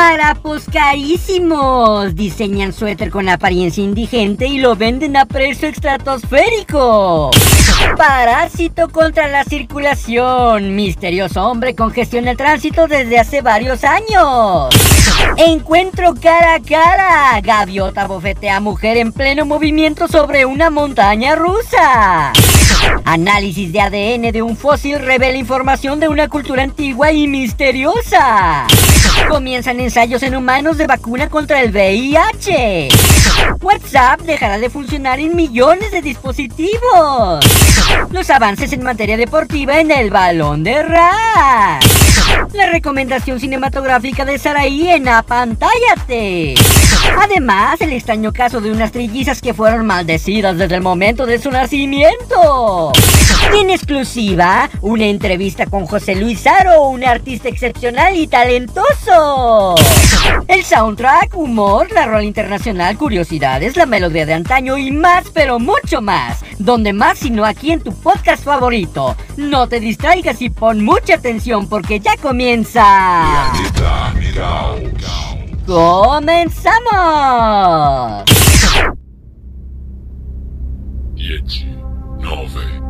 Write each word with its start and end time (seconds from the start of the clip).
Harapos 0.00 0.64
carísimos. 0.72 2.14
Diseñan 2.14 2.72
suéter 2.72 3.10
con 3.10 3.28
apariencia 3.28 3.84
indigente 3.84 4.46
y 4.46 4.58
lo 4.58 4.74
venden 4.74 5.14
a 5.18 5.26
precio 5.26 5.68
estratosférico. 5.68 7.30
Parásito 7.98 8.88
contra 8.88 9.28
la 9.28 9.44
circulación. 9.44 10.74
Misterioso 10.74 11.46
hombre 11.46 11.74
congestiona 11.74 12.30
el 12.30 12.38
tránsito 12.38 12.86
desde 12.88 13.18
hace 13.18 13.42
varios 13.42 13.84
años. 13.84 14.74
Encuentro 15.36 16.14
cara 16.14 16.54
a 16.54 16.60
cara. 16.60 17.40
Gaviota 17.42 18.06
bofetea 18.06 18.58
mujer 18.58 18.96
en 18.96 19.12
pleno 19.12 19.44
movimiento 19.44 20.08
sobre 20.08 20.46
una 20.46 20.70
montaña 20.70 21.34
rusa. 21.34 22.32
Análisis 23.04 23.70
de 23.70 23.80
ADN 23.82 24.32
de 24.32 24.40
un 24.40 24.56
fósil 24.56 24.98
revela 24.98 25.36
información 25.36 26.00
de 26.00 26.08
una 26.08 26.28
cultura 26.28 26.62
antigua 26.62 27.12
y 27.12 27.28
misteriosa. 27.28 28.66
Comienzan 29.28 29.80
ensayos 29.80 30.22
en 30.22 30.34
humanos 30.34 30.78
de 30.78 30.86
vacuna 30.86 31.28
contra 31.28 31.60
el 31.62 31.70
VIH. 31.70 32.88
WhatsApp 33.60 34.20
dejará 34.22 34.58
de 34.58 34.70
funcionar 34.70 35.20
en 35.20 35.36
millones 35.36 35.90
de 35.92 36.02
dispositivos. 36.02 37.44
Los 38.10 38.30
avances 38.30 38.72
en 38.72 38.82
materia 38.82 39.16
deportiva 39.16 39.80
en 39.80 39.90
el 39.90 40.10
balón 40.10 40.64
de 40.64 40.82
rap. 40.82 41.82
La 42.52 42.66
recomendación 42.70 43.38
cinematográfica 43.38 44.24
de 44.24 44.38
Saraí 44.38 44.90
en 44.90 45.08
Apantállate. 45.08 46.54
Además, 47.18 47.80
el 47.80 47.92
extraño 47.92 48.32
caso 48.32 48.60
de 48.60 48.72
unas 48.72 48.92
trillizas 48.92 49.40
que 49.40 49.54
fueron 49.54 49.86
maldecidas 49.86 50.56
desde 50.58 50.76
el 50.76 50.82
momento 50.82 51.26
de 51.26 51.38
su 51.38 51.50
nacimiento. 51.50 52.92
En 53.52 53.70
exclusiva, 53.70 54.70
una 54.80 55.06
entrevista 55.06 55.66
con 55.66 55.86
José 55.86 56.14
Luis 56.14 56.46
Aro, 56.46 56.88
un 56.88 57.04
artista 57.04 57.48
excepcional 57.48 58.16
y 58.16 58.26
talentoso. 58.26 59.74
El 60.46 60.64
soundtrack, 60.64 61.36
humor, 61.36 61.90
la 61.92 62.06
rola 62.06 62.22
internacional, 62.24 62.96
curiosidades, 62.96 63.76
la 63.76 63.86
melodía 63.86 64.26
de 64.26 64.34
antaño 64.34 64.76
y 64.78 64.90
más, 64.92 65.30
pero 65.32 65.58
mucho 65.58 66.00
más. 66.00 66.44
Donde 66.58 66.92
más 66.92 67.18
sino 67.18 67.44
aquí 67.44 67.72
en 67.72 67.80
tu 67.80 67.92
podcast 67.92 68.44
favorito. 68.44 69.16
No 69.36 69.68
te 69.68 69.80
distraigas 69.80 70.40
y 70.42 70.50
pon 70.50 70.84
mucha 70.84 71.14
atención 71.14 71.68
porque 71.68 71.98
ya 72.00 72.16
comienza. 72.16 73.52
¡Comenzamos! 75.66 76.80
10, 81.14 81.66
9, 82.18 82.89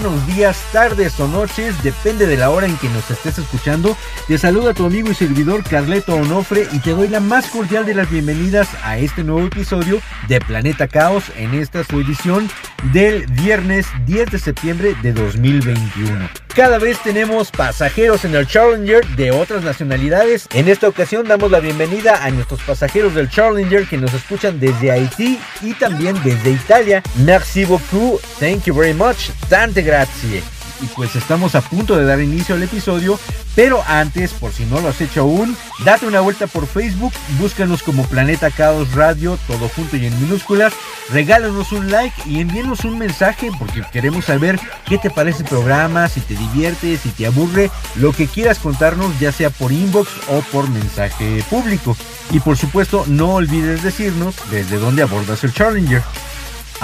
Buenos 0.00 0.26
días, 0.26 0.60
tardes 0.72 1.20
o 1.20 1.28
noches, 1.28 1.80
depende 1.84 2.26
de 2.26 2.36
la 2.36 2.50
hora 2.50 2.66
en 2.66 2.76
que 2.78 2.88
nos 2.88 3.08
estés 3.12 3.38
escuchando. 3.38 3.96
Te 4.26 4.38
saluda 4.38 4.74
tu 4.74 4.86
amigo 4.86 5.08
y 5.08 5.14
servidor 5.14 5.62
Carleto 5.62 6.16
Onofre 6.16 6.66
y 6.72 6.80
te 6.80 6.90
doy 6.90 7.06
la 7.06 7.20
más 7.20 7.46
cordial 7.46 7.86
de 7.86 7.94
las 7.94 8.10
bienvenidas 8.10 8.68
a 8.82 8.98
este 8.98 9.22
nuevo 9.22 9.46
episodio 9.46 10.00
de 10.26 10.40
Planeta 10.40 10.88
Caos 10.88 11.22
en 11.36 11.54
esta 11.54 11.84
su 11.84 12.00
edición 12.00 12.50
del 12.92 13.26
viernes 13.26 13.86
10 14.06 14.32
de 14.32 14.38
septiembre 14.40 14.96
de 15.00 15.12
2021. 15.12 16.43
Cada 16.54 16.78
vez 16.78 17.02
tenemos 17.02 17.50
pasajeros 17.50 18.24
en 18.24 18.36
el 18.36 18.46
Challenger 18.46 19.04
de 19.16 19.32
otras 19.32 19.64
nacionalidades. 19.64 20.46
En 20.54 20.68
esta 20.68 20.86
ocasión 20.86 21.26
damos 21.26 21.50
la 21.50 21.58
bienvenida 21.58 22.24
a 22.24 22.30
nuestros 22.30 22.62
pasajeros 22.62 23.12
del 23.12 23.28
Challenger 23.28 23.88
que 23.88 23.96
nos 23.96 24.14
escuchan 24.14 24.60
desde 24.60 24.92
Haití 24.92 25.40
y 25.62 25.74
también 25.74 26.16
desde 26.22 26.52
Italia. 26.52 27.02
Merci 27.16 27.64
beaucoup, 27.64 28.20
thank 28.38 28.66
you 28.66 28.74
very 28.74 28.94
much, 28.94 29.30
tante 29.48 29.82
grazie. 29.82 30.53
Y 30.80 30.86
pues 30.86 31.14
estamos 31.16 31.54
a 31.54 31.60
punto 31.60 31.96
de 31.96 32.04
dar 32.04 32.20
inicio 32.20 32.54
al 32.54 32.62
episodio, 32.62 33.18
pero 33.54 33.82
antes, 33.86 34.32
por 34.32 34.52
si 34.52 34.64
no 34.64 34.80
lo 34.80 34.88
has 34.88 35.00
hecho 35.00 35.22
aún, 35.22 35.56
date 35.84 36.06
una 36.06 36.20
vuelta 36.20 36.46
por 36.46 36.66
Facebook, 36.66 37.12
búscanos 37.38 37.82
como 37.82 38.04
Planeta 38.06 38.50
Caos 38.50 38.92
Radio, 38.92 39.38
todo 39.46 39.68
junto 39.68 39.96
y 39.96 40.06
en 40.06 40.20
minúsculas, 40.20 40.72
regálanos 41.10 41.72
un 41.72 41.90
like 41.90 42.14
y 42.26 42.40
envíenos 42.40 42.84
un 42.84 42.98
mensaje 42.98 43.50
porque 43.58 43.82
queremos 43.92 44.24
saber 44.24 44.58
qué 44.86 44.98
te 44.98 45.10
parece 45.10 45.42
el 45.42 45.48
programa, 45.48 46.08
si 46.08 46.20
te 46.20 46.34
divierte, 46.34 46.96
si 46.98 47.10
te 47.10 47.26
aburre, 47.26 47.70
lo 47.96 48.12
que 48.12 48.26
quieras 48.26 48.58
contarnos, 48.58 49.18
ya 49.20 49.32
sea 49.32 49.50
por 49.50 49.72
inbox 49.72 50.10
o 50.28 50.40
por 50.52 50.68
mensaje 50.68 51.44
público. 51.48 51.96
Y 52.30 52.40
por 52.40 52.56
supuesto, 52.56 53.04
no 53.06 53.34
olvides 53.34 53.82
decirnos 53.82 54.34
desde 54.50 54.78
dónde 54.78 55.02
abordas 55.02 55.44
el 55.44 55.52
Challenger. 55.52 56.02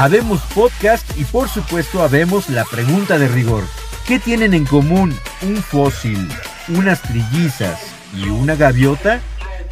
Habemos 0.00 0.40
podcast 0.54 1.06
y 1.18 1.24
por 1.24 1.50
supuesto 1.50 2.02
habemos 2.02 2.48
la 2.48 2.64
pregunta 2.64 3.18
de 3.18 3.28
rigor. 3.28 3.64
¿Qué 4.08 4.18
tienen 4.18 4.54
en 4.54 4.64
común 4.64 5.14
un 5.42 5.56
fósil, 5.56 6.26
unas 6.68 7.02
trillizas 7.02 7.78
y 8.16 8.30
una 8.30 8.54
gaviota? 8.54 9.20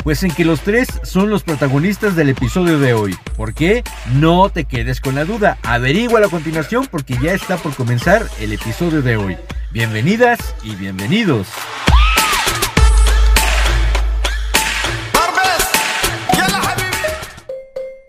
Pues 0.04 0.22
en 0.24 0.30
que 0.30 0.44
los 0.44 0.60
tres 0.60 0.86
son 1.02 1.30
los 1.30 1.44
protagonistas 1.44 2.14
del 2.14 2.28
episodio 2.28 2.78
de 2.78 2.92
hoy. 2.92 3.16
¿Por 3.38 3.54
qué? 3.54 3.82
No 4.16 4.50
te 4.50 4.66
quedes 4.66 5.00
con 5.00 5.14
la 5.14 5.24
duda. 5.24 5.56
Averígualo 5.62 6.26
a 6.26 6.30
continuación 6.30 6.86
porque 6.90 7.16
ya 7.22 7.32
está 7.32 7.56
por 7.56 7.74
comenzar 7.74 8.28
el 8.38 8.52
episodio 8.52 9.00
de 9.00 9.16
hoy. 9.16 9.38
Bienvenidas 9.72 10.54
y 10.62 10.74
bienvenidos. 10.74 11.48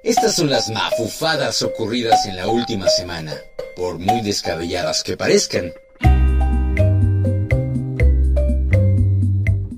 Estas 0.10 0.38
son 0.38 0.50
las 0.50 0.72
mafufadas 0.72 1.62
ocurridas 1.62 2.26
en 2.26 2.36
la 2.36 2.48
última 2.48 2.88
semana, 2.88 3.32
por 3.76 4.00
muy 4.00 4.22
descabelladas 4.22 5.04
que 5.04 5.16
parezcan. 5.16 5.72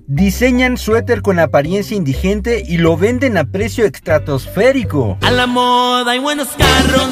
Diseñan 0.07 0.78
suéter 0.78 1.22
con 1.22 1.38
apariencia 1.38 1.98
indigente 1.98 2.63
y 2.66 2.78
lo 2.78 2.95
venden 2.95 3.38
a 3.38 3.44
precio 3.44 3.86
estratosférico. 3.86 5.18
A 5.19 5.31
la 5.31 5.48
moda 5.48 6.13
hay 6.13 6.19
buenos 6.19 6.48
carros 6.57 7.10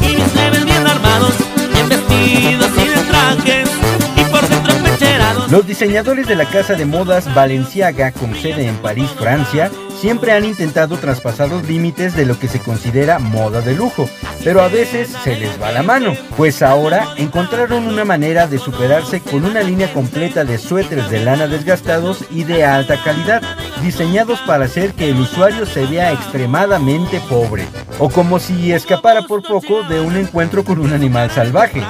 y 0.00 0.16
mis 0.16 0.34
leves 0.34 0.64
bien 0.64 0.84
armados, 0.88 1.34
bien 1.72 1.88
vestidos 1.88 2.70
y 2.82 2.88
de 2.88 3.02
trajes 3.08 3.70
y 4.16 4.24
por 4.24 4.48
dentro 4.48 4.74
pecherados. 4.82 5.52
Los 5.52 5.68
diseñadores 5.68 6.26
de 6.26 6.34
la 6.34 6.46
casa 6.46 6.74
de 6.74 6.84
modas 6.84 7.32
Balenciaga, 7.32 8.10
con 8.10 8.34
sede 8.34 8.66
en 8.66 8.76
París, 8.78 9.10
Francia, 9.16 9.70
siempre 10.00 10.32
han 10.32 10.44
intentado 10.44 10.96
traspasar 10.96 11.48
los 11.48 11.64
límites 11.64 12.14
de 12.14 12.26
lo 12.26 12.38
que 12.38 12.48
se 12.48 12.60
considera 12.60 13.18
moda 13.18 13.60
de 13.60 13.74
lujo, 13.74 14.08
pero 14.44 14.60
a 14.60 14.68
veces 14.68 15.08
se 15.24 15.36
les 15.36 15.60
va 15.60 15.72
la 15.72 15.82
mano, 15.82 16.14
pues 16.36 16.62
ahora 16.62 17.08
encontraron 17.16 17.86
una 17.86 18.04
manera 18.04 18.46
de 18.46 18.58
superarse 18.58 19.20
con 19.20 19.44
una 19.44 19.62
línea 19.62 19.92
completa 19.92 20.44
de 20.44 20.58
suéteres 20.58 21.10
de 21.10 21.24
lana 21.24 21.46
desgastados 21.46 22.24
y 22.30 22.44
de 22.44 22.64
alta 22.64 23.02
calidad, 23.02 23.42
diseñados 23.82 24.40
para 24.40 24.66
hacer 24.66 24.92
que 24.92 25.10
el 25.10 25.20
usuario 25.20 25.66
se 25.66 25.86
vea 25.86 26.12
extremadamente 26.12 27.20
pobre, 27.28 27.66
o 27.98 28.08
como 28.08 28.38
si 28.38 28.72
escapara 28.72 29.22
por 29.22 29.42
poco 29.42 29.82
de 29.84 30.00
un 30.00 30.16
encuentro 30.16 30.64
con 30.64 30.80
un 30.80 30.92
animal 30.92 31.30
salvaje. 31.30 31.82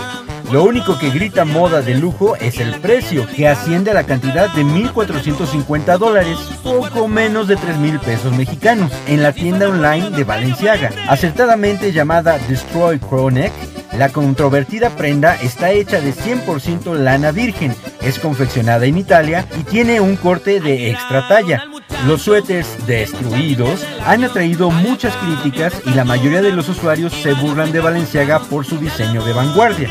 Lo 0.53 0.63
único 0.63 0.97
que 0.97 1.11
grita 1.11 1.45
moda 1.45 1.83
de 1.83 1.95
lujo 1.95 2.37
es 2.37 2.61
el 2.61 2.81
precio, 2.81 3.27
que 3.35 3.49
asciende 3.49 3.91
a 3.91 3.95
la 3.95 4.05
cantidad 4.05 4.49
de 4.55 4.65
1.450 4.65 5.99
dólares, 5.99 6.39
poco 6.63 7.09
menos 7.09 7.49
de 7.49 7.57
3 7.57 7.79
mil 7.79 7.99
pesos 7.99 8.33
mexicanos, 8.33 8.93
en 9.09 9.25
la 9.25 9.33
tienda 9.33 9.69
online 9.69 10.11
de 10.11 10.23
Valenciaga, 10.23 10.93
acertadamente 11.09 11.93
llamada 11.93 12.39
Destroy 12.49 13.01
Chronic. 13.01 13.53
La 13.99 14.11
controvertida 14.11 14.91
prenda 14.91 15.35
está 15.35 15.73
hecha 15.73 16.01
de 16.01 16.15
100% 16.15 16.95
lana 16.95 17.33
virgen, 17.33 17.75
es 18.03 18.19
confeccionada 18.21 18.87
en 18.87 18.99
Italia 18.99 19.47
y 19.59 19.65
tiene 19.65 20.01
un 20.01 20.17
corte 20.17 20.61
de 20.61 20.91
extra 20.91 21.27
talla. 21.27 21.65
Los 22.07 22.23
suéteres 22.23 22.87
destruidos 22.87 23.85
han 24.05 24.23
atraído 24.23 24.71
muchas 24.71 25.17
críticas 25.17 25.75
y 25.87 25.91
la 25.91 26.05
mayoría 26.05 26.43
de 26.43 26.53
los 26.53 26.69
usuarios 26.69 27.13
se 27.13 27.33
burlan 27.33 27.73
de 27.73 27.81
Valenciaga 27.81 28.39
por 28.41 28.65
su 28.65 28.79
diseño 28.79 29.25
de 29.25 29.33
vanguardia. 29.33 29.89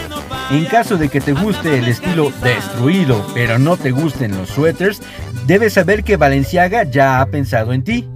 En 0.52 0.66
caso 0.66 0.98
de 0.98 1.10
que 1.10 1.22
te 1.22 1.34
guste 1.34 1.80
el 1.80 1.88
estilo 1.88 2.32
destruido, 2.44 3.26
pero 3.34 3.58
no 3.58 3.78
te 3.78 3.92
gusten 3.92 4.38
los 4.38 4.50
suéteres, 4.50 5.02
debes 5.48 5.74
saber 5.74 6.04
que 6.04 6.18
Valenciaga 6.18 6.84
ya 6.84 7.20
ha 7.20 7.26
pensado 7.26 7.74
en 7.74 7.84
ti. 7.84 8.08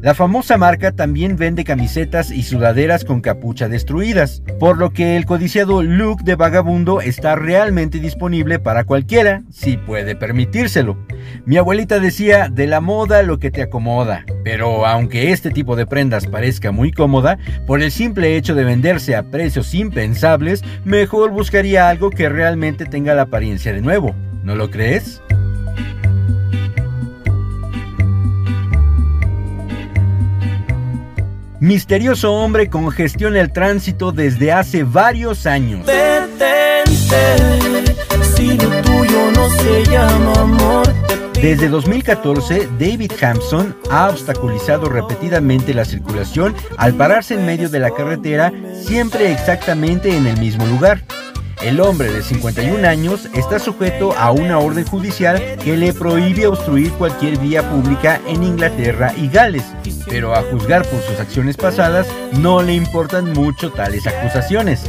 La 0.00 0.14
famosa 0.14 0.56
marca 0.56 0.92
también 0.92 1.36
vende 1.36 1.64
camisetas 1.64 2.30
y 2.30 2.44
sudaderas 2.44 3.04
con 3.04 3.20
capucha 3.20 3.68
destruidas, 3.68 4.44
por 4.60 4.78
lo 4.78 4.92
que 4.92 5.16
el 5.16 5.26
codiciado 5.26 5.82
look 5.82 6.22
de 6.22 6.36
vagabundo 6.36 7.00
está 7.00 7.34
realmente 7.34 7.98
disponible 7.98 8.60
para 8.60 8.84
cualquiera, 8.84 9.42
si 9.50 9.76
puede 9.76 10.14
permitírselo. 10.14 10.96
Mi 11.46 11.56
abuelita 11.56 11.98
decía, 11.98 12.48
de 12.48 12.68
la 12.68 12.80
moda 12.80 13.24
lo 13.24 13.40
que 13.40 13.50
te 13.50 13.60
acomoda, 13.60 14.24
pero 14.44 14.86
aunque 14.86 15.32
este 15.32 15.50
tipo 15.50 15.74
de 15.74 15.86
prendas 15.86 16.28
parezca 16.28 16.70
muy 16.70 16.92
cómoda, 16.92 17.36
por 17.66 17.82
el 17.82 17.90
simple 17.90 18.36
hecho 18.36 18.54
de 18.54 18.62
venderse 18.62 19.16
a 19.16 19.24
precios 19.24 19.74
impensables, 19.74 20.62
mejor 20.84 21.32
buscaría 21.32 21.88
algo 21.88 22.10
que 22.10 22.28
realmente 22.28 22.86
tenga 22.86 23.16
la 23.16 23.22
apariencia 23.22 23.72
de 23.72 23.80
nuevo. 23.80 24.14
¿No 24.44 24.54
lo 24.54 24.70
crees? 24.70 25.20
Misterioso 31.60 32.34
hombre 32.34 32.70
congestiona 32.70 33.40
el 33.40 33.52
tránsito 33.52 34.12
desde 34.12 34.52
hace 34.52 34.84
varios 34.84 35.44
años. 35.44 35.84
Desde 41.42 41.68
2014, 41.68 42.68
David 42.78 43.12
Hampson 43.20 43.76
ha 43.90 44.08
obstaculizado 44.08 44.88
repetidamente 44.88 45.74
la 45.74 45.84
circulación 45.84 46.54
al 46.76 46.94
pararse 46.94 47.34
en 47.34 47.44
medio 47.44 47.68
de 47.68 47.80
la 47.80 47.90
carretera, 47.90 48.52
siempre 48.80 49.32
exactamente 49.32 50.16
en 50.16 50.28
el 50.28 50.38
mismo 50.38 50.64
lugar. 50.66 51.02
El 51.60 51.80
hombre 51.80 52.12
de 52.12 52.22
51 52.22 52.86
años 52.86 53.28
está 53.34 53.58
sujeto 53.58 54.12
a 54.16 54.30
una 54.30 54.58
orden 54.58 54.84
judicial 54.84 55.42
que 55.64 55.76
le 55.76 55.92
prohíbe 55.92 56.46
obstruir 56.46 56.92
cualquier 56.92 57.36
vía 57.38 57.68
pública 57.68 58.20
en 58.28 58.44
Inglaterra 58.44 59.12
y 59.16 59.28
Gales, 59.28 59.64
pero 60.08 60.34
a 60.34 60.42
juzgar 60.42 60.86
por 60.86 61.02
sus 61.02 61.18
acciones 61.18 61.56
pasadas 61.56 62.06
no 62.38 62.62
le 62.62 62.74
importan 62.74 63.32
mucho 63.32 63.72
tales 63.72 64.06
acusaciones. 64.06 64.88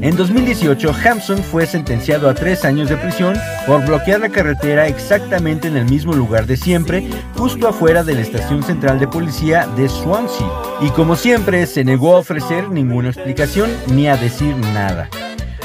En 0.00 0.16
2018, 0.16 0.94
Hampson 1.04 1.44
fue 1.44 1.66
sentenciado 1.66 2.28
a 2.28 2.34
tres 2.34 2.64
años 2.64 2.88
de 2.88 2.96
prisión 2.96 3.36
por 3.66 3.86
bloquear 3.86 4.20
la 4.20 4.30
carretera 4.30 4.88
exactamente 4.88 5.68
en 5.68 5.76
el 5.76 5.84
mismo 5.84 6.12
lugar 6.12 6.46
de 6.46 6.56
siempre, 6.56 7.08
justo 7.36 7.68
afuera 7.68 8.02
de 8.02 8.14
la 8.14 8.22
estación 8.22 8.64
central 8.64 8.98
de 8.98 9.06
policía 9.06 9.68
de 9.76 9.88
Swansea. 9.88 10.48
Y 10.80 10.90
como 10.90 11.14
siempre, 11.14 11.66
se 11.66 11.84
negó 11.84 12.16
a 12.16 12.20
ofrecer 12.20 12.68
ninguna 12.68 13.10
explicación 13.10 13.70
ni 13.88 14.08
a 14.08 14.16
decir 14.16 14.56
nada. 14.56 15.08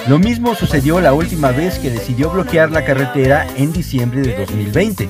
Lo 0.07 0.19
mismo 0.19 0.53
sucedió 0.53 1.01
la 1.01 1.13
última 1.13 1.49
vez 1.49 1.79
que 1.79 1.89
decidió 1.89 2.29
bloquear 2.29 2.69
la 2.69 2.85
carretera 2.85 3.47
en 3.57 3.73
diciembre 3.73 4.21
de 4.21 4.35
2020. 4.35 5.09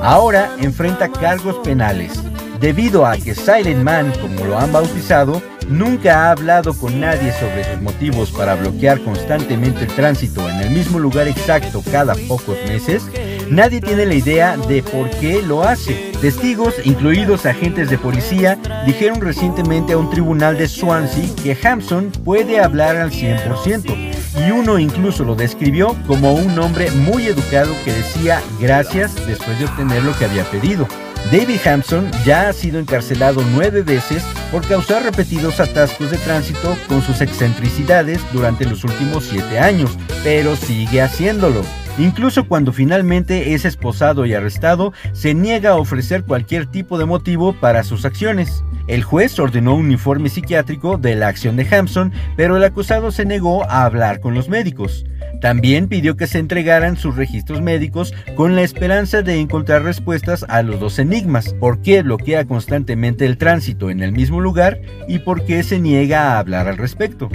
Ahora 0.00 0.52
enfrenta 0.60 1.10
cargos 1.10 1.56
penales, 1.64 2.12
debido 2.60 3.04
a 3.06 3.16
que 3.16 3.34
Silent 3.34 3.82
Man, 3.82 4.12
como 4.20 4.44
lo 4.44 4.56
han 4.56 4.72
bautizado, 4.72 5.42
nunca 5.68 6.26
ha 6.26 6.30
hablado 6.30 6.74
con 6.74 7.00
nadie 7.00 7.32
sobre 7.32 7.64
sus 7.64 7.82
motivos 7.82 8.30
para 8.30 8.54
bloquear 8.54 9.00
constantemente 9.00 9.80
el 9.80 9.92
tránsito 9.94 10.48
en 10.48 10.60
el 10.60 10.70
mismo 10.70 11.00
lugar 11.00 11.26
exacto 11.26 11.82
cada 11.90 12.14
pocos 12.28 12.56
meses, 12.68 13.02
nadie 13.50 13.80
tiene 13.80 14.06
la 14.06 14.14
idea 14.14 14.56
de 14.56 14.80
por 14.84 15.10
qué 15.10 15.42
lo 15.42 15.64
hace. 15.64 16.05
Testigos, 16.20 16.74
incluidos 16.84 17.44
agentes 17.44 17.90
de 17.90 17.98
policía, 17.98 18.58
dijeron 18.86 19.20
recientemente 19.20 19.92
a 19.92 19.98
un 19.98 20.08
tribunal 20.08 20.56
de 20.56 20.66
Swansea 20.66 21.28
que 21.42 21.56
Hampson 21.62 22.10
puede 22.24 22.58
hablar 22.58 22.96
al 22.96 23.10
100% 23.10 24.14
y 24.46 24.50
uno 24.50 24.78
incluso 24.78 25.24
lo 25.24 25.34
describió 25.34 25.94
como 26.06 26.32
un 26.34 26.58
hombre 26.58 26.90
muy 26.90 27.26
educado 27.26 27.74
que 27.84 27.92
decía 27.92 28.42
gracias 28.60 29.14
después 29.26 29.58
de 29.58 29.66
obtener 29.66 30.02
lo 30.04 30.16
que 30.18 30.24
había 30.24 30.44
pedido. 30.44 30.88
David 31.30 31.60
Hampson 31.66 32.10
ya 32.24 32.48
ha 32.48 32.52
sido 32.52 32.78
encarcelado 32.78 33.42
nueve 33.52 33.82
veces 33.82 34.22
por 34.50 34.66
causar 34.66 35.02
repetidos 35.02 35.60
atascos 35.60 36.10
de 36.10 36.18
tránsito 36.18 36.76
con 36.88 37.02
sus 37.02 37.20
excentricidades 37.20 38.20
durante 38.32 38.64
los 38.64 38.84
últimos 38.84 39.24
siete 39.24 39.58
años, 39.58 39.90
pero 40.22 40.56
sigue 40.56 41.02
haciéndolo. 41.02 41.62
Incluso 41.98 42.46
cuando 42.46 42.74
finalmente 42.74 43.54
es 43.54 43.64
esposado 43.64 44.26
y 44.26 44.34
arrestado, 44.34 44.92
se 45.12 45.32
niega 45.32 45.70
a 45.70 45.76
ofrecer 45.76 46.24
cualquier 46.24 46.66
tipo 46.66 46.98
de 46.98 47.06
motivo 47.06 47.54
para 47.54 47.84
sus 47.84 48.04
acciones. 48.04 48.62
El 48.86 49.02
juez 49.02 49.38
ordenó 49.38 49.74
un 49.74 49.90
informe 49.90 50.28
psiquiátrico 50.28 50.98
de 50.98 51.16
la 51.16 51.28
acción 51.28 51.56
de 51.56 51.66
Hampson, 51.74 52.12
pero 52.36 52.58
el 52.58 52.64
acusado 52.64 53.10
se 53.12 53.24
negó 53.24 53.64
a 53.64 53.84
hablar 53.84 54.20
con 54.20 54.34
los 54.34 54.50
médicos. 54.50 55.06
También 55.40 55.88
pidió 55.88 56.16
que 56.16 56.26
se 56.26 56.38
entregaran 56.38 56.96
sus 56.96 57.16
registros 57.16 57.60
médicos 57.60 58.14
con 58.34 58.54
la 58.54 58.62
esperanza 58.62 59.22
de 59.22 59.40
encontrar 59.40 59.82
respuestas 59.82 60.44
a 60.48 60.62
los 60.62 60.80
dos 60.80 60.98
enigmas, 60.98 61.54
por 61.54 61.82
qué 61.82 62.02
bloquea 62.02 62.44
constantemente 62.46 63.26
el 63.26 63.38
tránsito 63.38 63.90
en 63.90 64.02
el 64.02 64.12
mismo 64.12 64.40
lugar 64.40 64.80
y 65.08 65.18
por 65.20 65.44
qué 65.44 65.62
se 65.62 65.78
niega 65.78 66.32
a 66.32 66.38
hablar 66.38 66.68
al 66.68 66.78
respecto. 66.78 67.28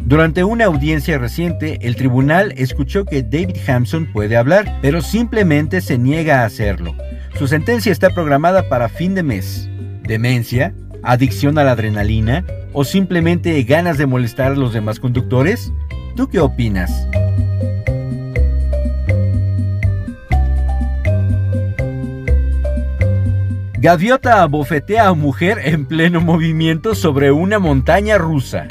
Durante 0.00 0.44
una 0.44 0.66
audiencia 0.66 1.18
reciente, 1.18 1.78
el 1.82 1.96
tribunal 1.96 2.52
escuchó 2.56 3.04
que 3.04 3.22
David 3.22 3.56
Hampson 3.66 4.12
puede 4.12 4.36
hablar, 4.36 4.78
pero 4.82 5.00
simplemente 5.00 5.80
se 5.80 5.96
niega 5.96 6.42
a 6.42 6.46
hacerlo. 6.46 6.94
Su 7.38 7.48
sentencia 7.48 7.90
está 7.90 8.10
programada 8.10 8.68
para 8.68 8.88
fin 8.88 9.14
de 9.14 9.22
mes. 9.22 9.68
Demencia, 10.02 10.74
adicción 11.02 11.58
a 11.58 11.64
la 11.64 11.72
adrenalina 11.72 12.44
o 12.72 12.84
simplemente 12.84 13.62
ganas 13.62 13.96
de 13.96 14.06
molestar 14.06 14.52
a 14.52 14.56
los 14.56 14.72
demás 14.72 15.00
conductores? 15.00 15.72
¿Tú 16.16 16.28
qué 16.28 16.40
opinas? 16.40 16.90
Gaviota 23.84 24.40
abofetea 24.40 25.08
a 25.08 25.12
mujer 25.12 25.60
en 25.62 25.84
pleno 25.84 26.22
movimiento 26.22 26.94
sobre 26.94 27.30
una 27.32 27.58
montaña 27.58 28.16
rusa. 28.16 28.66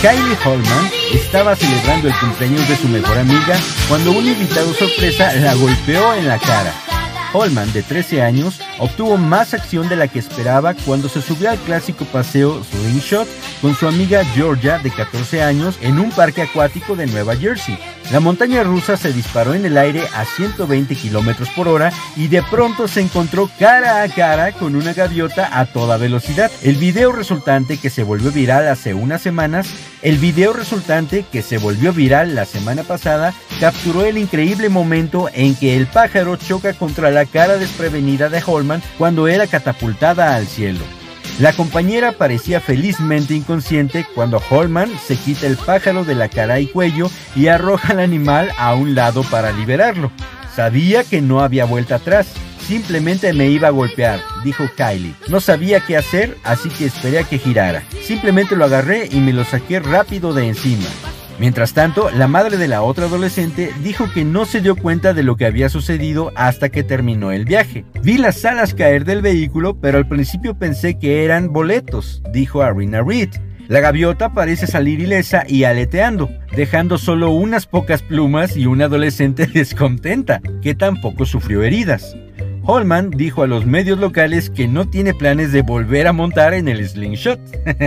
Kylie 0.00 0.38
Holman 0.44 0.90
estaba 1.12 1.56
celebrando 1.56 2.06
el 2.06 2.14
cumpleaños 2.14 2.68
de 2.68 2.76
su 2.76 2.86
mejor 2.86 3.18
amiga 3.18 3.58
cuando 3.88 4.12
un 4.12 4.24
invitado 4.24 4.72
sorpresa 4.74 5.32
la 5.34 5.54
golpeó 5.54 6.14
en 6.14 6.28
la 6.28 6.38
cara. 6.38 6.83
Holman, 7.34 7.72
de 7.72 7.82
13 7.82 8.22
años, 8.22 8.60
obtuvo 8.78 9.16
más 9.16 9.54
acción 9.54 9.88
de 9.88 9.96
la 9.96 10.08
que 10.08 10.20
esperaba 10.20 10.72
cuando 10.74 11.08
se 11.08 11.20
subió 11.20 11.50
al 11.50 11.58
clásico 11.58 12.04
paseo 12.06 12.62
Slingshot 12.64 13.28
con 13.60 13.74
su 13.74 13.88
amiga 13.88 14.24
Georgia, 14.24 14.78
de 14.78 14.90
14 14.90 15.42
años, 15.42 15.76
en 15.80 15.98
un 15.98 16.10
parque 16.12 16.42
acuático 16.42 16.94
de 16.94 17.06
Nueva 17.06 17.34
Jersey. 17.36 17.76
La 18.12 18.20
montaña 18.20 18.62
rusa 18.62 18.96
se 18.96 19.12
disparó 19.12 19.54
en 19.54 19.64
el 19.64 19.76
aire 19.76 20.06
a 20.14 20.24
120 20.24 20.94
kilómetros 20.94 21.48
por 21.50 21.68
hora 21.68 21.92
y 22.16 22.28
de 22.28 22.42
pronto 22.42 22.86
se 22.86 23.00
encontró 23.00 23.50
cara 23.58 24.02
a 24.02 24.08
cara 24.08 24.52
con 24.52 24.76
una 24.76 24.92
gaviota 24.92 25.58
a 25.58 25.66
toda 25.66 25.96
velocidad. 25.96 26.52
El 26.62 26.76
video 26.76 27.12
resultante 27.12 27.78
que 27.78 27.90
se 27.90 28.04
volvió 28.04 28.30
viral 28.30 28.68
hace 28.68 28.94
unas 28.94 29.22
semanas, 29.22 29.68
el 30.04 30.18
video 30.18 30.52
resultante 30.52 31.24
que 31.32 31.40
se 31.40 31.56
volvió 31.56 31.92
viral 31.92 32.34
la 32.34 32.44
semana 32.44 32.82
pasada, 32.82 33.32
capturó 33.58 34.04
el 34.04 34.18
increíble 34.18 34.68
momento 34.68 35.30
en 35.32 35.56
que 35.56 35.76
el 35.76 35.86
pájaro 35.86 36.36
choca 36.36 36.74
contra 36.74 37.10
la 37.10 37.24
cara 37.24 37.56
desprevenida 37.56 38.28
de 38.28 38.42
Holman 38.46 38.82
cuando 38.98 39.28
era 39.28 39.46
catapultada 39.46 40.36
al 40.36 40.46
cielo. 40.46 40.84
La 41.40 41.54
compañera 41.54 42.12
parecía 42.12 42.60
felizmente 42.60 43.34
inconsciente 43.34 44.06
cuando 44.14 44.42
Holman 44.50 44.92
se 45.04 45.16
quita 45.16 45.46
el 45.46 45.56
pájaro 45.56 46.04
de 46.04 46.14
la 46.14 46.28
cara 46.28 46.60
y 46.60 46.66
cuello 46.66 47.10
y 47.34 47.48
arroja 47.48 47.94
al 47.94 48.00
animal 48.00 48.52
a 48.58 48.74
un 48.74 48.94
lado 48.94 49.22
para 49.24 49.52
liberarlo. 49.52 50.12
Sabía 50.54 51.02
que 51.02 51.20
no 51.20 51.40
había 51.40 51.64
vuelta 51.64 51.96
atrás. 51.96 52.28
Simplemente 52.60 53.32
me 53.32 53.48
iba 53.48 53.68
a 53.68 53.72
golpear, 53.72 54.20
dijo 54.44 54.64
Kylie. 54.76 55.14
No 55.28 55.40
sabía 55.40 55.80
qué 55.80 55.96
hacer, 55.96 56.36
así 56.44 56.68
que 56.70 56.86
esperé 56.86 57.18
a 57.18 57.24
que 57.24 57.38
girara. 57.38 57.82
Simplemente 58.02 58.54
lo 58.54 58.64
agarré 58.64 59.08
y 59.10 59.20
me 59.20 59.32
lo 59.32 59.44
saqué 59.44 59.80
rápido 59.80 60.32
de 60.32 60.48
encima. 60.48 60.86
Mientras 61.40 61.74
tanto, 61.74 62.08
la 62.10 62.28
madre 62.28 62.56
de 62.56 62.68
la 62.68 62.82
otra 62.82 63.06
adolescente 63.06 63.72
dijo 63.82 64.08
que 64.14 64.24
no 64.24 64.44
se 64.44 64.60
dio 64.60 64.76
cuenta 64.76 65.12
de 65.12 65.24
lo 65.24 65.36
que 65.36 65.46
había 65.46 65.68
sucedido 65.68 66.30
hasta 66.36 66.68
que 66.68 66.84
terminó 66.84 67.32
el 67.32 67.44
viaje. 67.44 67.84
Vi 68.02 68.18
las 68.18 68.44
alas 68.44 68.74
caer 68.74 69.04
del 69.04 69.20
vehículo, 69.20 69.74
pero 69.80 69.98
al 69.98 70.06
principio 70.06 70.54
pensé 70.56 70.96
que 70.96 71.24
eran 71.24 71.52
boletos, 71.52 72.22
dijo 72.32 72.62
Arena 72.62 73.02
Reed. 73.02 73.30
La 73.68 73.80
gaviota 73.80 74.34
parece 74.34 74.66
salir 74.66 75.00
ilesa 75.00 75.44
y 75.48 75.64
aleteando, 75.64 76.28
dejando 76.54 76.98
solo 76.98 77.30
unas 77.30 77.66
pocas 77.66 78.02
plumas 78.02 78.56
y 78.56 78.66
una 78.66 78.84
adolescente 78.86 79.46
descontenta, 79.52 80.40
que 80.60 80.74
tampoco 80.74 81.24
sufrió 81.24 81.62
heridas. 81.62 82.14
Holman 82.66 83.10
dijo 83.10 83.42
a 83.42 83.46
los 83.46 83.66
medios 83.66 83.98
locales 83.98 84.48
que 84.48 84.66
no 84.66 84.88
tiene 84.88 85.12
planes 85.12 85.52
de 85.52 85.60
volver 85.60 86.06
a 86.06 86.14
montar 86.14 86.54
en 86.54 86.68
el 86.68 86.86
slingshot. 86.86 87.38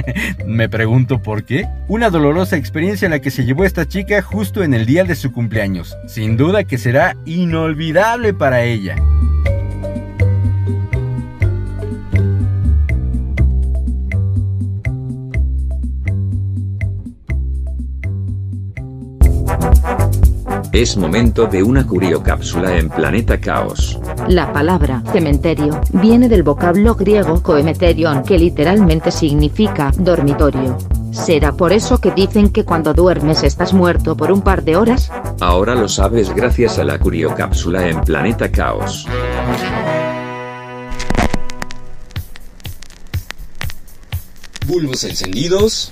Me 0.45 0.69
pregunto 0.69 1.21
por 1.21 1.45
qué. 1.45 1.67
Una 1.87 2.11
dolorosa 2.11 2.57
experiencia 2.57 3.05
en 3.05 3.11
la 3.11 3.19
que 3.19 3.31
se 3.31 3.43
llevó 3.43 3.65
esta 3.65 3.87
chica 3.87 4.21
justo 4.21 4.63
en 4.63 4.75
el 4.75 4.85
día 4.85 5.03
de 5.03 5.15
su 5.15 5.31
cumpleaños. 5.31 5.97
Sin 6.07 6.37
duda 6.37 6.63
que 6.63 6.77
será 6.77 7.17
inolvidable 7.25 8.35
para 8.35 8.63
ella. 8.63 8.95
Es 20.77 20.95
momento 20.95 21.47
de 21.47 21.63
una 21.63 21.87
curiocápsula 21.87 22.77
en 22.77 22.87
Planeta 22.89 23.41
Caos. 23.41 23.99
La 24.27 24.53
palabra 24.53 25.01
cementerio 25.11 25.81
viene 25.91 26.29
del 26.29 26.43
vocablo 26.43 26.93
griego 26.93 27.41
coemeterion 27.41 28.21
que 28.21 28.37
literalmente 28.37 29.09
significa 29.09 29.91
dormitorio. 29.97 30.77
¿Será 31.11 31.51
por 31.53 31.73
eso 31.73 31.99
que 31.99 32.11
dicen 32.11 32.51
que 32.51 32.63
cuando 32.63 32.93
duermes 32.93 33.41
estás 33.41 33.73
muerto 33.73 34.15
por 34.15 34.31
un 34.31 34.43
par 34.43 34.63
de 34.63 34.75
horas? 34.75 35.11
Ahora 35.39 35.73
lo 35.73 35.89
sabes 35.89 36.29
gracias 36.29 36.77
a 36.77 36.83
la 36.83 36.99
curiocápsula 36.99 37.89
en 37.89 37.99
Planeta 38.01 38.51
Caos. 38.51 39.07
Bulbos 44.67 45.03
encendidos. 45.05 45.91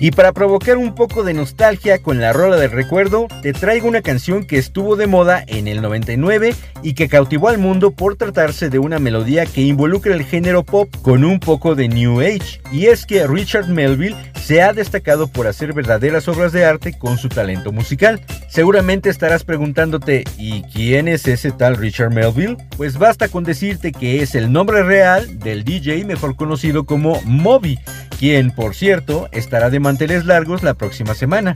Y 0.00 0.12
para 0.12 0.32
provocar 0.32 0.76
un 0.76 0.94
poco 0.94 1.24
de 1.24 1.34
nostalgia 1.34 1.98
con 1.98 2.20
la 2.20 2.32
rola 2.32 2.56
del 2.56 2.70
recuerdo, 2.70 3.26
te 3.42 3.52
traigo 3.52 3.88
una 3.88 4.00
canción 4.00 4.44
que 4.44 4.56
estuvo 4.56 4.94
de 4.94 5.08
moda 5.08 5.42
en 5.48 5.66
el 5.66 5.82
99 5.82 6.54
y 6.84 6.94
que 6.94 7.08
cautivó 7.08 7.48
al 7.48 7.58
mundo 7.58 7.90
por 7.90 8.14
tratarse 8.14 8.70
de 8.70 8.78
una 8.78 9.00
melodía 9.00 9.44
que 9.44 9.62
involucra 9.62 10.14
el 10.14 10.24
género 10.24 10.62
pop 10.62 10.88
con 11.02 11.24
un 11.24 11.40
poco 11.40 11.74
de 11.74 11.88
New 11.88 12.20
Age. 12.20 12.60
Y 12.70 12.86
es 12.86 13.06
que 13.06 13.26
Richard 13.26 13.68
Melville 13.68 14.16
se 14.40 14.62
ha 14.62 14.72
destacado 14.72 15.26
por 15.26 15.48
hacer 15.48 15.72
verdaderas 15.72 16.28
obras 16.28 16.52
de 16.52 16.64
arte 16.64 16.96
con 16.96 17.18
su 17.18 17.28
talento 17.28 17.72
musical. 17.72 18.20
Seguramente 18.48 19.10
estarás 19.10 19.42
preguntándote, 19.42 20.24
¿y 20.38 20.62
quién 20.72 21.08
es 21.08 21.26
ese 21.26 21.50
tal 21.50 21.76
Richard 21.76 22.12
Melville? 22.12 22.56
Pues 22.76 22.98
basta 22.98 23.28
con 23.28 23.42
decirte 23.42 23.90
que 23.92 24.22
es 24.22 24.34
el 24.36 24.52
nombre 24.52 24.84
real 24.84 25.40
del 25.40 25.64
DJ 25.64 26.04
mejor 26.04 26.36
conocido 26.36 26.86
como 26.86 27.20
Moby, 27.24 27.78
quien 28.18 28.50
por 28.50 28.74
cierto 28.74 29.28
estará 29.32 29.70
de 29.70 29.80
manteles 29.88 30.26
largos 30.26 30.62
la 30.62 30.74
próxima 30.74 31.14
semana. 31.14 31.54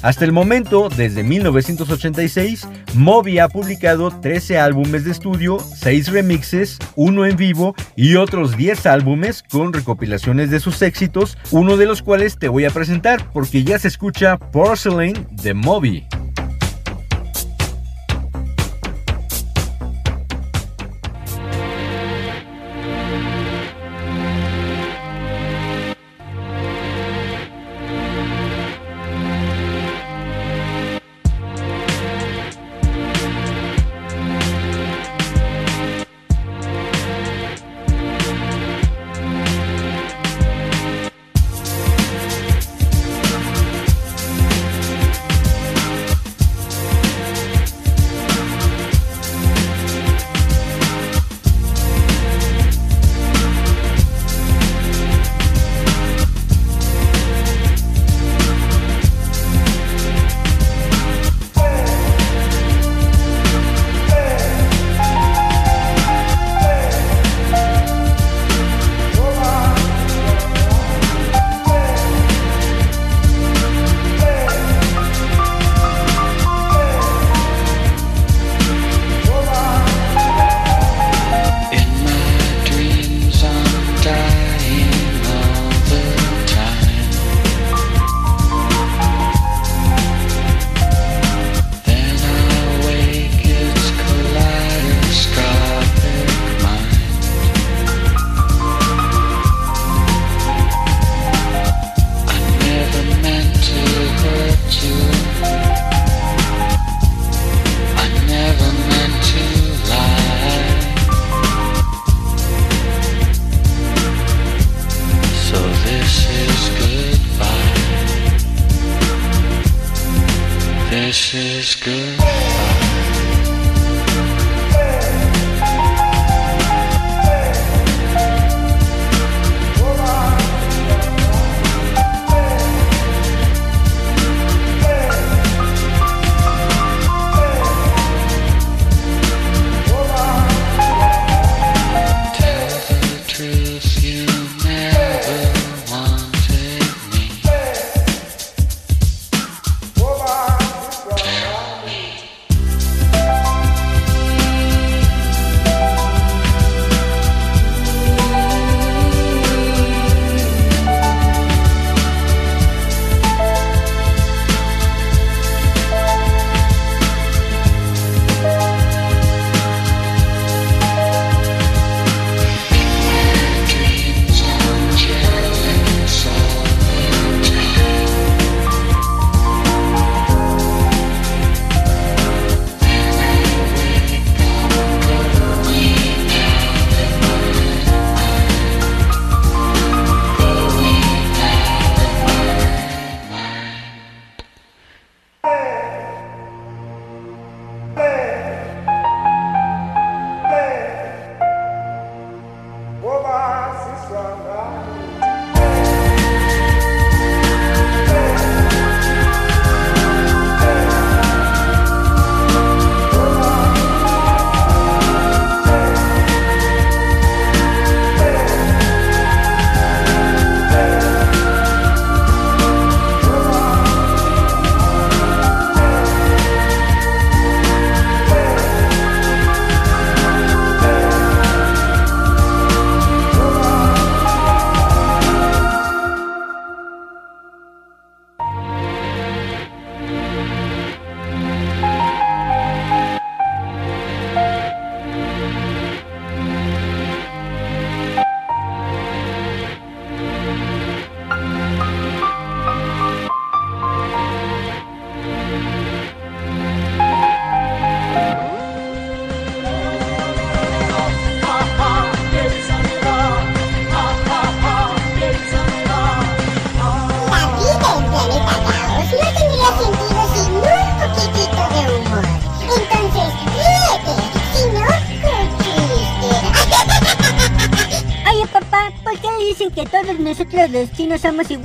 Hasta 0.00 0.24
el 0.24 0.32
momento, 0.32 0.88
desde 0.88 1.22
1986, 1.22 2.66
Moby 2.94 3.38
ha 3.38 3.48
publicado 3.48 4.10
13 4.10 4.58
álbumes 4.58 5.04
de 5.04 5.10
estudio, 5.10 5.58
6 5.58 6.08
remixes, 6.08 6.78
uno 6.94 7.26
en 7.26 7.36
vivo 7.36 7.74
y 7.94 8.16
otros 8.16 8.56
10 8.56 8.86
álbumes 8.86 9.42
con 9.42 9.74
recopilaciones 9.74 10.48
de 10.50 10.60
sus 10.60 10.80
éxitos, 10.80 11.36
uno 11.50 11.76
de 11.76 11.84
los 11.84 12.00
cuales 12.00 12.38
te 12.38 12.48
voy 12.48 12.64
a 12.64 12.70
presentar 12.70 13.30
porque 13.34 13.62
ya 13.62 13.78
se 13.78 13.88
escucha 13.88 14.38
Porcelain 14.38 15.26
de 15.32 15.52
Moby. 15.52 16.06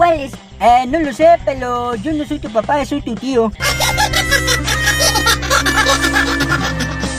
Iguales. 0.01 0.31
Eh, 0.59 0.85
no 0.87 0.99
lo 0.99 1.13
sé, 1.13 1.27
pero 1.45 1.95
yo 1.95 2.11
no 2.13 2.25
soy 2.25 2.39
tu 2.39 2.51
papá, 2.51 2.83
soy 2.85 3.01
tu 3.01 3.15
tío. 3.15 3.51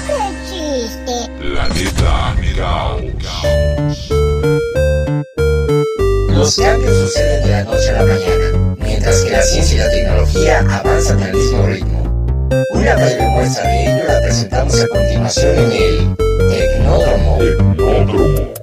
¡Qué 0.06 0.18
chiste! 0.48 1.30
Planeta 1.38 2.34
Caos. 2.56 4.08
Los 6.30 6.56
cambios 6.56 6.96
suceden 6.96 7.44
de 7.44 7.50
la 7.50 7.64
noche 7.64 7.90
a 7.90 7.92
la 7.92 8.02
mañana, 8.02 8.76
mientras 8.78 9.22
que 9.22 9.30
la 9.30 9.42
ciencia 9.42 9.76
y 9.76 9.78
la 9.78 9.90
tecnología 9.90 10.58
avanzan 10.58 11.22
al 11.22 11.32
mismo 11.32 11.66
ritmo. 11.66 12.02
Una 12.74 12.94
breve 12.94 13.28
muestra 13.28 13.68
de 13.68 13.82
ello 13.84 14.04
la 14.08 14.20
presentamos 14.20 14.80
a 14.80 14.88
continuación 14.88 15.56
en 15.56 15.72
el 15.72 16.16
Tecnódromo. 16.48 17.38
Tecnódromo. 17.38 18.61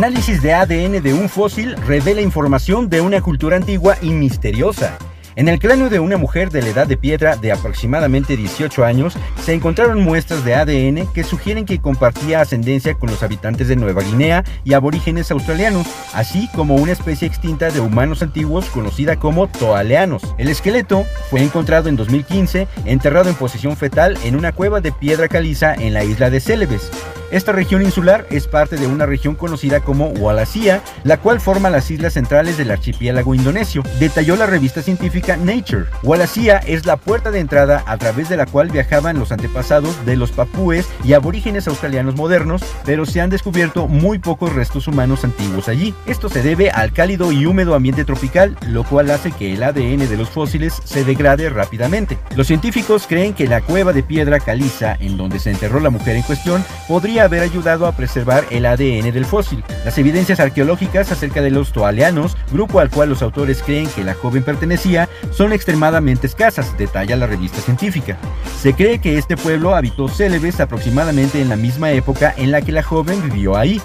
Análisis 0.00 0.40
de 0.40 0.54
ADN 0.54 1.02
de 1.02 1.12
un 1.12 1.28
fósil 1.28 1.76
revela 1.76 2.22
información 2.22 2.88
de 2.88 3.02
una 3.02 3.20
cultura 3.20 3.56
antigua 3.56 3.98
y 4.00 4.08
misteriosa. 4.12 4.96
En 5.40 5.48
el 5.48 5.58
cráneo 5.58 5.88
de 5.88 6.00
una 6.00 6.18
mujer 6.18 6.50
de 6.50 6.60
la 6.60 6.68
edad 6.68 6.86
de 6.86 6.98
piedra 6.98 7.34
de 7.34 7.50
aproximadamente 7.50 8.36
18 8.36 8.84
años 8.84 9.16
se 9.42 9.54
encontraron 9.54 10.02
muestras 10.02 10.44
de 10.44 10.54
ADN 10.54 11.10
que 11.14 11.24
sugieren 11.24 11.64
que 11.64 11.80
compartía 11.80 12.42
ascendencia 12.42 12.92
con 12.92 13.08
los 13.08 13.22
habitantes 13.22 13.66
de 13.66 13.76
Nueva 13.76 14.02
Guinea 14.02 14.44
y 14.64 14.74
aborígenes 14.74 15.30
australianos, 15.30 15.86
así 16.12 16.50
como 16.54 16.74
una 16.74 16.92
especie 16.92 17.26
extinta 17.26 17.70
de 17.70 17.80
humanos 17.80 18.20
antiguos 18.22 18.66
conocida 18.66 19.16
como 19.16 19.48
toaleanos. 19.48 20.22
El 20.36 20.48
esqueleto 20.48 21.06
fue 21.30 21.40
encontrado 21.40 21.88
en 21.88 21.96
2015 21.96 22.68
enterrado 22.84 23.30
en 23.30 23.34
posición 23.34 23.78
fetal 23.78 24.18
en 24.24 24.36
una 24.36 24.52
cueva 24.52 24.82
de 24.82 24.92
piedra 24.92 25.26
caliza 25.26 25.74
en 25.74 25.94
la 25.94 26.04
isla 26.04 26.28
de 26.28 26.40
Celebes. 26.40 26.90
Esta 27.30 27.52
región 27.52 27.82
insular 27.82 28.26
es 28.30 28.48
parte 28.48 28.76
de 28.76 28.88
una 28.88 29.06
región 29.06 29.36
conocida 29.36 29.80
como 29.80 30.08
Wallacea, 30.08 30.82
la 31.04 31.18
cual 31.18 31.40
forma 31.40 31.70
las 31.70 31.88
islas 31.88 32.14
centrales 32.14 32.58
del 32.58 32.72
archipiélago 32.72 33.36
indonesio, 33.36 33.84
detalló 34.00 34.34
la 34.34 34.46
revista 34.46 34.82
científica 34.82 35.29
Nature. 35.36 35.86
Wallacea 36.02 36.58
es 36.58 36.86
la 36.86 36.96
puerta 36.96 37.30
de 37.30 37.40
entrada 37.40 37.82
a 37.86 37.96
través 37.98 38.28
de 38.28 38.36
la 38.36 38.46
cual 38.46 38.70
viajaban 38.70 39.18
los 39.18 39.32
antepasados 39.32 40.04
de 40.04 40.16
los 40.16 40.30
papúes 40.32 40.88
y 41.04 41.12
aborígenes 41.12 41.68
australianos 41.68 42.16
modernos, 42.16 42.62
pero 42.84 43.06
se 43.06 43.20
han 43.20 43.30
descubierto 43.30 43.88
muy 43.88 44.18
pocos 44.18 44.52
restos 44.52 44.88
humanos 44.88 45.24
antiguos 45.24 45.68
allí. 45.68 45.94
Esto 46.06 46.28
se 46.28 46.42
debe 46.42 46.70
al 46.70 46.92
cálido 46.92 47.32
y 47.32 47.46
húmedo 47.46 47.74
ambiente 47.74 48.04
tropical, 48.04 48.56
lo 48.66 48.84
cual 48.84 49.10
hace 49.10 49.32
que 49.32 49.52
el 49.52 49.62
ADN 49.62 50.08
de 50.08 50.16
los 50.16 50.30
fósiles 50.30 50.80
se 50.84 51.04
degrade 51.04 51.50
rápidamente. 51.50 52.18
Los 52.36 52.46
científicos 52.46 53.06
creen 53.06 53.34
que 53.34 53.46
la 53.46 53.60
cueva 53.60 53.92
de 53.92 54.02
piedra 54.02 54.40
caliza 54.40 54.96
en 55.00 55.16
donde 55.16 55.38
se 55.38 55.50
enterró 55.50 55.80
la 55.80 55.90
mujer 55.90 56.16
en 56.16 56.22
cuestión 56.22 56.64
podría 56.88 57.24
haber 57.24 57.42
ayudado 57.42 57.86
a 57.86 57.92
preservar 57.92 58.44
el 58.50 58.66
ADN 58.66 59.12
del 59.12 59.24
fósil. 59.24 59.64
Las 59.84 59.98
evidencias 59.98 60.40
arqueológicas 60.40 61.10
acerca 61.12 61.42
de 61.42 61.50
los 61.50 61.72
toaleanos, 61.72 62.36
grupo 62.52 62.80
al 62.80 62.90
cual 62.90 63.08
los 63.10 63.22
autores 63.22 63.62
creen 63.62 63.88
que 63.88 64.04
la 64.04 64.14
joven 64.14 64.42
pertenecía, 64.42 65.08
son 65.30 65.52
extremadamente 65.52 66.26
escasas, 66.26 66.76
detalla 66.76 67.16
la 67.16 67.26
revista 67.26 67.60
científica. 67.60 68.18
Se 68.60 68.74
cree 68.74 69.00
que 69.00 69.18
este 69.18 69.36
pueblo 69.36 69.74
habitó 69.74 70.08
Célebes 70.08 70.60
aproximadamente 70.60 71.40
en 71.40 71.48
la 71.48 71.56
misma 71.56 71.90
época 71.92 72.34
en 72.36 72.50
la 72.50 72.62
que 72.62 72.72
la 72.72 72.82
joven 72.82 73.22
vivió 73.22 73.56
ahí. 73.56 73.80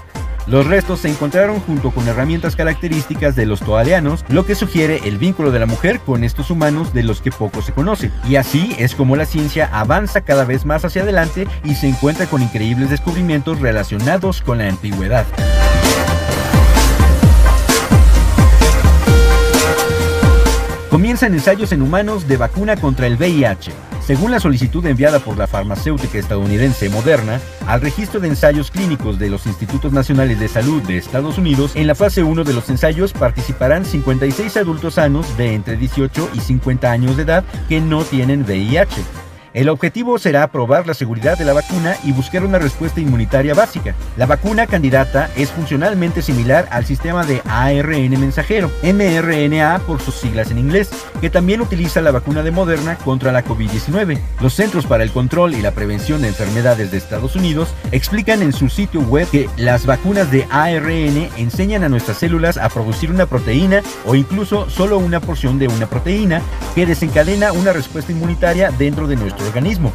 Los 0.47 0.67
restos 0.67 0.99
se 0.99 1.09
encontraron 1.09 1.59
junto 1.59 1.89
con 1.89 2.07
herramientas 2.07 2.55
características 2.55 3.35
de 3.35 3.47
los 3.47 3.61
toaleanos, 3.61 4.23
lo 4.29 4.45
que 4.45 4.53
sugiere 4.53 5.01
el 5.05 5.17
vínculo 5.17 5.51
de 5.51 5.59
la 5.59 5.65
mujer 5.65 5.99
con 5.99 6.23
estos 6.23 6.51
humanos 6.51 6.93
de 6.93 7.01
los 7.01 7.19
que 7.19 7.31
poco 7.31 7.63
se 7.63 7.73
conoce. 7.73 8.11
Y 8.29 8.35
así 8.35 8.75
es 8.77 8.93
como 8.93 9.15
la 9.15 9.25
ciencia 9.25 9.69
avanza 9.73 10.21
cada 10.21 10.45
vez 10.45 10.65
más 10.65 10.85
hacia 10.85 11.01
adelante 11.01 11.47
y 11.63 11.73
se 11.73 11.87
encuentra 11.87 12.27
con 12.27 12.43
increíbles 12.43 12.91
descubrimientos 12.91 13.59
relacionados 13.59 14.41
con 14.41 14.59
la 14.59 14.67
antigüedad. 14.67 15.25
Comienzan 21.15 21.33
ensayos 21.33 21.71
en 21.71 21.81
humanos 21.81 22.27
de 22.27 22.35
vacuna 22.35 22.75
contra 22.75 23.07
el 23.07 23.15
VIH. 23.15 23.71
Según 24.05 24.31
la 24.31 24.41
solicitud 24.41 24.85
enviada 24.85 25.19
por 25.19 25.37
la 25.37 25.47
farmacéutica 25.47 26.17
estadounidense 26.17 26.89
Moderna 26.89 27.39
al 27.67 27.79
registro 27.79 28.19
de 28.19 28.27
ensayos 28.27 28.69
clínicos 28.69 29.17
de 29.17 29.29
los 29.29 29.45
Institutos 29.45 29.93
Nacionales 29.93 30.41
de 30.41 30.49
Salud 30.49 30.81
de 30.81 30.97
Estados 30.97 31.37
Unidos, 31.37 31.71
en 31.75 31.87
la 31.87 31.95
fase 31.95 32.21
1 32.21 32.43
de 32.43 32.53
los 32.53 32.69
ensayos 32.69 33.13
participarán 33.13 33.85
56 33.85 34.57
adultos 34.57 34.95
sanos 34.95 35.37
de 35.37 35.53
entre 35.53 35.77
18 35.77 36.31
y 36.33 36.41
50 36.41 36.91
años 36.91 37.15
de 37.15 37.23
edad 37.23 37.45
que 37.69 37.79
no 37.79 38.03
tienen 38.03 38.41
VIH. 38.41 39.24
El 39.55 39.69
objetivo 39.69 40.19
será 40.19 40.45
probar 40.51 40.85
la 40.85 40.93
seguridad 40.93 41.37
de 41.37 41.45
la 41.45 41.53
vacuna 41.53 41.95
y 42.03 42.11
buscar 42.11 42.43
una 42.43 42.59
respuesta 42.59 42.99
inmunitaria 42.99 43.53
básica. 43.53 43.95
La 44.17 44.25
vacuna 44.25 44.67
candidata 44.67 45.29
es 45.37 45.49
funcionalmente 45.49 46.21
similar 46.21 46.67
al 46.71 46.85
sistema 46.85 47.25
de 47.25 47.41
ARN 47.45 48.19
mensajero, 48.19 48.69
mRNA 48.83 49.79
por 49.87 50.01
sus 50.01 50.15
siglas 50.15 50.51
en 50.51 50.57
inglés, 50.57 50.89
que 51.21 51.29
también 51.29 51.61
utiliza 51.61 52.01
la 52.01 52.11
vacuna 52.11 52.43
de 52.43 52.51
Moderna 52.51 52.97
contra 52.97 53.31
la 53.31 53.45
COVID-19. 53.45 54.19
Los 54.41 54.55
Centros 54.55 54.85
para 54.87 55.05
el 55.05 55.11
Control 55.11 55.53
y 55.53 55.61
la 55.61 55.71
Prevención 55.71 56.21
de 56.21 56.27
Enfermedades 56.27 56.91
de 56.91 56.97
Estados 56.97 57.37
Unidos 57.37 57.69
explican 57.93 58.41
en 58.41 58.51
su 58.51 58.67
sitio 58.67 58.99
web 59.03 59.29
que 59.29 59.49
las 59.55 59.85
vacunas 59.85 60.29
de 60.31 60.45
ARN 60.51 61.29
enseñan 61.37 61.85
a 61.85 61.89
nuestras 61.89 62.17
células 62.17 62.57
a 62.57 62.67
producir 62.67 63.09
una 63.09 63.25
proteína 63.25 63.83
o 64.05 64.15
incluso 64.15 64.69
solo 64.69 64.97
una 64.97 65.21
porción 65.21 65.59
de 65.59 65.69
una 65.69 65.87
proteína 65.87 66.41
que 66.75 66.85
desencadena 66.85 67.53
una 67.53 67.71
respuesta 67.71 68.11
inmunitaria 68.11 68.69
dentro 68.71 69.07
de 69.07 69.15
nuestro 69.15 69.44
organismo. 69.45 69.91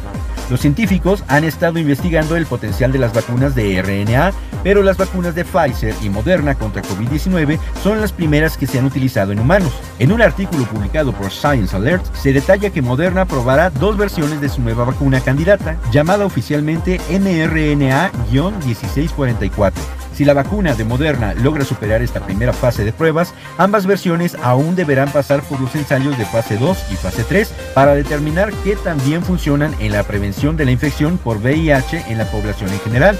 Los 0.49 0.59
científicos 0.59 1.23
han 1.27 1.43
estado 1.45 1.79
investigando 1.79 2.35
el 2.35 2.45
potencial 2.45 2.91
de 2.91 2.99
las 2.99 3.13
vacunas 3.13 3.55
de 3.55 3.81
RNA, 3.81 4.33
pero 4.63 4.83
las 4.83 4.97
vacunas 4.97 5.33
de 5.33 5.45
Pfizer 5.45 5.95
y 6.01 6.09
Moderna 6.09 6.55
contra 6.55 6.81
COVID-19 6.81 7.57
son 7.81 8.01
las 8.01 8.11
primeras 8.11 8.57
que 8.57 8.67
se 8.67 8.77
han 8.77 8.83
utilizado 8.85 9.31
en 9.31 9.39
humanos. 9.39 9.71
En 9.97 10.11
un 10.11 10.21
artículo 10.21 10.65
publicado 10.65 11.13
por 11.13 11.31
Science 11.31 11.73
Alert 11.73 12.03
se 12.13 12.33
detalla 12.33 12.69
que 12.69 12.81
Moderna 12.81 13.23
probará 13.25 13.69
dos 13.69 13.95
versiones 13.95 14.41
de 14.41 14.49
su 14.49 14.61
nueva 14.61 14.83
vacuna 14.83 15.21
candidata, 15.21 15.77
llamada 15.91 16.25
oficialmente 16.25 16.99
mRNA-1644. 17.09 19.71
Si 20.13 20.25
la 20.25 20.33
vacuna 20.33 20.73
de 20.73 20.83
Moderna 20.83 21.33
logra 21.33 21.63
superar 21.63 22.01
esta 22.01 22.19
primera 22.19 22.53
fase 22.53 22.83
de 22.83 22.93
pruebas, 22.93 23.33
ambas 23.57 23.85
versiones 23.85 24.35
aún 24.43 24.75
deberán 24.75 25.11
pasar 25.11 25.41
por 25.41 25.59
los 25.59 25.73
ensayos 25.75 26.17
de 26.17 26.25
fase 26.25 26.57
2 26.57 26.77
y 26.91 26.95
fase 26.95 27.23
3 27.23 27.53
para 27.73 27.95
determinar 27.95 28.51
qué 28.63 28.75
también 28.75 29.23
funcionan 29.23 29.73
en 29.79 29.93
la 29.93 30.03
prevención 30.03 30.57
de 30.57 30.65
la 30.65 30.71
infección 30.71 31.17
por 31.17 31.37
VIH 31.37 32.05
en 32.09 32.17
la 32.17 32.29
población 32.29 32.71
en 32.71 32.79
general. 32.81 33.17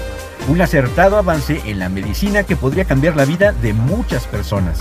Un 0.48 0.60
acertado 0.60 1.16
avance 1.16 1.62
en 1.66 1.78
la 1.78 1.88
medicina 1.88 2.42
que 2.42 2.56
podría 2.56 2.84
cambiar 2.84 3.16
la 3.16 3.24
vida 3.24 3.52
de 3.52 3.72
muchas 3.72 4.26
personas. 4.26 4.80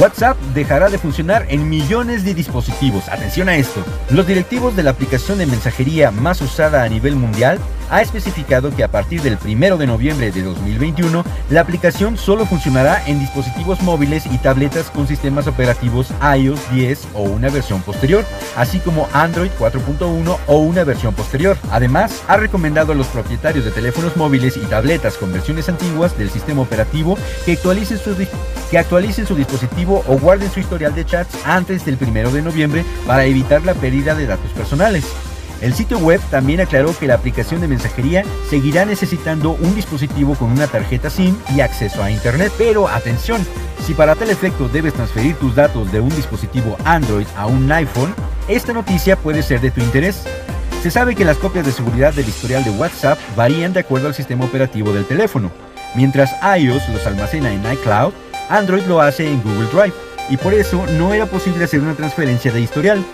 WhatsApp 0.00 0.38
dejará 0.54 0.88
de 0.88 0.96
funcionar 0.96 1.44
en 1.50 1.68
millones 1.68 2.24
de 2.24 2.32
dispositivos. 2.32 3.06
Atención 3.10 3.50
a 3.50 3.56
esto. 3.56 3.84
Los 4.08 4.26
directivos 4.26 4.74
de 4.74 4.82
la 4.82 4.92
aplicación 4.92 5.36
de 5.36 5.44
mensajería 5.44 6.10
más 6.10 6.40
usada 6.40 6.84
a 6.84 6.88
nivel 6.88 7.16
mundial 7.16 7.58
ha 7.90 8.02
especificado 8.02 8.74
que 8.74 8.84
a 8.84 8.88
partir 8.88 9.22
del 9.22 9.38
1 9.44 9.76
de 9.76 9.86
noviembre 9.86 10.30
de 10.30 10.42
2021, 10.42 11.24
la 11.50 11.60
aplicación 11.60 12.16
solo 12.16 12.46
funcionará 12.46 13.02
en 13.06 13.18
dispositivos 13.18 13.82
móviles 13.82 14.26
y 14.26 14.38
tabletas 14.38 14.90
con 14.90 15.06
sistemas 15.06 15.46
operativos 15.46 16.12
iOS 16.36 16.60
10 16.72 17.08
o 17.14 17.22
una 17.22 17.50
versión 17.50 17.82
posterior, 17.82 18.24
así 18.56 18.78
como 18.78 19.08
Android 19.12 19.50
4.1 19.58 20.38
o 20.46 20.58
una 20.58 20.84
versión 20.84 21.14
posterior. 21.14 21.56
Además, 21.70 22.22
ha 22.28 22.36
recomendado 22.36 22.92
a 22.92 22.94
los 22.94 23.08
propietarios 23.08 23.64
de 23.64 23.70
teléfonos 23.70 24.16
móviles 24.16 24.56
y 24.56 24.60
tabletas 24.60 25.16
con 25.16 25.32
versiones 25.32 25.68
antiguas 25.68 26.16
del 26.16 26.30
sistema 26.30 26.62
operativo 26.62 27.18
que 27.44 27.52
actualicen 27.52 27.98
su, 27.98 28.14
que 28.70 28.78
actualicen 28.78 29.26
su 29.26 29.34
dispositivo 29.34 30.04
o 30.06 30.18
guarden 30.18 30.50
su 30.50 30.60
historial 30.60 30.94
de 30.94 31.04
chats 31.04 31.36
antes 31.44 31.84
del 31.84 31.98
1 32.00 32.30
de 32.30 32.42
noviembre 32.42 32.84
para 33.06 33.24
evitar 33.24 33.64
la 33.64 33.74
pérdida 33.74 34.14
de 34.14 34.26
datos 34.26 34.50
personales. 34.52 35.04
El 35.60 35.74
sitio 35.74 35.98
web 35.98 36.20
también 36.30 36.60
aclaró 36.60 36.96
que 36.98 37.06
la 37.06 37.14
aplicación 37.14 37.60
de 37.60 37.68
mensajería 37.68 38.24
seguirá 38.48 38.86
necesitando 38.86 39.50
un 39.50 39.74
dispositivo 39.74 40.34
con 40.34 40.50
una 40.50 40.66
tarjeta 40.66 41.10
SIM 41.10 41.36
y 41.54 41.60
acceso 41.60 42.02
a 42.02 42.10
Internet. 42.10 42.52
Pero 42.56 42.88
atención, 42.88 43.46
si 43.86 43.92
para 43.92 44.14
tal 44.14 44.30
efecto 44.30 44.68
debes 44.68 44.94
transferir 44.94 45.36
tus 45.36 45.54
datos 45.54 45.92
de 45.92 46.00
un 46.00 46.08
dispositivo 46.10 46.76
Android 46.84 47.26
a 47.36 47.46
un 47.46 47.70
iPhone, 47.70 48.14
esta 48.48 48.72
noticia 48.72 49.16
puede 49.16 49.42
ser 49.42 49.60
de 49.60 49.70
tu 49.70 49.80
interés. 49.80 50.24
Se 50.82 50.90
sabe 50.90 51.14
que 51.14 51.26
las 51.26 51.36
copias 51.36 51.66
de 51.66 51.72
seguridad 51.72 52.14
del 52.14 52.28
historial 52.28 52.64
de 52.64 52.70
WhatsApp 52.70 53.18
varían 53.36 53.74
de 53.74 53.80
acuerdo 53.80 54.08
al 54.08 54.14
sistema 54.14 54.46
operativo 54.46 54.92
del 54.94 55.04
teléfono. 55.04 55.50
Mientras 55.94 56.30
iOS 56.58 56.88
los 56.88 57.06
almacena 57.06 57.52
en 57.52 57.70
iCloud, 57.70 58.14
Android 58.48 58.84
lo 58.84 59.02
hace 59.02 59.30
en 59.30 59.42
Google 59.42 59.68
Drive, 59.72 59.94
y 60.30 60.36
por 60.36 60.54
eso 60.54 60.86
no 60.96 61.12
era 61.12 61.26
posible 61.26 61.64
hacer 61.64 61.80
una 61.80 61.94
transferencia 61.94 62.50
de 62.50 62.60
historial. 62.60 63.04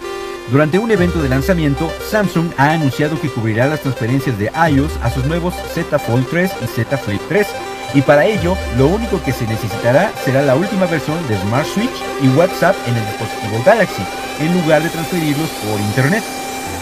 Durante 0.50 0.78
un 0.78 0.92
evento 0.92 1.20
de 1.20 1.28
lanzamiento, 1.28 1.90
Samsung 2.09 2.52
ha 2.56 2.70
anunciado 2.70 3.20
que 3.20 3.28
cubrirá 3.28 3.66
las 3.66 3.80
transferencias 3.80 4.38
de 4.38 4.50
iOS 4.70 4.96
a 5.02 5.11
sus 5.11 5.24
nuevos 5.24 5.54
Z 5.74 5.98
Fold 5.98 6.24
3 6.30 6.52
y 6.62 6.66
Z 6.68 6.96
Flip 6.98 7.20
3 7.28 7.46
Y 7.94 8.02
para 8.02 8.24
ello, 8.26 8.56
lo 8.78 8.87
único 8.87 9.20
que 9.24 9.32
se 9.32 9.44
necesitará 9.46 10.12
será 10.24 10.42
la 10.42 10.54
última 10.54 10.87
versión 10.87 11.16
de 11.26 11.37
Smart 11.40 11.66
Switch 11.66 11.90
y 12.22 12.28
WhatsApp 12.28 12.76
en 12.87 12.94
el 12.94 13.04
dispositivo 13.06 13.62
Galaxy, 13.64 14.02
en 14.38 14.54
lugar 14.61 14.85
de 14.85 14.90
transferirlos 14.90 15.50
por 15.50 15.80
Internet. 15.80 16.22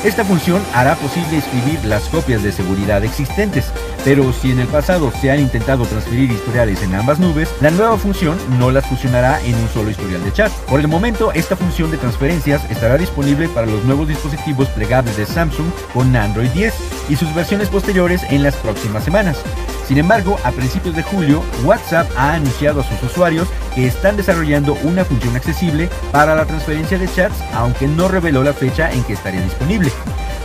Esta 0.04 0.26
función 0.26 0.62
hará 0.74 0.94
posible 0.96 1.38
escribir 1.38 1.82
las 1.86 2.02
copias 2.10 2.42
de 2.42 2.52
seguridad 2.52 3.02
existentes, 3.02 3.72
pero 4.04 4.32
si 4.32 4.50
en 4.50 4.60
el 4.60 4.68
pasado 4.68 5.10
se 5.20 5.30
han 5.30 5.40
intentado 5.40 5.84
transferir 5.86 6.30
historiales 6.30 6.82
en 6.82 6.94
ambas 6.94 7.18
nubes, 7.18 7.48
la 7.60 7.70
nueva 7.70 7.96
función 7.96 8.36
no 8.58 8.70
las 8.70 8.86
fusionará 8.86 9.40
en 9.42 9.54
un 9.54 9.68
solo 9.68 9.90
historial 9.90 10.22
de 10.22 10.32
chat. 10.32 10.52
Por 10.68 10.80
el 10.80 10.88
momento, 10.88 11.32
esta 11.32 11.56
función 11.56 11.90
de 11.90 11.96
transferencias 11.96 12.70
estará 12.70 12.98
disponible 12.98 13.48
para 13.48 13.66
los 13.66 13.82
nuevos 13.84 14.06
dispositivos 14.06 14.68
plegables 14.68 15.16
de 15.16 15.26
Samsung 15.26 15.66
con 15.92 16.14
Android 16.14 16.50
10 16.50 16.74
y 17.08 17.16
sus 17.16 17.34
versiones 17.34 17.68
posteriores 17.68 18.22
en 18.30 18.42
las 18.42 18.56
próximas 18.56 19.04
semanas. 19.04 19.38
Sin 19.86 19.98
embargo, 19.98 20.38
a 20.44 20.52
principios 20.52 20.96
de 20.96 21.02
julio, 21.02 21.42
WhatsApp 21.64 22.10
ha 22.16 22.34
anunciado 22.34 22.80
a 22.80 22.84
sus 22.84 23.02
usuarios 23.02 23.48
que 23.74 23.86
están 23.86 24.16
desarrollando 24.16 24.78
una 24.82 25.04
función 25.04 25.36
accesible 25.36 25.88
para 26.10 26.34
la 26.34 26.46
transferencia 26.46 26.98
de 26.98 27.08
chats, 27.08 27.36
aunque 27.52 27.86
no 27.86 28.08
reveló 28.08 28.42
la 28.42 28.54
fecha 28.54 28.90
en 28.90 29.02
que 29.04 29.14
estaría 29.14 29.42
disponible. 29.42 29.90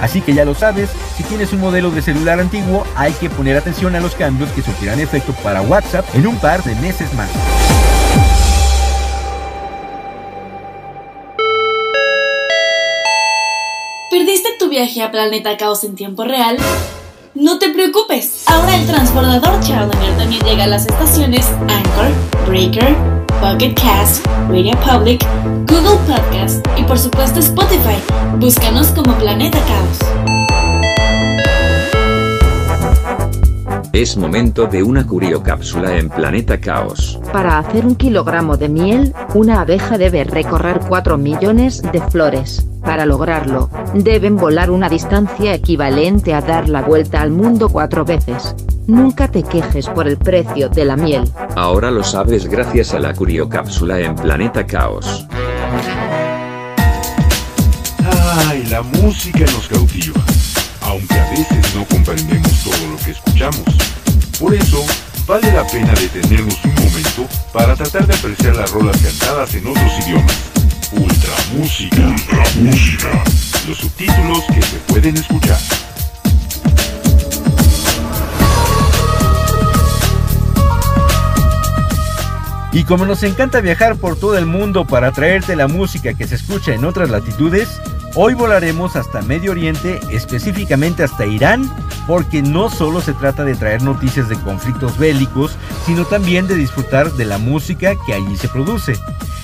Así 0.01 0.21
que 0.21 0.33
ya 0.33 0.45
lo 0.45 0.55
sabes, 0.55 0.89
si 1.17 1.23
tienes 1.23 1.53
un 1.53 1.59
modelo 1.59 1.91
de 1.91 2.01
celular 2.01 2.39
antiguo, 2.39 2.85
hay 2.95 3.13
que 3.13 3.29
poner 3.29 3.57
atención 3.57 3.95
a 3.95 3.99
los 3.99 4.15
cambios 4.15 4.49
que 4.51 4.61
surtirán 4.61 4.99
efecto 4.99 5.33
para 5.43 5.61
WhatsApp 5.61 6.05
en 6.15 6.27
un 6.27 6.37
par 6.37 6.63
de 6.63 6.75
meses 6.75 7.13
más. 7.13 7.29
¿Perdiste 14.11 14.49
tu 14.57 14.69
viaje 14.69 15.03
a 15.03 15.11
Planeta 15.11 15.55
Caos 15.57 15.83
en 15.83 15.95
tiempo 15.95 16.23
real? 16.23 16.57
No 17.35 17.59
te 17.59 17.69
preocupes, 17.69 18.43
ahora 18.47 18.75
el 18.75 18.87
transbordador 18.87 19.59
Challenger 19.59 20.17
también 20.17 20.43
llega 20.43 20.63
a 20.63 20.67
las 20.67 20.87
estaciones 20.87 21.45
Anchor, 21.67 22.11
Breaker, 22.47 23.18
Pocket 23.41 23.73
Cast, 23.75 24.25
Radio 24.49 24.75
Public, 24.79 25.25
Google 25.67 25.97
Podcast 26.07 26.65
y 26.77 26.83
por 26.83 26.97
supuesto 26.97 27.39
Spotify. 27.39 27.97
Búscanos 28.37 28.87
como 28.87 29.13
Planeta 29.17 29.59
Caos. 29.67 30.48
Es 33.99 34.15
momento 34.15 34.65
de 34.65 34.81
una 34.81 35.05
curiocápsula 35.05 35.97
en 35.97 36.07
Planeta 36.07 36.57
Caos. 36.61 37.19
Para 37.33 37.57
hacer 37.57 37.85
un 37.85 37.95
kilogramo 37.95 38.55
de 38.55 38.69
miel, 38.69 39.13
una 39.33 39.59
abeja 39.59 39.97
debe 39.97 40.23
recorrer 40.23 40.79
4 40.87 41.17
millones 41.17 41.81
de 41.81 41.99
flores. 42.03 42.65
Para 42.81 43.05
lograrlo, 43.05 43.69
deben 43.93 44.37
volar 44.37 44.71
una 44.71 44.87
distancia 44.87 45.53
equivalente 45.53 46.33
a 46.33 46.39
dar 46.39 46.69
la 46.69 46.81
vuelta 46.81 47.19
al 47.19 47.31
mundo 47.31 47.67
cuatro 47.67 48.05
veces. 48.05 48.55
Nunca 48.87 49.27
te 49.27 49.43
quejes 49.43 49.89
por 49.89 50.07
el 50.07 50.15
precio 50.15 50.69
de 50.69 50.85
la 50.85 50.95
miel. 50.95 51.29
Ahora 51.57 51.91
lo 51.91 52.01
sabes 52.01 52.45
gracias 52.45 52.93
a 52.93 52.99
la 52.99 53.13
curiocápsula 53.13 53.99
en 53.99 54.15
Planeta 54.15 54.65
Caos. 54.65 55.27
Ay, 58.47 58.65
la 58.67 58.81
música 58.81 59.39
nos 59.39 59.67
cautiva, 59.67 60.21
aunque 60.89 61.13
a 61.13 61.29
veces 61.29 61.75
no 61.75 61.85
comprendemos 61.85 62.51
todo 62.63 62.87
lo 62.87 62.97
que 62.97 63.11
escuchamos. 63.11 63.63
Por 64.39 64.55
eso, 64.55 64.83
vale 65.27 65.51
la 65.53 65.65
pena 65.67 65.93
detenernos 65.93 66.57
un 66.63 66.73
momento 66.73 67.27
para 67.53 67.75
tratar 67.75 68.07
de 68.07 68.15
apreciar 68.15 68.55
las 68.55 68.71
rolas 68.71 68.97
cantadas 68.97 69.53
en 69.53 69.67
otros 69.67 69.91
idiomas. 70.03 70.35
Ultra 70.93 71.33
música. 71.53 72.07
Ultra 72.07 72.43
música. 72.55 73.23
Los 73.67 73.77
subtítulos 73.77 74.43
que 74.45 74.61
se 74.63 74.77
pueden 74.87 75.17
escuchar. 75.17 75.59
Y 82.71 82.83
como 82.83 83.05
nos 83.05 83.21
encanta 83.21 83.61
viajar 83.61 83.95
por 83.97 84.15
todo 84.15 84.37
el 84.37 84.47
mundo 84.47 84.85
para 84.85 85.11
traerte 85.11 85.55
la 85.55 85.67
música 85.67 86.15
que 86.15 86.27
se 86.27 86.35
escucha 86.35 86.73
en 86.73 86.85
otras 86.85 87.11
latitudes, 87.11 87.67
hoy 88.15 88.33
volaremos 88.33 88.95
hasta 88.95 89.21
Medio 89.21 89.51
Oriente, 89.51 89.99
específicamente 90.11 91.03
hasta 91.03 91.25
Irán, 91.25 91.69
porque 92.07 92.41
no 92.41 92.69
solo 92.69 93.01
se 93.01 93.13
trata 93.13 93.43
de 93.43 93.55
traer 93.55 93.81
noticias 93.83 94.29
de 94.29 94.35
conflictos 94.37 94.97
bélicos, 94.97 95.57
sino 95.85 96.05
también 96.05 96.47
de 96.47 96.55
disfrutar 96.55 97.11
de 97.13 97.25
la 97.25 97.37
música 97.37 97.93
que 98.05 98.13
allí 98.13 98.35
se 98.35 98.49
produce. 98.49 98.93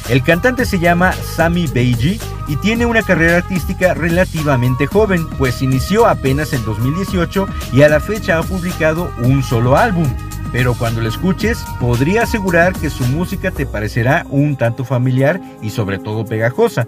El 0.10 0.24
cantante 0.24 0.66
se 0.66 0.80
llama 0.80 1.14
Sami 1.14 1.68
Beiji 1.68 2.20
y 2.48 2.56
tiene 2.58 2.86
una 2.86 3.02
carrera 3.02 3.38
artística 3.38 3.94
relativamente 3.94 4.86
joven, 4.86 5.28
pues 5.38 5.62
inició 5.62 6.06
apenas 6.06 6.54
en 6.54 6.64
2018 6.64 7.48
y 7.74 7.82
a 7.82 7.90
la 7.90 8.00
fecha 8.00 8.38
ha 8.38 8.44
publicado 8.44 9.12
un 9.24 9.42
solo 9.42 9.76
álbum. 9.78 10.08
Pero 10.52 10.74
cuando 10.76 11.02
lo 11.02 11.10
escuches, 11.10 11.66
podría 11.80 12.24
asegurar 12.24 12.74
que 12.74 12.90
su 12.90 13.04
música 13.06 13.52
te 13.52 13.66
parecerá 13.66 14.26
un 14.30 14.56
tanto 14.56 14.86
familiar 14.86 15.42
y 15.62 15.72
sobre 15.72 15.98
todo 15.98 16.24
pegajosa. 16.24 16.88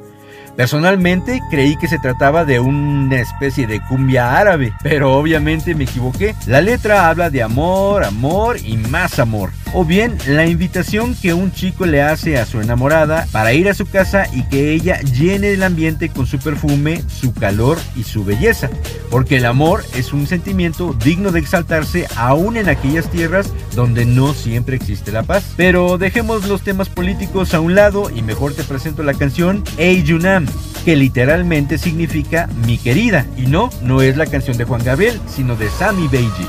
Personalmente 0.58 1.39
creí 1.52 1.76
que 1.78 1.88
se 1.88 2.00
trataba 2.00 2.43
de 2.43 2.60
una 2.60 3.22
especie 3.22 3.67
de 3.67 3.80
cumbia 3.80 4.39
árabe, 4.39 4.74
pero 4.82 5.15
obviamente 5.15 5.76
me 5.76 5.84
equivoqué. 5.84 6.34
La 6.48 6.62
letra 6.62 7.10
habla 7.10 7.30
de 7.30 7.43
amor, 7.43 8.04
amor 8.04 8.58
y 8.58 8.76
más 8.76 9.20
amor. 9.20 9.52
O 9.74 9.86
bien 9.86 10.17
la 10.26 10.48
invitación 10.48 11.13
que 11.13 11.36
un 11.36 11.52
chico 11.52 11.86
le 11.86 12.02
hace 12.02 12.39
a 12.39 12.48
su 12.48 12.60
enamorada 12.60 13.28
para 13.32 13.54
ir 13.54 13.70
a 13.70 13.76
su 13.76 13.86
casa 13.86 14.26
y 14.34 14.43
que 14.46 14.72
ella 14.72 15.00
llene 15.02 15.52
el 15.52 15.62
ambiente 15.62 16.10
con 16.10 16.26
su 16.26 16.39
perfume, 16.39 17.04
su 17.08 17.36
calor 17.36 17.78
y 17.96 18.02
su 18.02 18.26
belleza. 18.26 18.67
Porque 19.12 19.38
el 19.38 19.46
amor 19.46 19.84
es 19.93 20.12
un 20.12 20.26
sentimiento 20.26 20.93
digno 20.93 21.32
de 21.32 21.39
exaltarse 21.39 22.08
aún 22.15 22.58
en 22.58 22.67
aquellas 22.67 23.12
tierras 23.12 23.54
donde 23.76 24.06
no 24.06 24.34
siempre 24.34 24.76
existe 24.76 25.12
la 25.12 25.22
paz. 25.22 25.54
Pero 25.56 26.00
dejemos 26.00 26.48
los 26.48 26.63
temas 26.63 26.89
políticos 26.89 27.54
a 27.54 27.60
un 27.60 27.76
lado 27.76 28.10
y 28.10 28.24
mejor 28.24 28.56
te 28.56 28.63
presento 28.63 29.04
la 29.04 29.13
canción 29.13 29.63
Hey 29.78 30.02
Yunam 30.04 30.47
que 30.86 30.96
literalmente 30.96 31.78
significa 31.78 32.48
mi 32.66 32.78
querida. 32.78 33.26
Y 33.36 33.48
no, 33.48 33.70
no 33.82 34.02
es 34.02 34.18
la 34.18 34.26
canción 34.26 34.58
de 34.58 34.66
Juan 34.66 34.84
Gabriel, 34.84 35.20
sino 35.28 35.56
de 35.56 35.70
Sammy 35.70 36.08
Beiji. 36.08 36.48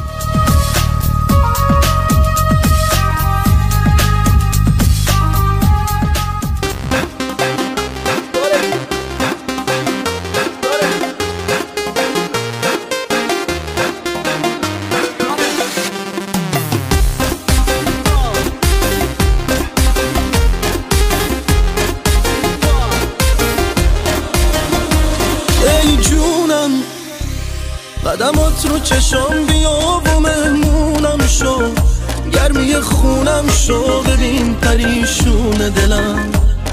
پریشون 34.63 35.59
دلم. 35.77 36.19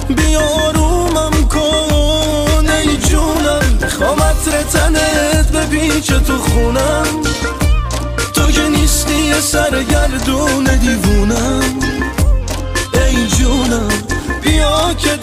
بیا 0.09 0.71
رومم 0.71 1.47
کن 1.49 2.69
ای 2.69 2.97
جونم. 2.97 3.79
می‌خوام 3.81 4.19
عطر 4.23 4.63
تنت 4.63 5.51
بپیچه 5.51 6.19
تو 6.19 6.37
خونم. 6.37 7.07
تو 8.33 8.51
که 8.51 8.61
نیستی 8.61 9.33
سرگردون 9.41 10.63
دیوونم. 10.63 11.63
ای 12.93 13.27
جونم 13.27 13.89
بیا 14.41 14.93
که 14.97 15.17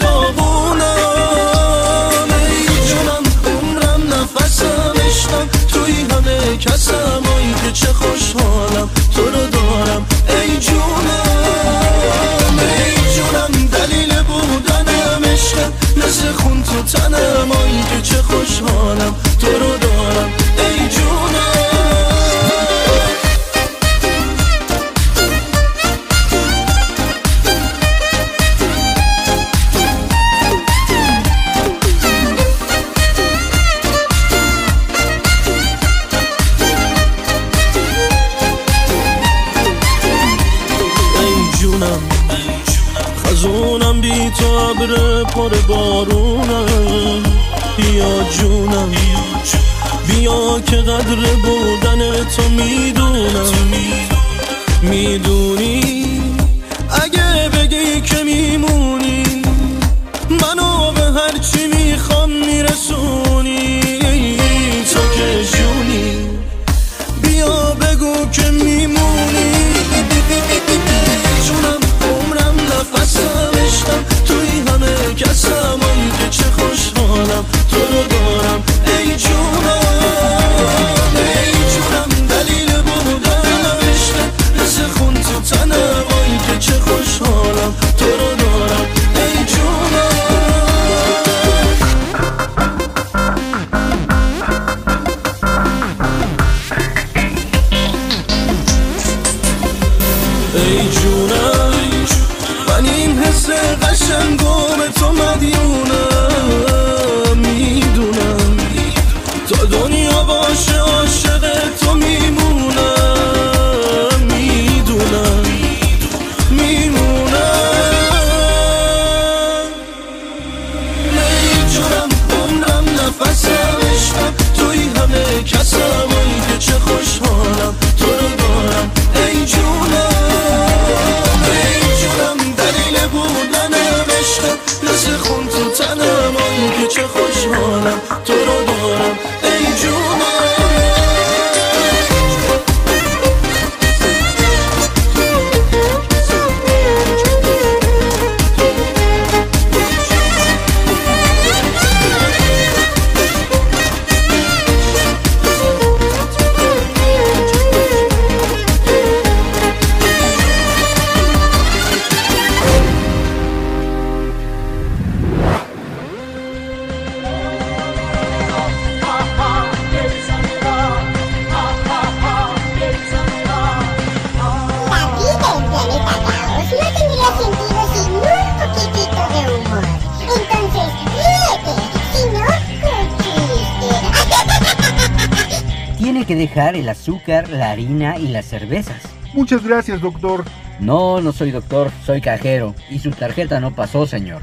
azúcar, 187.03 187.49
la 187.49 187.71
harina 187.71 188.17
y 188.17 188.29
las 188.29 188.45
cervezas. 188.45 189.01
Muchas 189.33 189.61
gracias, 189.61 189.99
doctor. 189.99 190.45
No, 190.79 191.19
no 191.19 191.33
soy 191.33 191.51
doctor, 191.51 191.91
soy 192.05 192.21
cajero. 192.21 192.73
Y 192.89 192.99
su 192.99 193.11
tarjeta 193.11 193.59
no 193.59 193.75
pasó, 193.75 194.07
señor. 194.07 194.41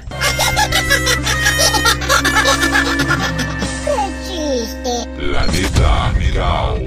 Planeta 5.16 6.12
Caos. 6.34 6.80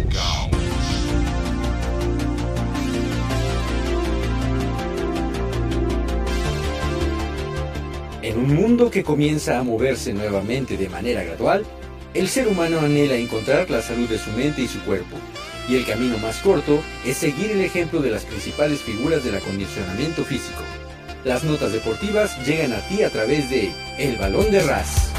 En 8.22 8.38
un 8.38 8.56
mundo 8.56 8.92
que 8.92 9.04
comienza 9.04 9.58
a 9.58 9.64
moverse 9.64 10.14
nuevamente 10.14 10.78
de 10.78 10.88
manera 10.88 11.24
gradual, 11.24 11.66
el 12.14 12.30
ser 12.30 12.48
humano 12.48 12.80
anhela 12.80 13.16
encontrar 13.16 13.72
la 13.72 13.82
salud 13.82 14.08
de 14.08 14.20
su 14.20 14.30
mente 14.32 14.62
y 14.62 14.68
su 14.68 14.80
cuerpo, 14.82 15.18
y 15.68 15.76
el 15.76 15.86
camino 15.86 16.18
más 16.18 16.38
corto 16.38 16.82
es 17.06 17.18
seguir 17.18 17.52
el 17.52 17.62
ejemplo 17.62 18.02
de 18.02 18.12
las 18.12 18.24
principales 18.24 18.82
figuras 18.82 19.24
del 19.24 19.36
acondicionamiento 19.36 20.24
físico. 20.24 20.62
Las 21.24 21.44
notas 21.44 21.72
deportivas 21.72 22.46
llegan 22.46 22.74
a 22.74 22.80
ti 22.88 23.04
a 23.04 23.10
través 23.10 23.50
de 23.50 23.72
El 23.98 24.18
Balón 24.18 24.52
de 24.52 24.62
Ras. 24.62 25.10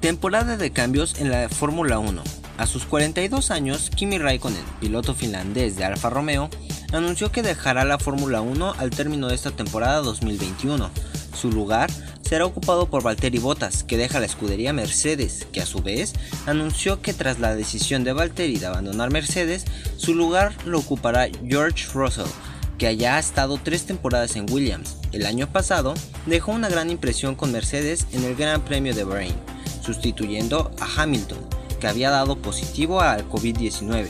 Temporada 0.00 0.56
de 0.56 0.70
cambios 0.70 1.20
en 1.20 1.30
la 1.30 1.50
Fórmula 1.50 1.98
1. 1.98 2.22
A 2.56 2.66
sus 2.66 2.86
42 2.86 3.50
años, 3.50 3.90
Kimi 3.94 4.18
Raikkonen, 4.18 4.64
piloto 4.80 5.14
finlandés 5.14 5.76
de 5.76 5.84
Alfa 5.84 6.08
Romeo, 6.08 6.48
anunció 6.92 7.30
que 7.30 7.42
dejará 7.42 7.84
la 7.84 7.98
Fórmula 7.98 8.40
1 8.40 8.74
al 8.78 8.90
término 8.90 9.28
de 9.28 9.34
esta 9.34 9.50
temporada 9.50 10.00
2021. 10.00 10.90
Su 11.34 11.50
lugar 11.50 11.90
será 12.30 12.46
ocupado 12.46 12.88
por 12.88 13.02
Valtteri 13.02 13.40
Bottas, 13.40 13.82
que 13.82 13.96
deja 13.96 14.20
la 14.20 14.26
escudería 14.26 14.72
Mercedes, 14.72 15.48
que 15.50 15.60
a 15.60 15.66
su 15.66 15.82
vez 15.82 16.12
anunció 16.46 17.02
que 17.02 17.12
tras 17.12 17.40
la 17.40 17.56
decisión 17.56 18.04
de 18.04 18.12
Valtteri 18.12 18.56
de 18.56 18.66
abandonar 18.66 19.10
Mercedes, 19.10 19.64
su 19.96 20.14
lugar 20.14 20.54
lo 20.64 20.78
ocupará 20.78 21.26
George 21.44 21.88
Russell, 21.92 22.30
que 22.78 22.96
ya 22.96 23.16
ha 23.16 23.18
estado 23.18 23.58
tres 23.60 23.84
temporadas 23.84 24.36
en 24.36 24.48
Williams. 24.48 24.94
El 25.10 25.26
año 25.26 25.48
pasado 25.48 25.94
dejó 26.26 26.52
una 26.52 26.68
gran 26.68 26.88
impresión 26.88 27.34
con 27.34 27.50
Mercedes 27.50 28.06
en 28.12 28.22
el 28.22 28.36
Gran 28.36 28.62
Premio 28.62 28.94
de 28.94 29.02
Bahrein, 29.02 29.34
sustituyendo 29.82 30.70
a 30.78 31.02
Hamilton, 31.02 31.40
que 31.80 31.88
había 31.88 32.10
dado 32.10 32.36
positivo 32.36 33.00
al 33.00 33.28
COVID-19. 33.28 34.06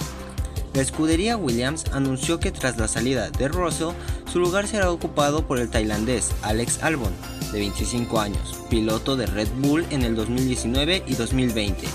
La 0.75 0.83
escudería 0.83 1.39
Williams 1.39 1.87
anunció 1.93 2.39
que 2.39 2.53
tras 2.53 2.77
la 2.77 2.87
salida 2.87 3.31
de 3.31 3.49
Russell, 3.49 3.95
su 4.31 4.41
lugar 4.41 4.69
será 4.69 4.91
ocupado 4.91 5.47
por 5.47 5.59
el 5.59 5.71
tailandés 5.71 6.33
Alex 6.43 6.83
Albon, 6.83 7.15
de 7.53 7.61
25 7.61 8.21
años, 8.21 8.57
piloto 8.69 9.17
de 9.17 9.27
Red 9.27 9.49
Bull 9.59 9.87
en 9.91 10.03
el 10.03 10.15
2019 10.15 11.05
y 11.07 11.15
2020. 11.15 11.87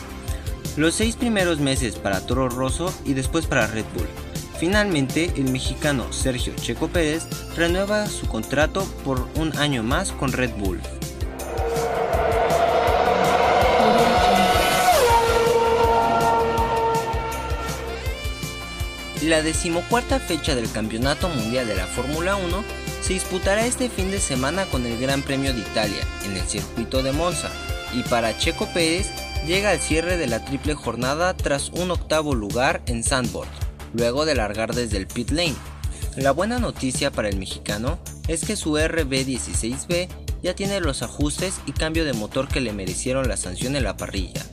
Los 0.77 0.95
seis 0.95 1.15
primeros 1.15 1.59
meses 1.59 1.95
para 1.95 2.25
Toro 2.25 2.49
Rosso 2.49 2.93
y 3.05 3.13
después 3.13 3.45
para 3.45 3.67
Red 3.67 3.85
Bull. 3.95 4.07
Finalmente, 4.59 5.31
el 5.35 5.51
mexicano 5.51 6.11
Sergio 6.11 6.53
Checo 6.55 6.87
Pérez 6.87 7.27
renueva 7.55 8.07
su 8.07 8.27
contrato 8.27 8.85
por 9.03 9.27
un 9.35 9.55
año 9.57 9.83
más 9.83 10.11
con 10.11 10.31
Red 10.31 10.51
Bull. 10.57 10.79
La 19.23 19.41
decimocuarta 19.41 20.19
fecha 20.19 20.55
del 20.55 20.71
Campeonato 20.71 21.27
Mundial 21.29 21.67
de 21.67 21.75
la 21.75 21.87
Fórmula 21.87 22.35
1 22.35 22.84
se 23.05 23.13
disputará 23.13 23.67
este 23.67 23.87
fin 23.87 24.09
de 24.09 24.19
semana 24.19 24.65
con 24.65 24.83
el 24.87 24.99
Gran 24.99 25.21
Premio 25.21 25.53
de 25.53 25.59
Italia 25.59 26.01
en 26.25 26.35
el 26.35 26.41
circuito 26.47 27.03
de 27.03 27.11
Monza 27.11 27.51
y 27.93 28.01
para 28.01 28.35
Checo 28.35 28.67
Pérez 28.73 29.11
llega 29.45 29.69
al 29.69 29.79
cierre 29.79 30.17
de 30.17 30.25
la 30.25 30.43
triple 30.43 30.73
jornada 30.73 31.37
tras 31.37 31.69
un 31.69 31.91
octavo 31.91 32.33
lugar 32.33 32.81
en 32.87 33.03
Sandboard, 33.03 33.47
luego 33.93 34.25
de 34.25 34.33
largar 34.33 34.73
desde 34.73 34.97
el 34.97 35.05
pit 35.05 35.29
lane. 35.29 35.53
La 36.15 36.31
buena 36.31 36.57
noticia 36.57 37.11
para 37.11 37.29
el 37.29 37.37
mexicano 37.37 37.99
es 38.27 38.43
que 38.43 38.55
su 38.55 38.73
RB16B 38.73 40.07
ya 40.41 40.55
tiene 40.55 40.79
los 40.79 41.03
ajustes 41.03 41.59
y 41.67 41.73
cambio 41.73 42.05
de 42.05 42.13
motor 42.13 42.47
que 42.47 42.59
le 42.59 42.73
merecieron 42.73 43.27
la 43.27 43.37
sanción 43.37 43.75
en 43.75 43.83
la 43.83 43.97
parrilla, 43.97 44.43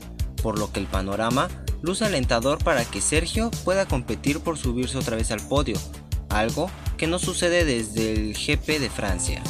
por 0.42 0.58
lo 0.58 0.70
que 0.70 0.80
el 0.80 0.86
panorama 0.88 1.48
luce 1.80 2.04
alentador 2.04 2.62
para 2.62 2.84
que 2.84 3.00
Sergio 3.00 3.50
pueda 3.64 3.86
competir 3.86 4.40
por 4.40 4.58
subirse 4.58 4.98
otra 4.98 5.16
vez 5.16 5.30
al 5.30 5.40
podio, 5.40 5.78
algo 6.28 6.70
que 7.02 7.08
no 7.08 7.18
sucede 7.18 7.64
desde 7.64 8.12
el 8.12 8.32
GP 8.32 8.78
de 8.78 8.88
Francia. 8.88 9.42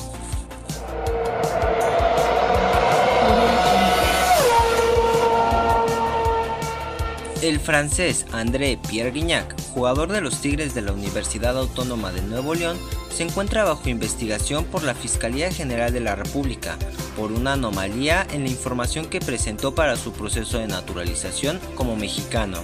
El 7.43 7.61
francés 7.61 8.25
André 8.33 8.79
Pierre 8.89 9.11
Guignac, 9.11 9.55
jugador 9.75 10.11
de 10.11 10.23
los 10.23 10.41
Tigres 10.41 10.73
de 10.73 10.81
la 10.81 10.93
Universidad 10.93 11.59
Autónoma 11.59 12.11
de 12.11 12.23
Nuevo 12.23 12.55
León, 12.55 12.79
se 13.15 13.25
encuentra 13.25 13.65
bajo 13.65 13.91
investigación 13.91 14.65
por 14.65 14.83
la 14.83 14.95
Fiscalía 14.95 15.53
General 15.53 15.93
de 15.93 16.01
la 16.01 16.17
República 16.17 16.79
por 17.19 17.33
una 17.33 17.53
anomalía 17.53 18.27
en 18.33 18.45
la 18.45 18.49
información 18.49 19.11
que 19.11 19.21
presentó 19.21 19.75
para 19.75 19.97
su 19.97 20.15
proceso 20.15 20.57
de 20.57 20.69
naturalización 20.69 21.61
como 21.75 21.97
mexicano. 21.97 22.63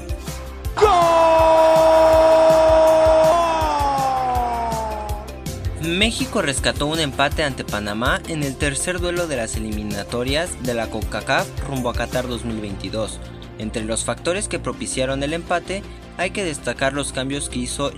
México 5.97 6.43
rescató 6.43 6.87
un 6.87 6.99
empate 6.99 7.43
ante 7.45 7.65
Panamá 7.65 8.21
en 8.29 8.43
el 8.43 8.57
tercer 8.57 9.01
duelo 9.01 9.27
de 9.27 9.37
las 9.37 9.57
eliminatorias 9.57 10.63
de 10.63 10.75
la 10.75 10.91
CONCACAF 10.91 11.47
rumbo 11.67 11.89
a 11.89 11.95
Qatar 11.95 12.29
2022. 12.29 13.19
Entre 13.59 13.85
los 13.85 14.05
factores 14.05 14.49
que 14.49 14.59
propiciaron 14.59 15.23
el 15.23 15.33
empate 15.33 15.83
hay 16.17 16.31
que 16.31 16.45
destacar 16.45 16.93
los 16.93 17.13
cambios 17.13 17.49
que 17.49 17.61
hizo 17.61 17.93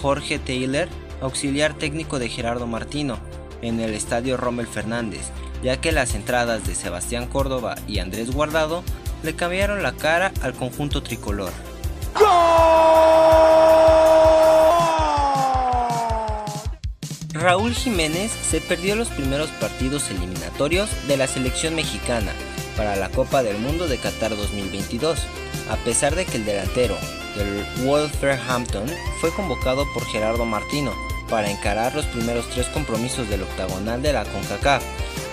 Jorge 0.00 0.38
Taylor, 0.38 0.88
auxiliar 1.20 1.74
técnico 1.74 2.18
de 2.18 2.28
Gerardo 2.28 2.66
Martino, 2.66 3.18
en 3.62 3.80
el 3.80 3.94
estadio 3.94 4.36
Rommel 4.36 4.66
Fernández, 4.66 5.30
ya 5.62 5.80
que 5.80 5.92
las 5.92 6.14
entradas 6.14 6.66
de 6.66 6.74
Sebastián 6.74 7.26
Córdoba 7.26 7.74
y 7.86 7.98
Andrés 7.98 8.30
Guardado 8.30 8.82
le 9.22 9.34
cambiaron 9.34 9.82
la 9.82 9.92
cara 9.92 10.32
al 10.42 10.54
conjunto 10.54 11.02
tricolor. 11.02 11.52
Raúl 17.44 17.74
Jiménez 17.74 18.32
se 18.32 18.62
perdió 18.62 18.96
los 18.96 19.08
primeros 19.08 19.50
partidos 19.60 20.10
eliminatorios 20.10 20.88
de 21.06 21.18
la 21.18 21.26
selección 21.26 21.74
mexicana 21.74 22.32
para 22.74 22.96
la 22.96 23.10
Copa 23.10 23.42
del 23.42 23.58
Mundo 23.58 23.86
de 23.86 23.98
Qatar 23.98 24.34
2022, 24.34 25.26
a 25.68 25.76
pesar 25.84 26.14
de 26.14 26.24
que 26.24 26.38
el 26.38 26.46
delantero 26.46 26.96
del 27.36 27.66
Wolverhampton 27.84 28.86
fue 29.20 29.30
convocado 29.34 29.84
por 29.92 30.06
Gerardo 30.06 30.46
Martino 30.46 30.94
para 31.28 31.50
encarar 31.50 31.94
los 31.94 32.06
primeros 32.06 32.48
tres 32.48 32.66
compromisos 32.68 33.28
del 33.28 33.42
octagonal 33.42 34.00
de 34.00 34.14
la 34.14 34.24
CONCACAF, 34.24 34.82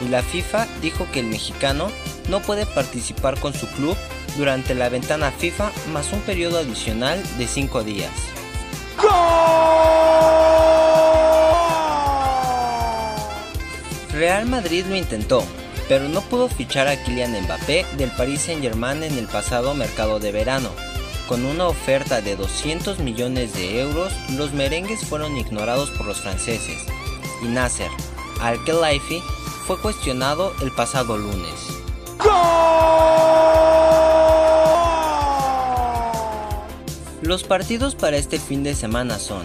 y 0.01 0.09
la 0.09 0.21
FIFA 0.21 0.67
dijo 0.81 1.07
que 1.13 1.21
el 1.21 1.27
mexicano 1.27 1.89
no 2.27 2.41
puede 2.41 2.65
participar 2.65 3.39
con 3.39 3.53
su 3.53 3.67
club 3.67 3.95
durante 4.37 4.75
la 4.75 4.89
ventana 4.89 5.31
FIFA 5.31 5.71
más 5.93 6.11
un 6.11 6.19
periodo 6.19 6.57
adicional 6.57 7.23
de 7.37 7.47
5 7.47 7.83
días. 7.85 8.11
Real 14.21 14.45
Madrid 14.45 14.85
lo 14.85 14.95
intentó, 14.95 15.43
pero 15.89 16.07
no 16.07 16.21
pudo 16.21 16.47
fichar 16.47 16.87
a 16.87 16.95
Kylian 16.95 17.41
Mbappé 17.41 17.87
del 17.97 18.11
Paris 18.11 18.41
Saint-Germain 18.41 19.01
en 19.01 19.17
el 19.17 19.25
pasado 19.25 19.73
mercado 19.73 20.19
de 20.19 20.31
verano. 20.31 20.69
Con 21.27 21.43
una 21.43 21.65
oferta 21.65 22.21
de 22.21 22.35
200 22.35 22.99
millones 22.99 23.55
de 23.55 23.81
euros, 23.81 24.13
los 24.37 24.53
merengues 24.53 24.99
fueron 24.99 25.37
ignorados 25.37 25.89
por 25.89 26.05
los 26.05 26.21
franceses, 26.21 26.85
y 27.41 27.47
Nasser 27.47 27.89
Al-Khelaifi 28.41 29.23
fue 29.65 29.81
cuestionado 29.81 30.53
el 30.61 30.69
pasado 30.69 31.17
lunes. 31.17 31.55
Los 37.23 37.43
partidos 37.43 37.95
para 37.95 38.17
este 38.17 38.37
fin 38.37 38.61
de 38.61 38.75
semana 38.75 39.17
son 39.17 39.43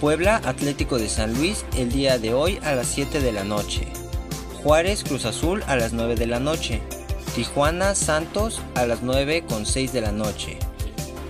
Puebla 0.00 0.40
Atlético 0.46 0.96
de 0.96 1.10
San 1.10 1.34
Luis 1.34 1.66
el 1.76 1.92
día 1.92 2.18
de 2.18 2.32
hoy 2.32 2.58
a 2.62 2.72
las 2.72 2.86
7 2.86 3.20
de 3.20 3.32
la 3.32 3.44
noche, 3.44 3.86
Juárez 4.64 5.04
Cruz 5.04 5.26
Azul 5.26 5.62
a 5.66 5.76
las 5.76 5.92
9 5.92 6.14
de 6.14 6.26
la 6.26 6.40
noche, 6.40 6.80
Tijuana 7.34 7.94
Santos 7.94 8.62
a 8.74 8.86
las 8.86 9.02
9 9.02 9.44
con 9.46 9.66
6 9.66 9.92
de 9.92 10.00
la 10.00 10.10
noche. 10.10 10.56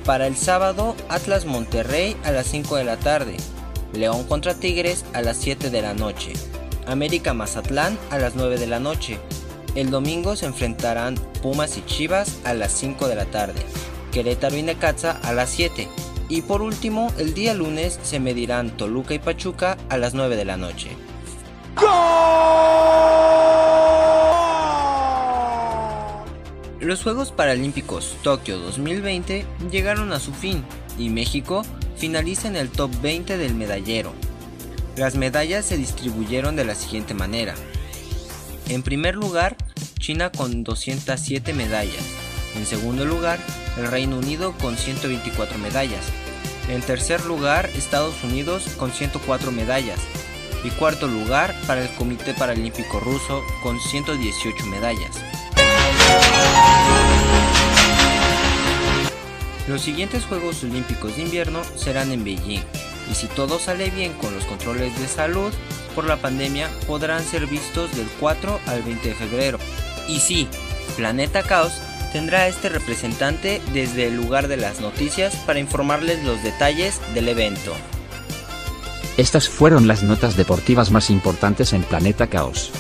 Para 0.05 0.29
el 0.29 0.37
sábado 0.37 0.95
Atlas 1.09 1.45
Monterrey 1.45 2.17
a 2.23 2.31
las 2.31 2.47
5 2.47 2.77
de 2.77 2.85
la 2.85 2.97
tarde, 2.97 3.37
León 3.93 4.23
contra 4.29 4.55
Tigres 4.55 5.05
a 5.15 5.21
las 5.21 5.37
7 5.39 5.71
de 5.71 5.83
la 5.83 5.95
noche, 5.95 6.33
América 6.87 7.35
Mazatlán 7.35 7.99
a 8.11 8.19
las 8.19 8.37
9 8.37 8.57
de 8.57 8.69
la 8.69 8.79
noche. 8.79 9.19
El 9.75 9.91
domingo 9.91 10.37
se 10.37 10.47
enfrentarán 10.47 11.17
Pumas 11.43 11.77
y 11.77 11.85
Chivas 11.87 12.39
a 12.45 12.55
las 12.55 12.71
5 12.71 13.09
de 13.09 13.17
la 13.17 13.25
tarde, 13.25 13.61
Querétaro 14.13 14.57
y 14.57 14.63
Necaxa 14.63 15.19
a 15.25 15.33
las 15.33 15.51
7 15.51 15.89
y 16.29 16.43
por 16.43 16.63
último 16.63 17.13
el 17.19 17.35
día 17.35 17.53
lunes 17.53 17.99
se 18.05 18.21
medirán 18.21 18.77
Toluca 18.77 19.13
y 19.13 19.19
Pachuca 19.19 19.77
a 19.89 19.99
las 19.99 20.15
9 20.15 20.37
de 20.37 20.45
la 20.45 20.57
noche. 20.57 20.97
Los 26.81 27.03
Juegos 27.03 27.33
Paralímpicos 27.33 28.17
Tokio 28.23 28.59
2020 28.59 29.47
llegaron 29.71 30.13
a 30.13 30.21
su 30.21 30.33
fin 30.33 30.65
y 30.99 31.09
México 31.09 31.65
finaliza 31.97 32.47
en 32.47 32.57
el 32.57 32.69
top 32.69 32.91
20 33.01 33.39
del 33.39 33.55
medallero. 33.55 34.13
Las 34.97 35.17
medallas 35.17 35.65
se 35.65 35.77
distribuyeron 35.77 36.57
de 36.57 36.65
la 36.65 36.75
siguiente 36.75 37.15
manera. 37.15 37.55
En 38.69 38.83
primer 38.83 39.17
lugar, 39.17 39.57
China 39.99 40.31
con 40.31 40.63
207 40.63 41.53
medallas. 41.55 42.05
En 42.55 42.67
segundo 42.67 43.05
lugar, 43.05 43.39
el 43.77 43.89
Reino 43.89 44.19
Unido 44.19 44.53
con 44.61 44.77
124 44.77 45.59
medallas. 45.59 46.05
En 46.69 46.81
tercer 46.81 47.25
lugar, 47.25 47.71
Estados 47.77 48.23
Unidos 48.23 48.65
con 48.79 48.93
104 48.93 49.51
medallas. 49.51 49.99
Y 50.65 50.71
cuarto 50.71 51.07
lugar 51.07 51.55
para 51.67 51.83
el 51.83 51.95
Comité 51.95 52.35
Paralímpico 52.35 52.99
Ruso 52.99 53.43
con 53.63 53.79
118 53.79 54.67
medallas. 54.67 55.21
Los 59.69 59.83
siguientes 59.83 60.25
Juegos 60.25 60.63
Olímpicos 60.63 61.17
de 61.17 61.23
invierno 61.23 61.63
serán 61.77 62.13
en 62.13 62.25
Beijing, 62.25 62.63
y 63.11 63.15
si 63.15 63.27
todo 63.29 63.59
sale 63.59 63.91
bien 63.91 64.13
con 64.15 64.35
los 64.35 64.45
controles 64.45 64.99
de 64.99 65.09
salud 65.09 65.53
por 65.95 66.05
la 66.05 66.17
pandemia, 66.17 66.69
podrán 66.87 67.25
ser 67.25 67.47
vistos 67.47 67.95
del 67.97 68.07
4 68.21 68.61
al 68.67 68.83
20 68.83 69.09
de 69.09 69.15
febrero. 69.15 69.59
Y 70.09 70.21
sí, 70.21 70.49
Planeta 70.97 71.43
Caos 71.43 71.73
tendrá 72.13 72.41
a 72.41 72.49
este 72.49 72.69
representante 72.69 73.61
desde 73.73 74.07
el 74.07 74.17
lugar 74.17 74.49
de 74.49 74.57
las 74.57 74.81
noticias 74.81 75.35
para 75.47 75.59
informarles 75.59 76.23
los 76.25 76.43
detalles 76.43 77.01
del 77.15 77.29
evento. 77.29 77.75
Estas 79.17 79.49
fueron 79.49 79.87
las 79.87 80.03
notas 80.03 80.37
deportivas 80.37 80.91
más 80.91 81.09
importantes 81.09 81.73
en 81.73 81.83
Planeta 81.85 82.27
Caos. 82.27 82.73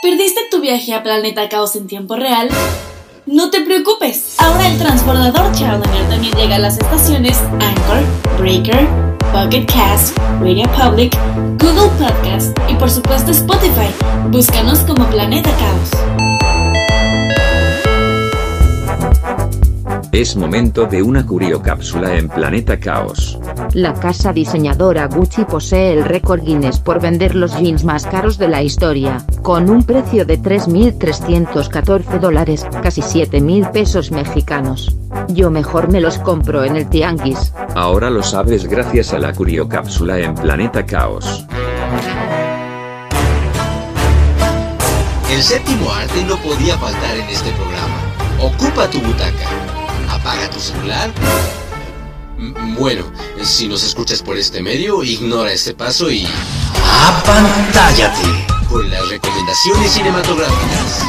¿Perdiste 0.00 0.42
tu 0.48 0.60
viaje 0.60 0.94
a 0.94 1.02
Planeta 1.02 1.48
Caos 1.48 1.74
en 1.74 1.88
tiempo 1.88 2.14
real? 2.14 2.48
No 3.26 3.50
te 3.50 3.62
preocupes, 3.62 4.36
ahora 4.38 4.68
el 4.68 4.78
transbordador 4.78 5.50
Challenger 5.52 6.08
también 6.08 6.34
llega 6.34 6.56
a 6.56 6.58
las 6.60 6.78
estaciones 6.78 7.38
Anchor, 7.60 8.04
Breaker, 8.38 8.86
Pocket 9.32 9.66
Cast, 9.66 10.16
Radio 10.40 10.68
Public, 10.72 11.16
Google 11.58 11.90
Podcast 11.98 12.56
y 12.68 12.74
por 12.74 12.90
supuesto 12.90 13.32
Spotify. 13.32 13.90
Búscanos 14.30 14.80
como 14.80 15.08
Planeta 15.08 15.50
Caos. 15.56 16.61
Es 20.12 20.36
momento 20.36 20.84
de 20.84 21.02
una 21.02 21.24
curiocápsula 21.24 22.18
en 22.18 22.28
Planeta 22.28 22.78
Caos. 22.78 23.38
La 23.72 23.94
casa 23.94 24.30
diseñadora 24.30 25.06
Gucci 25.06 25.46
posee 25.46 25.94
el 25.94 26.04
récord 26.04 26.42
Guinness 26.42 26.80
por 26.80 27.00
vender 27.00 27.34
los 27.34 27.58
jeans 27.58 27.82
más 27.82 28.04
caros 28.04 28.36
de 28.36 28.46
la 28.46 28.62
historia, 28.62 29.24
con 29.40 29.70
un 29.70 29.84
precio 29.84 30.26
de 30.26 30.38
3.314 30.38 32.20
dólares, 32.20 32.66
casi 32.82 33.00
7.000 33.00 33.70
pesos 33.70 34.10
mexicanos. 34.10 34.94
Yo 35.28 35.50
mejor 35.50 35.90
me 35.90 36.02
los 36.02 36.18
compro 36.18 36.62
en 36.62 36.76
el 36.76 36.90
tianguis. 36.90 37.54
Ahora 37.74 38.10
lo 38.10 38.22
sabes 38.22 38.66
gracias 38.66 39.14
a 39.14 39.18
la 39.18 39.32
curiocápsula 39.32 40.18
en 40.18 40.34
Planeta 40.34 40.84
Caos. 40.84 41.46
El 45.30 45.42
séptimo 45.42 45.90
arte 45.90 46.22
no 46.28 46.36
podía 46.36 46.76
faltar 46.76 47.16
en 47.16 47.28
este 47.30 47.50
programa. 47.52 47.96
Ocupa 48.42 48.90
tu 48.90 49.00
butaca. 49.00 49.71
Apaga 50.22 50.48
tu 50.50 50.60
celular. 50.60 51.10
Bueno, 52.78 53.02
si 53.42 53.66
nos 53.66 53.82
escuchas 53.82 54.22
por 54.22 54.36
este 54.36 54.62
medio, 54.62 55.02
ignora 55.02 55.50
este 55.50 55.74
paso 55.74 56.12
y... 56.12 56.28
¡Apantállate! 57.08 58.46
Con 58.70 58.88
las 58.88 59.08
recomendaciones 59.08 59.90
cinematográficas. 59.90 61.02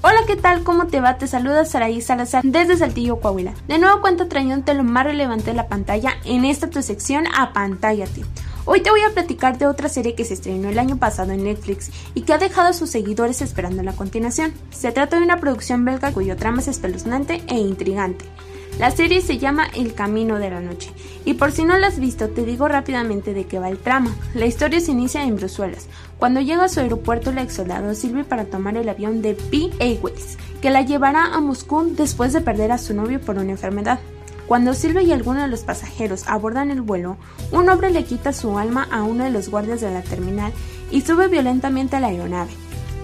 Hola, 0.00 0.20
¿qué 0.26 0.36
tal? 0.36 0.64
¿Cómo 0.64 0.86
te 0.86 1.00
va? 1.00 1.18
Te 1.18 1.26
saluda 1.26 1.66
Saraí 1.66 2.00
Salazar 2.00 2.42
desde 2.42 2.78
Saltillo, 2.78 3.20
Coahuila. 3.20 3.52
De 3.68 3.78
nuevo 3.78 4.00
cuento 4.00 4.28
trayéndote 4.28 4.72
lo 4.72 4.82
más 4.82 5.04
relevante 5.04 5.50
de 5.50 5.56
la 5.56 5.68
pantalla 5.68 6.14
en 6.24 6.46
esta 6.46 6.70
tu 6.70 6.80
sección 6.82 7.26
Apantállate. 7.36 8.24
Hoy 8.72 8.82
te 8.82 8.90
voy 8.90 9.00
a 9.00 9.12
platicar 9.12 9.58
de 9.58 9.66
otra 9.66 9.88
serie 9.88 10.14
que 10.14 10.24
se 10.24 10.34
estrenó 10.34 10.68
el 10.68 10.78
año 10.78 10.96
pasado 10.96 11.32
en 11.32 11.42
Netflix 11.42 11.90
y 12.14 12.20
que 12.20 12.34
ha 12.34 12.38
dejado 12.38 12.68
a 12.68 12.72
sus 12.72 12.88
seguidores 12.88 13.42
esperando 13.42 13.82
la 13.82 13.96
continuación. 13.96 14.52
Se 14.70 14.92
trata 14.92 15.18
de 15.18 15.24
una 15.24 15.40
producción 15.40 15.84
belga 15.84 16.12
cuyo 16.12 16.36
trama 16.36 16.60
es 16.60 16.68
espeluznante 16.68 17.42
e 17.48 17.56
intrigante. 17.56 18.26
La 18.78 18.92
serie 18.92 19.22
se 19.22 19.38
llama 19.38 19.66
El 19.74 19.94
Camino 19.94 20.38
de 20.38 20.50
la 20.50 20.60
Noche. 20.60 20.92
Y 21.24 21.34
por 21.34 21.50
si 21.50 21.64
no 21.64 21.76
la 21.78 21.88
has 21.88 21.98
visto, 21.98 22.28
te 22.28 22.44
digo 22.44 22.68
rápidamente 22.68 23.34
de 23.34 23.44
qué 23.44 23.58
va 23.58 23.68
el 23.68 23.78
trama. 23.78 24.14
La 24.34 24.46
historia 24.46 24.78
se 24.78 24.92
inicia 24.92 25.24
en 25.24 25.34
Bruselas. 25.34 25.88
Cuando 26.20 26.40
llega 26.40 26.62
a 26.62 26.68
su 26.68 26.78
aeropuerto, 26.78 27.32
la 27.32 27.42
exolado 27.42 27.92
sirve 27.96 28.22
para 28.22 28.44
tomar 28.44 28.76
el 28.76 28.88
avión 28.88 29.20
de 29.20 29.34
P. 29.34 29.70
Airways, 29.80 30.38
que 30.62 30.70
la 30.70 30.82
llevará 30.82 31.34
a 31.34 31.40
Moscú 31.40 31.92
después 31.96 32.32
de 32.32 32.40
perder 32.40 32.70
a 32.70 32.78
su 32.78 32.94
novio 32.94 33.20
por 33.20 33.36
una 33.36 33.50
enfermedad. 33.50 33.98
Cuando 34.50 34.74
Silvia 34.74 35.02
y 35.02 35.12
algunos 35.12 35.42
de 35.44 35.48
los 35.48 35.60
pasajeros 35.60 36.24
abordan 36.26 36.72
el 36.72 36.80
vuelo, 36.80 37.16
un 37.52 37.68
hombre 37.68 37.92
le 37.92 38.02
quita 38.02 38.32
su 38.32 38.58
alma 38.58 38.88
a 38.90 39.04
uno 39.04 39.22
de 39.22 39.30
los 39.30 39.48
guardias 39.48 39.80
de 39.80 39.92
la 39.92 40.02
terminal 40.02 40.52
y 40.90 41.02
sube 41.02 41.28
violentamente 41.28 41.94
a 41.94 42.00
la 42.00 42.08
aeronave. 42.08 42.50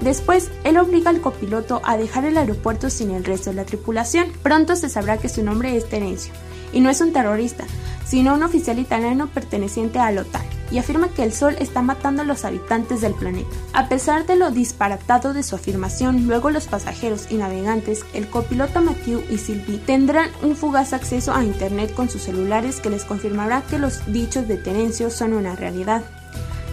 Después, 0.00 0.50
él 0.64 0.76
obliga 0.76 1.10
al 1.10 1.20
copiloto 1.20 1.82
a 1.84 1.96
dejar 1.96 2.24
el 2.24 2.36
aeropuerto 2.36 2.90
sin 2.90 3.12
el 3.12 3.24
resto 3.24 3.50
de 3.50 3.56
la 3.56 3.64
tripulación. 3.64 4.32
Pronto 4.42 4.74
se 4.74 4.88
sabrá 4.88 5.18
que 5.18 5.28
su 5.28 5.44
nombre 5.44 5.76
es 5.76 5.88
Terencio, 5.88 6.32
y 6.76 6.80
no 6.80 6.90
es 6.90 7.00
un 7.00 7.14
terrorista, 7.14 7.64
sino 8.04 8.34
un 8.34 8.42
oficial 8.42 8.78
italiano 8.78 9.28
perteneciente 9.28 9.98
a 9.98 10.12
la 10.12 10.20
OTAN, 10.20 10.42
y 10.70 10.76
afirma 10.76 11.08
que 11.08 11.22
el 11.22 11.32
Sol 11.32 11.56
está 11.58 11.80
matando 11.80 12.20
a 12.20 12.24
los 12.26 12.44
habitantes 12.44 13.00
del 13.00 13.14
planeta. 13.14 13.48
A 13.72 13.88
pesar 13.88 14.26
de 14.26 14.36
lo 14.36 14.50
disparatado 14.50 15.32
de 15.32 15.42
su 15.42 15.54
afirmación, 15.56 16.26
luego 16.26 16.50
los 16.50 16.66
pasajeros 16.66 17.28
y 17.30 17.36
navegantes, 17.36 18.04
el 18.12 18.28
copiloto 18.28 18.82
Matthew 18.82 19.24
y 19.30 19.38
Sylvie 19.38 19.78
tendrán 19.78 20.28
un 20.42 20.54
fugaz 20.54 20.92
acceso 20.92 21.34
a 21.34 21.44
Internet 21.44 21.94
con 21.94 22.10
sus 22.10 22.24
celulares 22.24 22.80
que 22.80 22.90
les 22.90 23.04
confirmará 23.04 23.62
que 23.62 23.78
los 23.78 24.04
dichos 24.12 24.46
de 24.46 24.58
Terencio 24.58 25.08
son 25.08 25.32
una 25.32 25.56
realidad. 25.56 26.02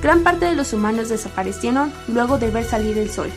Gran 0.02 0.24
parte 0.24 0.48
de 0.48 0.56
los 0.56 0.74
humanos 0.74 1.08
desaparecieron 1.08 1.94
luego 2.10 2.40
de 2.40 2.50
ver 2.50 2.66
salir 2.66 2.98
el 2.98 3.10
Sol, 3.10 3.32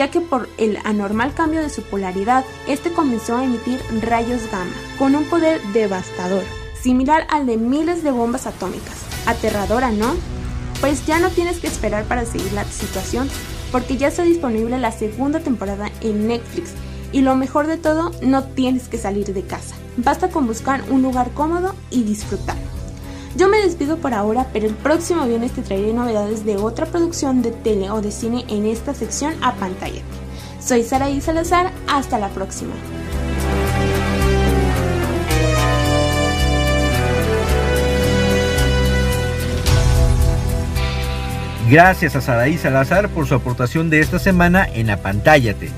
ya 0.00 0.10
que 0.10 0.22
por 0.22 0.48
el 0.56 0.78
anormal 0.84 1.34
cambio 1.34 1.60
de 1.60 1.68
su 1.68 1.82
polaridad, 1.82 2.42
este 2.66 2.90
comenzó 2.90 3.36
a 3.36 3.44
emitir 3.44 3.78
rayos 4.00 4.50
gamma, 4.50 4.72
con 4.98 5.14
un 5.14 5.24
poder 5.24 5.60
devastador 5.74 6.42
similar 6.80 7.26
al 7.28 7.44
de 7.44 7.58
miles 7.58 8.02
de 8.02 8.10
bombas 8.10 8.46
atómicas. 8.46 8.96
Aterradora, 9.26 9.90
¿no? 9.90 10.14
Pues 10.80 11.04
ya 11.04 11.18
no 11.18 11.28
tienes 11.28 11.58
que 11.58 11.66
esperar 11.66 12.04
para 12.04 12.24
seguir 12.24 12.50
la 12.54 12.64
situación 12.64 13.28
porque 13.70 13.98
ya 13.98 14.08
está 14.08 14.22
disponible 14.22 14.78
la 14.78 14.90
segunda 14.90 15.40
temporada 15.40 15.90
en 16.00 16.28
Netflix 16.28 16.70
y 17.12 17.20
lo 17.20 17.36
mejor 17.36 17.66
de 17.66 17.76
todo, 17.76 18.10
no 18.22 18.44
tienes 18.44 18.88
que 18.88 18.96
salir 18.96 19.34
de 19.34 19.42
casa. 19.42 19.74
Basta 19.98 20.30
con 20.30 20.46
buscar 20.46 20.82
un 20.88 21.02
lugar 21.02 21.30
cómodo 21.34 21.74
y 21.90 22.04
disfrutar. 22.04 22.56
Yo 23.36 23.48
me 23.48 23.58
despido 23.58 23.96
por 23.98 24.12
ahora, 24.12 24.48
pero 24.52 24.66
el 24.66 24.74
próximo 24.74 25.24
viernes 25.26 25.52
te 25.52 25.62
traeré 25.62 25.92
novedades 25.92 26.44
de 26.44 26.56
otra 26.56 26.86
producción 26.86 27.42
de 27.42 27.52
tele 27.52 27.90
o 27.90 28.00
de 28.00 28.10
cine 28.10 28.44
en 28.48 28.66
esta 28.66 28.92
sección 28.92 29.34
a 29.40 29.54
pantalla. 29.54 30.02
Soy 30.60 30.82
Saraí 30.82 31.20
Salazar, 31.20 31.72
hasta 31.88 32.18
la 32.18 32.28
próxima. 32.28 32.74
Gracias 41.70 42.16
a 42.16 42.20
Saraí 42.20 42.58
Salazar 42.58 43.08
por 43.10 43.28
su 43.28 43.36
aportación 43.36 43.90
de 43.90 44.00
esta 44.00 44.18
semana 44.18 44.68
en 44.74 44.90
Apantállate. 44.90 45.70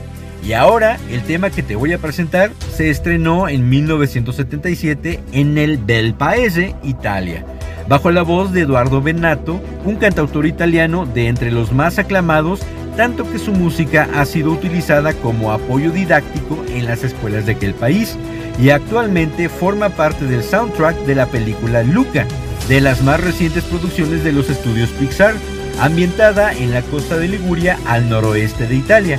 Y 0.45 0.55
ahora, 0.55 0.99
el 1.09 1.23
tema 1.23 1.51
que 1.51 1.63
te 1.63 1.77
voy 1.77 1.93
a 1.93 1.99
presentar 1.99 2.51
se 2.75 2.91
estrenó 2.91 3.49
en 3.49 3.69
1977 3.69 5.21
en 5.33 5.57
el 5.57 5.79
Bel 5.79 6.15
Paese, 6.15 6.75
Italia, 6.83 7.45
bajo 7.89 8.11
la 8.11 8.23
voz 8.23 8.53
de 8.53 8.63
Eduardo 8.63 9.01
Benato, 9.01 9.61
un 9.85 9.97
cantautor 9.97 10.47
italiano 10.47 11.07
de 11.07 11.29
entre 11.29 11.53
los 11.53 11.73
más 11.73 11.99
aclamados, 11.99 12.61
tanto 12.97 13.31
que 13.31 13.39
su 13.39 13.53
música 13.53 14.09
ha 14.15 14.25
sido 14.25 14.51
utilizada 14.51 15.13
como 15.15 15.53
apoyo 15.53 15.93
didáctico 15.93 16.63
en 16.71 16.87
las 16.87 17.05
escuelas 17.05 17.47
de 17.47 17.53
aquel 17.53 17.75
país 17.75 18.19
y 18.61 18.71
actualmente 18.71 19.49
forma 19.49 19.91
parte 19.91 20.27
del 20.27 20.43
soundtrack 20.43 20.97
de 21.07 21.15
la 21.15 21.27
película 21.27 21.83
Luca, 21.83 22.27
de 22.69 22.81
las 22.81 23.03
más 23.03 23.21
recientes 23.21 23.65
producciones 23.65 24.25
de 24.25 24.33
los 24.33 24.51
estudios 24.51 24.91
Pixar, 24.91 25.35
ambientada 25.81 26.53
en 26.53 26.73
la 26.73 26.83
costa 26.83 27.17
de 27.17 27.29
Liguria 27.29 27.79
al 27.87 28.09
noroeste 28.09 28.67
de 28.67 28.75
Italia. 28.75 29.19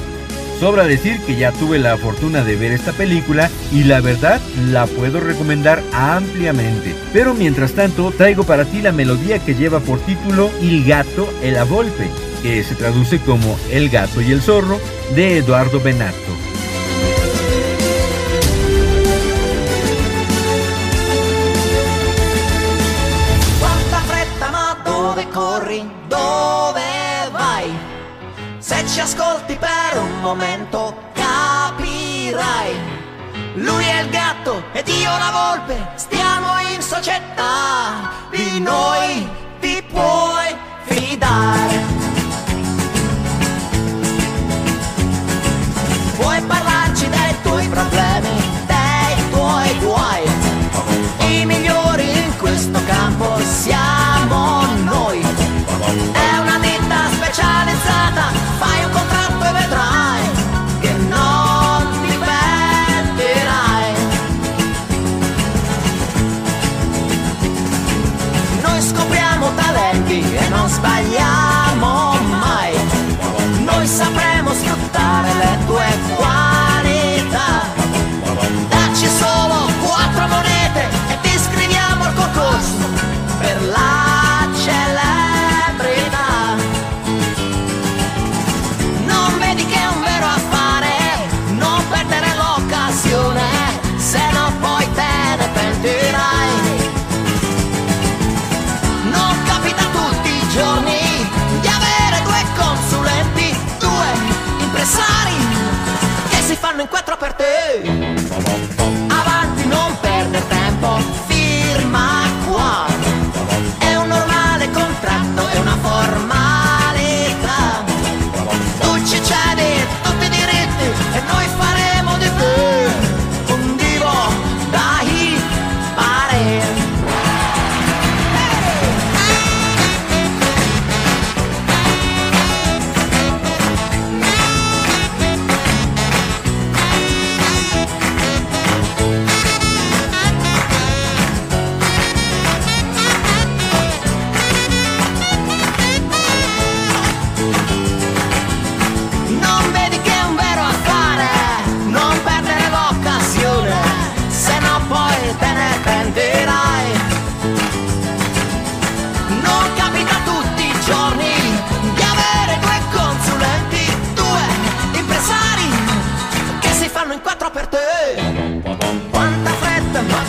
Sobra 0.60 0.86
decir 0.86 1.20
que 1.22 1.36
ya 1.36 1.52
tuve 1.52 1.80
la 1.80 1.98
fortuna 1.98 2.44
de 2.44 2.56
ver 2.56 2.72
esta 2.72 2.94
película 2.94 3.50
y 3.72 3.84
la 3.84 4.02
verdad 4.02 4.40
la 4.72 4.86
puedo 4.86 5.20
recomendar 5.20 5.84
ampliamente. 5.92 6.96
Pero 7.12 7.34
mientras 7.34 7.74
tanto 7.74 8.12
traigo 8.12 8.44
para 8.44 8.66
ti 8.66 8.82
la 8.82 8.92
melodía 8.92 9.40
que 9.40 9.56
lleva 9.56 9.80
por 9.80 10.00
título 10.00 10.50
Il 10.62 10.86
gatto 10.86 11.28
e 11.42 11.52
la 11.52 11.64
volpe, 11.64 12.10
que 12.42 12.64
se 12.64 12.76
traduce 12.76 13.20
como 13.20 13.58
El 13.72 13.90
gato 13.90 14.22
y 14.22 14.32
el 14.32 14.42
zorro 14.42 14.80
de 15.16 15.38
Eduardo 15.38 15.80
Benato. 15.80 16.53
Momento 30.24 30.96
capirai. 31.14 32.74
Lui 33.56 33.84
è 33.84 34.02
il 34.02 34.10
gatto 34.10 34.64
ed 34.72 34.88
io 34.88 35.10
la 35.10 35.32
volpe, 35.32 35.92
stiamo 35.96 36.60
in 36.74 36.82
società, 36.82 38.10
di 38.32 38.60
noi 38.62 39.30
ti 39.60 39.84
puoi 39.92 40.56
fidare. 40.86 41.83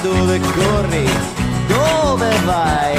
Dove 0.03 0.41
corri, 0.41 1.09
dove 1.67 2.39
vai? 2.45 2.95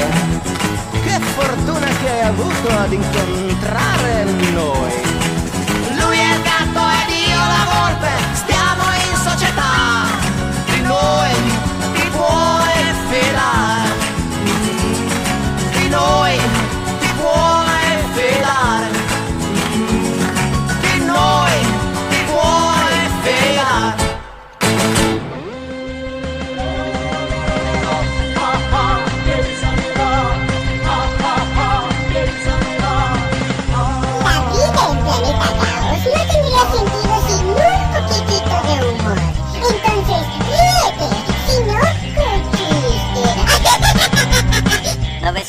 Che 1.04 1.20
fortuna 1.36 1.88
che 2.02 2.10
hai 2.10 2.22
avuto 2.22 2.68
ad 2.70 2.92
incontrare 2.92 4.24
noi. 4.52 4.94
Lui 6.00 6.18
è 6.18 6.34
il 6.36 6.42
gatto 6.42 6.82
ed 7.00 7.10
io 7.28 7.38
la 7.38 7.66
volpe, 7.74 8.12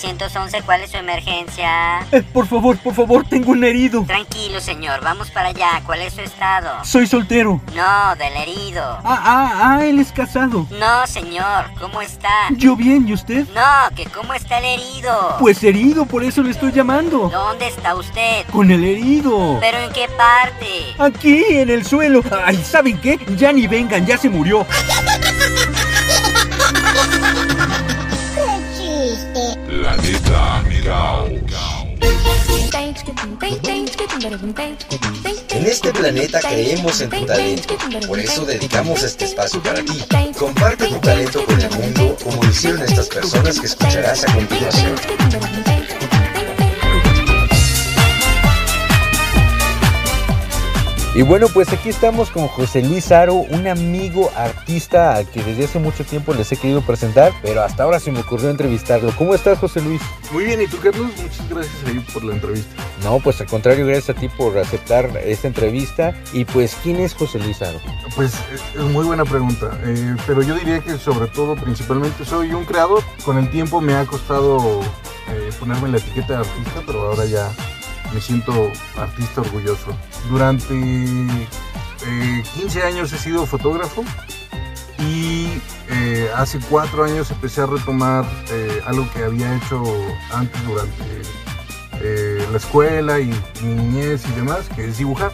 911, 0.06 0.62
¿cuál 0.62 0.82
es 0.82 0.90
su 0.92 0.96
emergencia? 0.96 2.06
Eh, 2.12 2.22
por 2.22 2.46
favor, 2.46 2.78
por 2.78 2.94
favor, 2.94 3.26
tengo 3.28 3.50
un 3.50 3.64
herido. 3.64 4.04
Tranquilo, 4.04 4.60
señor, 4.60 5.00
vamos 5.02 5.30
para 5.32 5.48
allá. 5.48 5.82
¿Cuál 5.84 6.02
es 6.02 6.14
su 6.14 6.20
estado? 6.20 6.84
Soy 6.84 7.08
soltero. 7.08 7.60
No, 7.74 8.14
del 8.16 8.36
herido. 8.36 8.82
Ah, 9.02 9.20
ah, 9.24 9.52
ah, 9.62 9.84
él 9.84 9.98
es 9.98 10.12
casado. 10.12 10.66
No, 10.70 11.06
señor, 11.08 11.70
¿cómo 11.80 12.00
está? 12.02 12.28
Yo 12.50 12.76
bien, 12.76 13.08
¿y 13.08 13.14
usted? 13.14 13.46
No, 13.48 13.94
que 13.96 14.04
cómo 14.06 14.32
está 14.32 14.58
el 14.58 14.80
herido. 14.80 15.36
Pues 15.40 15.62
herido, 15.64 16.06
por 16.06 16.22
eso 16.22 16.42
le 16.42 16.52
estoy 16.52 16.70
llamando. 16.70 17.28
¿Dónde 17.28 17.66
está 17.66 17.96
usted? 17.96 18.46
Con 18.52 18.70
el 18.70 18.84
herido. 18.84 19.58
¿Pero 19.60 19.78
en 19.78 19.92
qué 19.92 20.08
parte? 20.16 20.94
Aquí, 20.98 21.42
en 21.50 21.70
el 21.70 21.84
suelo. 21.84 22.22
Ay, 22.44 22.56
¿saben 22.62 22.98
qué? 23.00 23.18
Ya 23.36 23.52
ni 23.52 23.66
vengan, 23.66 24.06
ya 24.06 24.16
se 24.16 24.28
murió. 24.28 24.64
Planeta. 29.76 30.64
En 35.50 35.66
este 35.66 35.92
planeta 35.92 36.40
creemos 36.40 37.00
en 37.00 37.10
tu 37.10 37.26
talento, 37.26 37.76
por 38.06 38.18
eso 38.18 38.44
dedicamos 38.44 39.02
este 39.02 39.26
espacio 39.26 39.62
para 39.62 39.82
ti. 39.84 40.04
Comparte 40.38 40.88
tu 40.88 40.98
talento 40.98 41.44
con 41.44 41.60
el 41.60 41.70
mundo 41.70 42.16
como 42.22 42.44
hicieron 42.44 42.82
estas 42.82 43.08
personas 43.08 43.60
que 43.60 43.66
escucharás 43.66 44.24
a 44.24 44.32
continuación. 44.34 44.94
Y 51.16 51.22
bueno, 51.22 51.46
pues 51.48 51.72
aquí 51.72 51.88
estamos 51.88 52.28
con 52.28 52.46
José 52.46 52.82
Luis 52.82 53.10
Aro, 53.10 53.36
un 53.36 53.66
amigo 53.66 54.30
artista 54.36 55.14
al 55.14 55.26
que 55.26 55.42
desde 55.42 55.64
hace 55.64 55.78
mucho 55.78 56.04
tiempo 56.04 56.34
les 56.34 56.52
he 56.52 56.58
querido 56.58 56.82
presentar, 56.82 57.32
pero 57.40 57.62
hasta 57.62 57.84
ahora 57.84 58.00
se 58.00 58.12
me 58.12 58.20
ocurrió 58.20 58.50
entrevistarlo. 58.50 59.10
¿Cómo 59.16 59.34
estás, 59.34 59.58
José 59.58 59.80
Luis? 59.80 60.02
Muy 60.30 60.44
bien, 60.44 60.60
¿y 60.60 60.66
tú, 60.66 60.76
Carlos? 60.76 61.06
Muchas 61.16 61.48
gracias 61.48 61.74
ahí 61.86 62.00
por 62.12 62.22
la 62.22 62.34
entrevista. 62.34 62.82
No, 63.02 63.18
pues 63.20 63.40
al 63.40 63.46
contrario, 63.46 63.86
gracias 63.86 64.14
a 64.14 64.20
ti 64.20 64.28
por 64.28 64.58
aceptar 64.58 65.06
esta 65.24 65.48
entrevista. 65.48 66.14
Y 66.34 66.44
pues, 66.44 66.76
¿quién 66.82 67.00
es 67.00 67.14
José 67.14 67.38
Luis 67.38 67.62
Aro? 67.62 67.80
Pues 68.14 68.34
es 68.74 68.82
muy 68.82 69.06
buena 69.06 69.24
pregunta, 69.24 69.70
eh, 69.84 70.16
pero 70.26 70.42
yo 70.42 70.54
diría 70.54 70.80
que 70.80 70.98
sobre 70.98 71.28
todo, 71.28 71.56
principalmente, 71.56 72.26
soy 72.26 72.52
un 72.52 72.66
creador. 72.66 73.02
Con 73.24 73.38
el 73.38 73.48
tiempo 73.48 73.80
me 73.80 73.94
ha 73.94 74.04
costado 74.04 74.82
eh, 75.30 75.50
ponerme 75.58 75.88
la 75.88 75.96
etiqueta 75.96 76.34
de 76.34 76.38
artista, 76.40 76.82
pero 76.86 77.08
ahora 77.08 77.24
ya 77.24 77.50
me 78.12 78.20
siento 78.20 78.70
artista 78.96 79.40
orgulloso. 79.40 79.96
Durante 80.30 80.74
eh, 80.74 82.42
15 82.54 82.82
años 82.82 83.12
he 83.12 83.18
sido 83.18 83.46
fotógrafo 83.46 84.04
y 84.98 85.60
eh, 85.90 86.30
hace 86.34 86.58
4 86.70 87.04
años 87.04 87.30
empecé 87.30 87.60
a 87.60 87.66
retomar 87.66 88.24
eh, 88.50 88.82
algo 88.86 89.08
que 89.12 89.24
había 89.24 89.56
hecho 89.56 89.82
antes 90.32 90.64
durante 90.66 91.22
eh, 92.00 92.46
la 92.50 92.58
escuela 92.58 93.20
y 93.20 93.26
mi 93.62 93.74
niñez 93.74 94.24
y 94.26 94.32
demás, 94.32 94.68
que 94.74 94.86
es 94.86 94.98
dibujar. 94.98 95.32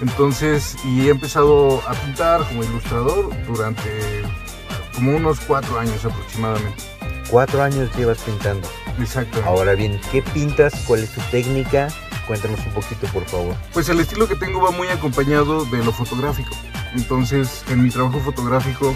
Entonces, 0.00 0.76
y 0.84 1.06
he 1.06 1.10
empezado 1.10 1.80
a 1.88 1.94
pintar 1.94 2.46
como 2.48 2.64
ilustrador 2.64 3.30
durante 3.46 4.22
como 4.94 5.16
unos 5.16 5.40
4 5.40 5.78
años 5.78 6.04
aproximadamente. 6.04 6.82
Cuatro 7.30 7.62
años 7.62 7.90
llevas 7.96 8.18
pintando. 8.18 8.68
Exacto. 8.98 9.42
Ahora 9.44 9.74
bien, 9.74 10.00
¿qué 10.12 10.22
pintas? 10.22 10.74
¿Cuál 10.86 11.00
es 11.04 11.10
tu 11.10 11.20
técnica? 11.30 11.88
Cuéntanos 12.26 12.60
un 12.66 12.72
poquito, 12.72 13.06
por 13.08 13.24
favor. 13.26 13.54
Pues 13.72 13.88
el 13.88 14.00
estilo 14.00 14.26
que 14.28 14.36
tengo 14.36 14.62
va 14.62 14.70
muy 14.70 14.88
acompañado 14.88 15.64
de 15.66 15.84
lo 15.84 15.92
fotográfico. 15.92 16.54
Entonces, 16.94 17.64
en 17.68 17.82
mi 17.82 17.90
trabajo 17.90 18.20
fotográfico 18.20 18.94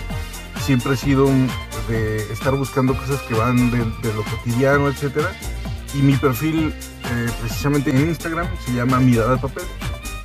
siempre 0.65 0.95
he 0.95 0.97
sido 0.97 1.27
un- 1.27 1.51
de 1.89 2.19
estar 2.33 2.55
buscando 2.55 2.97
cosas 2.97 3.21
que 3.23 3.35
van 3.35 3.71
de, 3.71 3.79
de 3.79 4.15
lo 4.15 4.23
cotidiano, 4.25 4.89
etcétera. 4.89 5.33
Y 5.95 5.99
mi 5.99 6.15
perfil, 6.17 6.75
eh, 7.05 7.31
precisamente 7.41 7.91
en 7.91 8.09
Instagram, 8.09 8.47
se 8.65 8.73
llama 8.73 8.99
Mirada 9.01 9.33
de 9.33 9.39
Papel. 9.39 9.65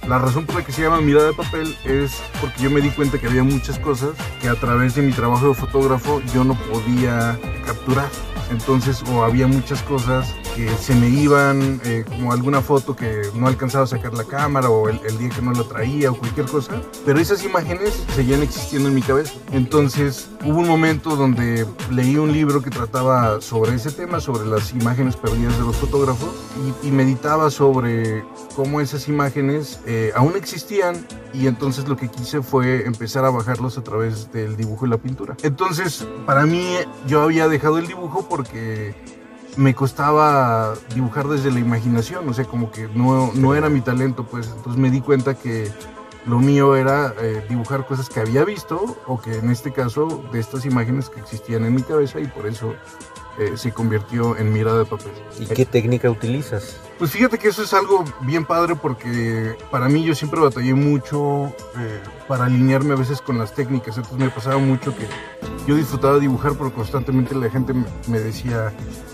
La 0.07 0.19
razón 0.19 0.45
por 0.45 0.55
la 0.55 0.65
que 0.65 0.73
se 0.73 0.81
llama 0.81 0.99
Mirada 0.99 1.27
de 1.27 1.33
Papel 1.33 1.77
es 1.85 2.11
porque 2.41 2.61
yo 2.63 2.69
me 2.69 2.81
di 2.81 2.89
cuenta 2.89 3.17
que 3.17 3.27
había 3.27 3.43
muchas 3.43 3.79
cosas 3.79 4.09
que 4.41 4.49
a 4.49 4.55
través 4.55 4.95
de 4.95 5.01
mi 5.01 5.13
trabajo 5.13 5.47
de 5.47 5.53
fotógrafo 5.53 6.21
yo 6.33 6.43
no 6.43 6.55
podía 6.55 7.39
capturar. 7.65 8.09
Entonces, 8.51 9.03
o 9.09 9.23
había 9.23 9.47
muchas 9.47 9.81
cosas 9.83 10.35
que 10.55 10.69
se 10.77 10.95
me 10.95 11.09
iban, 11.09 11.81
eh, 11.85 12.05
como 12.07 12.31
alguna 12.31 12.61
foto 12.61 12.95
que 12.95 13.23
no 13.35 13.47
alcanzaba 13.47 13.85
a 13.85 13.87
sacar 13.87 14.13
la 14.13 14.23
cámara, 14.23 14.69
o 14.69 14.89
el, 14.89 14.99
día 15.17 15.29
que 15.29 15.41
no 15.41 15.51
la 15.51 15.63
traía, 15.63 16.11
o 16.11 16.15
cualquier 16.15 16.47
cosa. 16.47 16.81
Pero 17.05 17.19
esas 17.19 17.43
imágenes 17.43 18.03
seguían 18.15 18.41
existiendo 18.41 18.89
en 18.89 18.95
mi 18.95 19.01
cabeza. 19.01 19.33
Entonces, 19.51 20.29
hubo 20.43 20.59
un 20.59 20.67
momento 20.67 21.15
donde 21.15 21.65
leí 21.91 22.17
un 22.17 22.31
libro 22.31 22.61
que 22.61 22.69
trataba 22.69 23.41
sobre 23.41 23.75
ese 23.75 23.91
tema, 23.91 24.19
sobre 24.19 24.45
las 24.45 24.71
imágenes 24.71 25.15
perdidas 25.15 25.57
de 25.57 25.65
los 25.65 25.75
fotógrafos, 25.75 26.29
y, 26.83 26.87
y 26.87 26.91
meditaba 26.91 27.49
sobre 27.49 28.23
cómo 28.55 28.81
esas 28.81 29.07
imágenes 29.07 29.79
eh, 29.85 30.11
aún 30.15 30.33
existían 30.35 31.05
y 31.33 31.47
entonces 31.47 31.87
lo 31.87 31.97
que 31.97 32.09
quise 32.09 32.41
fue 32.41 32.85
empezar 32.85 33.25
a 33.25 33.29
bajarlos 33.29 33.77
a 33.77 33.83
través 33.83 34.31
del 34.31 34.55
dibujo 34.55 34.85
y 34.85 34.89
la 34.89 34.97
pintura. 34.97 35.35
Entonces, 35.43 36.07
para 36.25 36.45
mí, 36.45 36.75
yo 37.07 37.21
había 37.21 37.47
dejado 37.47 37.77
el 37.77 37.87
dibujo 37.87 38.27
porque 38.29 38.95
me 39.57 39.75
costaba 39.75 40.73
dibujar 40.93 41.27
desde 41.27 41.51
la 41.51 41.59
imaginación, 41.59 42.27
o 42.27 42.33
sea, 42.33 42.45
como 42.45 42.71
que 42.71 42.87
no, 42.93 43.31
no 43.33 43.55
era 43.55 43.69
mi 43.69 43.81
talento, 43.81 44.25
pues 44.25 44.47
entonces 44.47 44.79
me 44.81 44.89
di 44.89 45.01
cuenta 45.01 45.35
que 45.35 45.71
lo 46.25 46.39
mío 46.39 46.75
era 46.75 47.13
eh, 47.19 47.45
dibujar 47.49 47.85
cosas 47.85 48.09
que 48.09 48.19
había 48.19 48.45
visto 48.45 48.97
o 49.07 49.19
que 49.19 49.37
en 49.37 49.49
este 49.49 49.73
caso 49.73 50.23
de 50.31 50.39
estas 50.39 50.65
imágenes 50.65 51.09
que 51.09 51.19
existían 51.19 51.65
en 51.65 51.75
mi 51.75 51.81
cabeza 51.81 52.19
y 52.19 52.27
por 52.27 52.47
eso 52.47 52.75
eh, 53.39 53.57
se 53.57 53.71
convirtió 53.71 54.37
en 54.37 54.53
mirada 54.53 54.79
de 54.79 54.85
papel. 54.85 55.11
¿Y 55.39 55.47
qué 55.47 55.65
técnica 55.65 56.09
utilizas? 56.09 56.79
Pues 56.99 57.11
fíjate 57.11 57.39
que 57.39 57.47
eso 57.47 57.63
es 57.63 57.73
algo 57.73 58.05
bien 58.21 58.45
padre 58.45 58.75
porque 58.75 59.57
para 59.71 59.89
mí 59.89 60.03
yo 60.03 60.13
siempre 60.13 60.39
batallé 60.39 60.75
mucho 60.75 61.47
eh, 61.77 61.99
para 62.27 62.45
alinearme 62.45 62.93
a 62.93 62.97
veces 62.97 63.21
con 63.21 63.39
las 63.39 63.53
técnicas. 63.53 63.97
Entonces 63.97 64.19
me 64.19 64.29
pasaba 64.29 64.59
mucho 64.59 64.95
que 64.95 65.07
yo 65.67 65.75
disfrutaba 65.75 66.19
dibujar, 66.19 66.53
pero 66.53 66.73
constantemente 66.73 67.35
la 67.35 67.49
gente 67.49 67.73
me, 67.73 68.19
decía, 68.19 68.73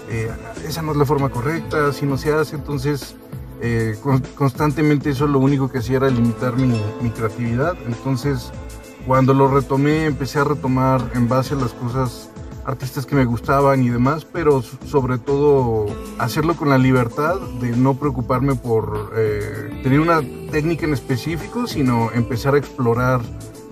eh, 0.09 0.31
esa 0.67 0.81
no 0.81 0.91
es 0.91 0.97
la 0.97 1.05
forma 1.05 1.29
correcta, 1.29 1.87
así 1.87 2.05
no 2.05 2.17
se 2.17 2.33
hace. 2.33 2.55
Entonces 2.55 3.15
eh, 3.61 3.97
con- 4.01 4.21
constantemente 4.35 5.09
eso 5.09 5.27
lo 5.27 5.39
único 5.39 5.69
que 5.69 5.79
hacía 5.79 5.97
era 5.97 6.09
limitar 6.09 6.55
mi, 6.55 6.81
creatividad. 7.11 7.75
Entonces 7.85 8.51
cuando 9.05 9.33
lo 9.33 9.47
retomé 9.49 10.05
empecé 10.05 10.39
a 10.39 10.43
retomar 10.43 11.11
en 11.15 11.27
base 11.27 11.53
a 11.53 11.57
las 11.57 11.73
cosas 11.73 12.29
artistas 12.65 13.05
que 13.05 13.15
me 13.15 13.25
gustaban 13.25 13.83
y 13.83 13.89
demás, 13.89 14.25
pero 14.25 14.61
sobre 14.61 15.17
todo 15.17 15.87
hacerlo 16.19 16.55
con 16.55 16.69
la 16.69 16.77
libertad 16.77 17.35
de 17.59 17.75
no 17.75 17.95
preocuparme 17.95 18.55
por 18.55 19.11
eh, 19.15 19.81
tener 19.81 19.99
una 19.99 20.21
técnica 20.51 20.85
en 20.85 20.93
específico, 20.93 21.65
sino 21.67 22.11
empezar 22.11 22.53
a 22.53 22.59
explorar 22.59 23.21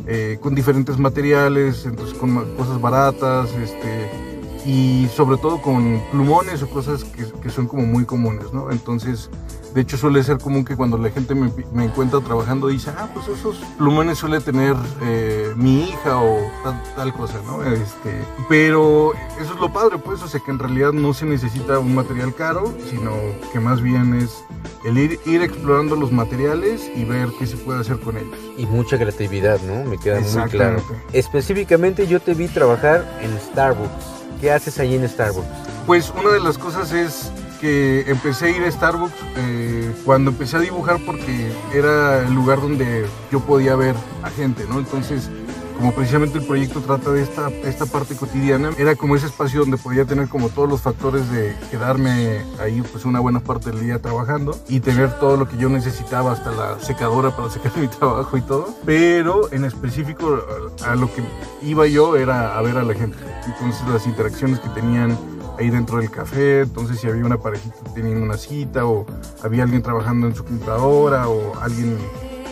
eh, 0.07 0.37
con 0.41 0.55
diferentes 0.55 0.97
materiales, 0.97 1.85
entonces 1.85 2.17
con 2.17 2.55
cosas 2.55 2.79
baratas, 2.79 3.49
este, 3.55 4.36
y 4.67 5.07
sobre 5.15 5.37
todo 5.37 5.61
con 5.61 6.03
plumones 6.11 6.61
o 6.61 6.69
cosas 6.69 7.05
que, 7.05 7.25
que 7.41 7.49
son 7.49 7.67
como 7.67 7.83
muy 7.83 8.03
comunes, 8.03 8.51
¿no? 8.51 8.69
Entonces, 8.69 9.29
de 9.73 9.81
hecho 9.81 9.95
suele 9.95 10.21
ser 10.23 10.39
común 10.39 10.65
que 10.65 10.75
cuando 10.75 10.97
la 10.97 11.09
gente 11.09 11.35
me, 11.35 11.49
me 11.71 11.85
encuentra 11.85 12.19
trabajando 12.19 12.67
dice, 12.67 12.91
ah, 12.97 13.07
pues 13.13 13.29
esos 13.29 13.57
plumones 13.77 14.17
suele 14.17 14.41
tener 14.41 14.75
eh, 15.03 15.53
mi 15.55 15.83
hija 15.83 16.21
o 16.21 16.39
tal, 16.63 16.83
tal 16.97 17.13
cosa, 17.13 17.39
¿no? 17.45 17.63
Este, 17.63 18.21
pero 18.49 19.13
eso 19.39 19.53
es 19.53 19.59
lo 19.59 19.71
padre, 19.71 19.99
pues, 19.99 20.21
o 20.21 20.27
sea 20.27 20.41
que 20.41 20.51
en 20.51 20.59
realidad 20.59 20.91
no 20.91 21.13
se 21.13 21.25
necesita 21.25 21.79
un 21.79 21.95
material 21.95 22.35
caro, 22.35 22.73
sino 22.89 23.11
que 23.53 23.61
más 23.61 23.81
bien 23.81 24.15
es 24.15 24.43
el 24.83 24.97
ir, 24.97 25.17
ir 25.25 25.43
explorando 25.43 25.95
los 25.95 26.11
materiales 26.11 26.91
y 26.93 27.05
ver 27.05 27.29
qué 27.39 27.47
se 27.47 27.55
puede 27.55 27.79
hacer 27.79 27.99
con 28.01 28.17
ellos. 28.17 28.37
Y 28.57 28.65
mucha 28.65 28.97
creatividad, 28.97 29.61
¿no? 29.61 29.89
Me 29.89 29.97
queda 29.97 30.19
muy 30.19 30.49
claro. 30.49 30.81
Específicamente 31.13 32.05
yo 32.05 32.19
te 32.19 32.33
vi 32.33 32.49
trabajar 32.49 33.05
en 33.21 33.39
Starbucks. 33.39 34.16
¿Qué 34.39 34.51
haces 34.51 34.79
ahí 34.79 34.95
en 34.95 35.07
Starbucks? 35.07 35.47
Pues 35.85 36.13
una 36.19 36.31
de 36.31 36.39
las 36.39 36.57
cosas 36.57 36.91
es 36.91 37.31
que 37.59 38.03
empecé 38.07 38.47
a 38.47 38.49
ir 38.49 38.63
a 38.63 38.71
Starbucks 38.71 39.13
eh, 39.37 39.91
cuando 40.05 40.31
empecé 40.31 40.57
a 40.57 40.59
dibujar 40.59 40.99
porque 41.05 41.51
era 41.73 42.19
el 42.19 42.33
lugar 42.33 42.61
donde 42.61 43.05
yo 43.31 43.39
podía 43.39 43.75
ver 43.75 43.95
a 44.21 44.29
gente, 44.29 44.65
¿no? 44.69 44.79
Entonces, 44.79 45.29
como 45.77 45.93
precisamente 45.93 46.39
el 46.39 46.45
proyecto 46.45 46.81
trata 46.81 47.11
de 47.11 47.21
esta, 47.21 47.49
esta 47.63 47.85
parte 47.85 48.15
cotidiana, 48.15 48.71
era 48.77 48.95
como 48.95 49.15
ese 49.15 49.27
espacio 49.27 49.61
donde 49.61 49.77
podía 49.77 50.05
tener 50.05 50.27
como 50.27 50.49
todos 50.49 50.67
los 50.67 50.81
factores 50.81 51.31
de 51.31 51.55
quedarme 51.69 52.41
ahí 52.59 52.81
pues 52.91 53.05
una 53.05 53.19
buena 53.19 53.39
parte 53.39 53.71
del 53.71 53.81
día 53.81 53.99
trabajando 53.99 54.57
y 54.67 54.79
tener 54.79 55.19
todo 55.19 55.37
lo 55.37 55.47
que 55.47 55.57
yo 55.57 55.69
necesitaba, 55.69 56.31
hasta 56.31 56.51
la 56.51 56.79
secadora 56.79 57.35
para 57.35 57.49
secar 57.49 57.71
mi 57.77 57.87
trabajo 57.87 58.37
y 58.37 58.41
todo. 58.41 58.69
Pero 58.85 59.51
en 59.53 59.65
específico 59.65 60.39
a 60.85 60.95
lo 60.95 61.13
que 61.13 61.23
iba 61.61 61.85
yo 61.87 62.15
era 62.15 62.57
a 62.57 62.61
ver 62.61 62.77
a 62.77 62.83
la 62.83 62.93
gente. 62.93 63.17
Entonces 63.45 63.87
las 63.87 64.05
interacciones 64.07 64.59
que 64.59 64.69
tenían 64.69 65.17
ahí 65.59 65.69
dentro 65.69 65.97
del 65.99 66.09
café, 66.09 66.61
entonces 66.61 66.99
si 66.99 67.07
había 67.07 67.25
una 67.25 67.37
parejita 67.37 67.75
teniendo 67.93 68.23
una 68.23 68.37
cita 68.37 68.85
o 68.85 69.05
había 69.43 69.63
alguien 69.63 69.81
trabajando 69.81 70.27
en 70.27 70.35
su 70.35 70.43
computadora 70.43 71.27
o 71.27 71.57
alguien, 71.61 71.97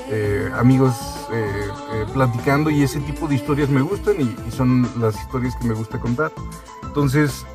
eh, 0.09 0.49
amigos 0.57 0.95
eh, 1.31 1.67
eh, 1.93 2.05
platicando 2.13 2.69
y 2.69 2.83
ese 2.83 2.99
tipo 3.01 3.27
de 3.27 3.35
historias 3.35 3.69
me 3.69 3.81
gustan 3.81 4.15
y, 4.19 4.35
y 4.47 4.51
son 4.51 4.87
las 4.99 5.15
historias 5.19 5.55
que 5.55 5.67
me 5.67 5.73
gusta 5.73 5.99
contar. 5.99 6.31
Entonces 6.83 7.45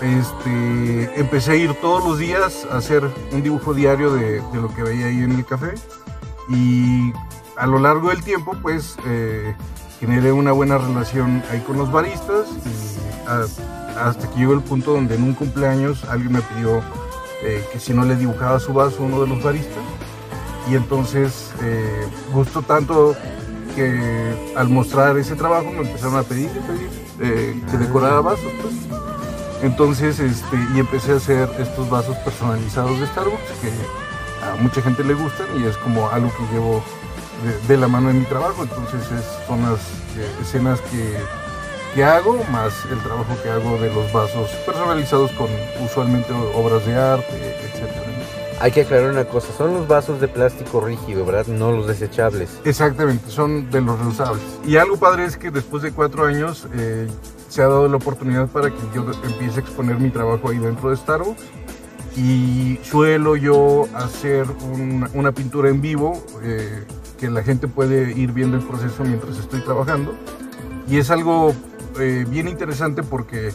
este, 0.00 1.20
empecé 1.20 1.52
a 1.52 1.56
ir 1.56 1.74
todos 1.74 2.04
los 2.04 2.18
días 2.18 2.66
a 2.70 2.78
hacer 2.78 3.08
un 3.32 3.42
dibujo 3.42 3.74
diario 3.74 4.12
de, 4.12 4.40
de 4.40 4.60
lo 4.60 4.72
que 4.74 4.82
veía 4.82 5.06
ahí 5.06 5.18
en 5.22 5.32
el 5.32 5.44
café 5.44 5.74
y 6.48 7.12
a 7.56 7.66
lo 7.66 7.78
largo 7.78 8.10
del 8.10 8.22
tiempo 8.22 8.54
pues 8.60 8.96
eh, 9.06 9.54
generé 10.00 10.32
una 10.32 10.52
buena 10.52 10.78
relación 10.78 11.42
ahí 11.50 11.60
con 11.60 11.78
los 11.78 11.90
baristas 11.90 12.46
y 12.66 13.28
a- 13.28 14.08
hasta 14.08 14.28
que 14.30 14.38
llegó 14.40 14.52
el 14.54 14.60
punto 14.60 14.92
donde 14.92 15.14
en 15.14 15.22
un 15.22 15.34
cumpleaños 15.34 16.04
alguien 16.04 16.32
me 16.32 16.42
pidió 16.42 16.82
eh, 17.44 17.64
que 17.72 17.78
si 17.80 17.94
no 17.94 18.04
le 18.04 18.16
dibujaba 18.16 18.58
su 18.60 18.72
vaso 18.74 19.02
uno 19.02 19.20
de 19.22 19.28
los 19.28 19.42
baristas 19.42 19.82
y 20.70 20.76
entonces 20.76 21.50
eh, 21.62 22.06
gustó 22.32 22.62
tanto 22.62 23.14
que 23.74 24.52
al 24.56 24.68
mostrar 24.68 25.16
ese 25.18 25.34
trabajo 25.34 25.70
me 25.70 25.80
empezaron 25.80 26.16
a 26.16 26.22
pedir 26.22 26.48
pedir 26.50 26.88
eh, 27.20 27.60
que 27.70 27.76
decorara 27.76 28.20
vasos 28.20 28.52
pues. 28.62 28.74
entonces 29.62 30.20
este 30.20 30.56
y 30.74 30.78
empecé 30.80 31.12
a 31.12 31.16
hacer 31.16 31.50
estos 31.58 31.88
vasos 31.90 32.16
personalizados 32.18 32.98
de 33.00 33.06
Starbucks 33.08 33.50
que 33.60 33.70
a 34.46 34.56
mucha 34.62 34.80
gente 34.82 35.02
le 35.04 35.14
gustan 35.14 35.46
y 35.60 35.64
es 35.66 35.76
como 35.78 36.08
algo 36.10 36.30
que 36.36 36.54
llevo 36.54 36.82
de, 37.68 37.76
la 37.76 37.88
mano 37.88 38.10
en 38.10 38.20
mi 38.20 38.24
trabajo 38.26 38.62
entonces 38.62 39.00
es- 39.10 39.46
son 39.46 39.62
las 39.62 39.80
eh, 40.16 40.30
escenas 40.40 40.80
que, 40.82 41.18
que 41.94 42.04
hago 42.04 42.38
más 42.50 42.72
el 42.90 42.98
trabajo 43.00 43.36
que 43.42 43.50
hago 43.50 43.76
de 43.78 43.92
los 43.92 44.10
vasos 44.12 44.48
personalizados 44.64 45.30
con 45.32 45.48
usualmente 45.84 46.32
obras 46.54 46.86
de 46.86 46.94
arte 46.96 47.56
etcétera 47.64 48.13
Hay 48.60 48.70
que 48.70 48.82
aclarar 48.82 49.10
una 49.10 49.24
cosa, 49.24 49.52
son 49.56 49.74
los 49.74 49.88
vasos 49.88 50.20
de 50.20 50.28
plástico 50.28 50.80
rígido, 50.80 51.26
¿verdad? 51.26 51.46
No 51.48 51.72
los 51.72 51.86
desechables. 51.86 52.60
Exactamente, 52.64 53.30
son 53.30 53.70
de 53.70 53.80
los 53.80 53.98
reusables. 53.98 54.42
Y 54.66 54.76
algo 54.76 54.96
padre 54.96 55.24
es 55.24 55.36
que 55.36 55.50
después 55.50 55.82
de 55.82 55.92
cuatro 55.92 56.24
años 56.24 56.66
eh, 56.74 57.08
se 57.48 57.62
ha 57.62 57.66
dado 57.66 57.88
la 57.88 57.96
oportunidad 57.96 58.48
para 58.48 58.70
que 58.70 58.80
yo 58.94 59.04
empiece 59.24 59.60
a 59.60 59.62
exponer 59.62 59.98
mi 59.98 60.10
trabajo 60.10 60.50
ahí 60.50 60.58
dentro 60.58 60.90
de 60.90 60.96
Starbucks. 60.96 61.42
Y 62.16 62.78
suelo 62.84 63.34
yo 63.34 63.88
hacer 63.94 64.46
una, 65.14 65.32
pintura 65.32 65.68
en 65.68 65.80
vivo 65.80 66.24
eh, 66.42 66.84
que 67.18 67.28
la 67.28 67.42
gente 67.42 67.66
puede 67.66 68.12
ir 68.12 68.32
viendo 68.32 68.56
el 68.56 68.62
proceso 68.62 69.02
mientras 69.02 69.36
estoy 69.36 69.60
trabajando. 69.62 70.14
Y 70.88 70.98
es 70.98 71.10
algo 71.10 71.52
eh, 71.98 72.24
bien 72.28 72.48
interesante 72.48 73.02
porque 73.02 73.52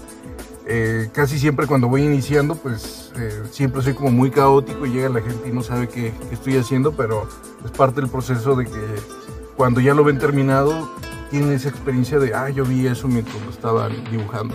eh, 0.71 1.09
casi 1.11 1.39
siempre 1.39 1.65
cuando 1.65 1.87
voy 1.87 2.03
iniciando, 2.03 2.53
pues 2.53 3.11
eh, 3.17 3.41
siempre 3.49 3.81
soy 3.81 3.95
como 3.95 4.11
muy 4.11 4.29
caótico 4.29 4.85
y 4.85 4.91
llega 4.91 5.09
la 5.09 5.19
gente 5.19 5.49
y 5.49 5.51
no 5.51 5.63
sabe 5.63 5.87
qué, 5.87 6.13
estoy 6.31 6.57
haciendo, 6.57 6.91
pero 6.91 7.27
es 7.65 7.71
parte 7.71 8.01
del 8.01 8.09
proceso 8.09 8.55
de 8.55 8.65
que 8.65 8.79
cuando 9.57 9.81
ya 9.81 9.95
lo 9.95 10.03
ven 10.03 10.19
terminado, 10.19 10.87
tienen 11.31 11.53
esa 11.53 11.69
experiencia 11.69 12.19
de, 12.19 12.35
ah, 12.35 12.49
yo 12.49 12.65
vi 12.65 12.85
eso 12.85 13.07
mientras 13.07 13.43
lo 13.43 13.49
estaban 13.49 13.91
dibujando. 14.11 14.53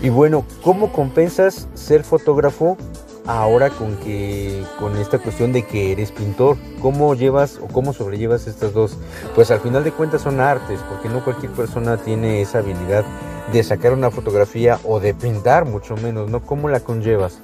Y 0.00 0.08
bueno, 0.08 0.44
¿cómo 0.64 0.92
compensas 0.92 1.68
ser 1.74 2.02
fotógrafo 2.02 2.76
ahora 3.24 3.70
con 3.70 3.94
que 3.98 4.64
con 4.80 4.96
esta 4.96 5.20
cuestión 5.20 5.52
de 5.52 5.64
que 5.64 5.92
eres 5.92 6.10
pintor? 6.10 6.56
¿Cómo 6.80 7.14
llevas 7.14 7.60
o 7.62 7.68
cómo 7.68 7.92
sobrellevas 7.92 8.48
estas 8.48 8.72
dos? 8.72 8.98
Pues 9.36 9.52
al 9.52 9.60
final 9.60 9.84
de 9.84 9.92
cuentas 9.92 10.22
son 10.22 10.40
artes, 10.40 10.80
porque 10.88 11.08
no 11.08 11.22
cualquier 11.22 11.52
persona 11.52 11.98
tiene 11.98 12.42
esa 12.42 12.58
habilidad 12.58 13.04
de 13.52 13.62
sacar 13.62 13.92
una 13.92 14.10
fotografía 14.10 14.80
o 14.84 14.98
de 14.98 15.14
pintar, 15.14 15.66
mucho 15.66 15.96
menos, 15.96 16.30
¿no? 16.30 16.40
¿Cómo 16.40 16.68
la 16.68 16.80
conllevas? 16.80 17.40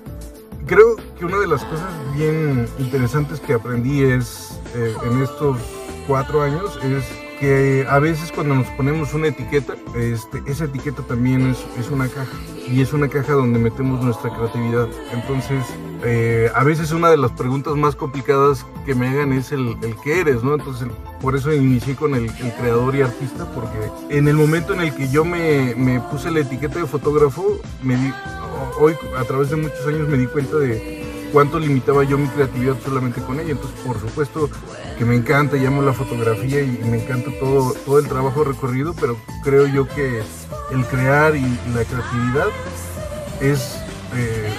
Creo 0.66 0.96
que 1.18 1.24
una 1.24 1.38
de 1.38 1.46
las 1.46 1.64
cosas 1.64 1.88
bien 2.16 2.68
interesantes 2.78 3.40
que 3.40 3.54
aprendí 3.54 4.02
es 4.02 4.59
eh, 4.74 4.94
en 5.04 5.22
estos 5.22 5.59
cuatro 6.06 6.42
años 6.42 6.78
es 6.82 7.04
que 7.39 7.86
a 7.89 7.99
veces 7.99 8.32
cuando 8.32 8.55
nos 8.55 8.66
ponemos 8.68 9.14
una 9.14 9.28
etiqueta, 9.28 9.74
este, 9.97 10.43
esa 10.47 10.64
etiqueta 10.64 11.03
también 11.03 11.51
es, 11.51 11.64
es 11.78 11.91
una 11.91 12.09
caja 12.09 12.36
y 12.68 12.82
es 12.82 12.93
una 12.93 13.09
caja 13.09 13.32
donde 13.32 13.59
metemos 13.59 14.03
nuestra 14.03 14.30
creatividad. 14.34 14.89
Entonces, 15.12 15.64
eh, 16.05 16.51
a 16.55 16.64
veces 16.64 16.93
una 16.93 17.11
de 17.11 17.16
las 17.16 17.32
preguntas 17.32 17.74
más 17.76 17.97
complicadas 17.97 18.66
que 18.84 18.95
me 18.95 19.09
hagan 19.09 19.32
es 19.32 19.53
el, 19.53 19.76
el 19.82 19.97
qué 20.03 20.20
eres, 20.20 20.43
¿no? 20.43 20.55
Entonces, 20.55 20.89
por 21.20 21.34
eso 21.36 21.53
inicié 21.53 21.97
con 21.97 22.14
el, 22.14 22.30
creador 22.32 22.95
y 22.95 23.03
artista, 23.03 23.51
porque 23.53 23.78
en 24.16 24.28
el 24.28 24.36
momento 24.36 24.74
en 24.74 24.80
el 24.80 24.95
que 24.95 25.09
yo 25.09 25.24
me, 25.24 25.74
me 25.76 26.01
puse 26.01 26.30
la 26.30 26.41
etiqueta 26.41 26.80
de 26.80 26.86
fotógrafo, 26.86 27.61
hoy 28.78 28.95
a 29.16 29.24
través 29.24 29.51
de 29.51 29.57
muchos 29.57 29.86
años 29.86 30.09
me 30.09 30.18
di 30.18 30.26
cuenta 30.26 30.57
de 30.57 30.97
cuánto 31.32 31.58
limitaba 31.58 32.04
yo 32.04 32.18
mi 32.18 32.28
creatividad 32.28 32.76
solamente 32.84 33.20
con 33.22 33.40
ella. 33.40 33.52
Entonces, 33.52 33.78
por 33.80 34.00
supuesto 34.00 34.50
que 34.96 35.04
me 35.04 35.14
encanta, 35.14 35.56
llamo 35.56 35.82
la 35.82 35.92
fotografía 35.92 36.60
y 36.60 36.80
me 36.84 37.02
encanta 37.02 37.30
todo, 37.38 37.74
todo 37.84 37.98
el 37.98 38.08
trabajo 38.08 38.44
recorrido, 38.44 38.94
pero 38.94 39.16
creo 39.42 39.66
yo 39.66 39.86
que 39.86 40.22
el 40.70 40.84
crear 40.86 41.36
y 41.36 41.42
la 41.74 41.84
creatividad 41.84 42.48
es 43.40 43.78
eh, 44.14 44.52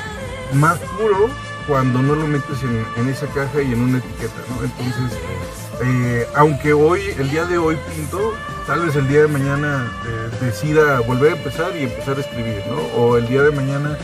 más 0.53 0.79
puro 0.97 1.29
cuando 1.67 2.01
no 2.01 2.15
lo 2.15 2.25
metes 2.25 2.63
en, 2.63 2.85
en 2.97 3.09
esa 3.09 3.27
caja 3.27 3.61
y 3.61 3.73
en 3.73 3.81
una 3.81 3.99
etiqueta, 3.99 4.33
¿no? 4.49 4.63
Entonces, 4.63 5.19
eh, 5.83 6.27
aunque 6.35 6.73
hoy, 6.73 7.01
el 7.17 7.29
día 7.29 7.45
de 7.45 7.57
hoy 7.57 7.77
pinto, 7.95 8.33
tal 8.65 8.85
vez 8.85 8.95
el 8.95 9.07
día 9.07 9.21
de 9.21 9.27
mañana 9.27 9.91
eh, 10.07 10.45
decida 10.45 10.99
volver 11.01 11.33
a 11.33 11.35
empezar 11.37 11.75
y 11.77 11.83
empezar 11.83 12.17
a 12.17 12.21
escribir, 12.21 12.63
¿no? 12.67 12.77
O 12.99 13.17
el 13.17 13.27
día 13.27 13.43
de 13.43 13.51
mañana 13.51 13.97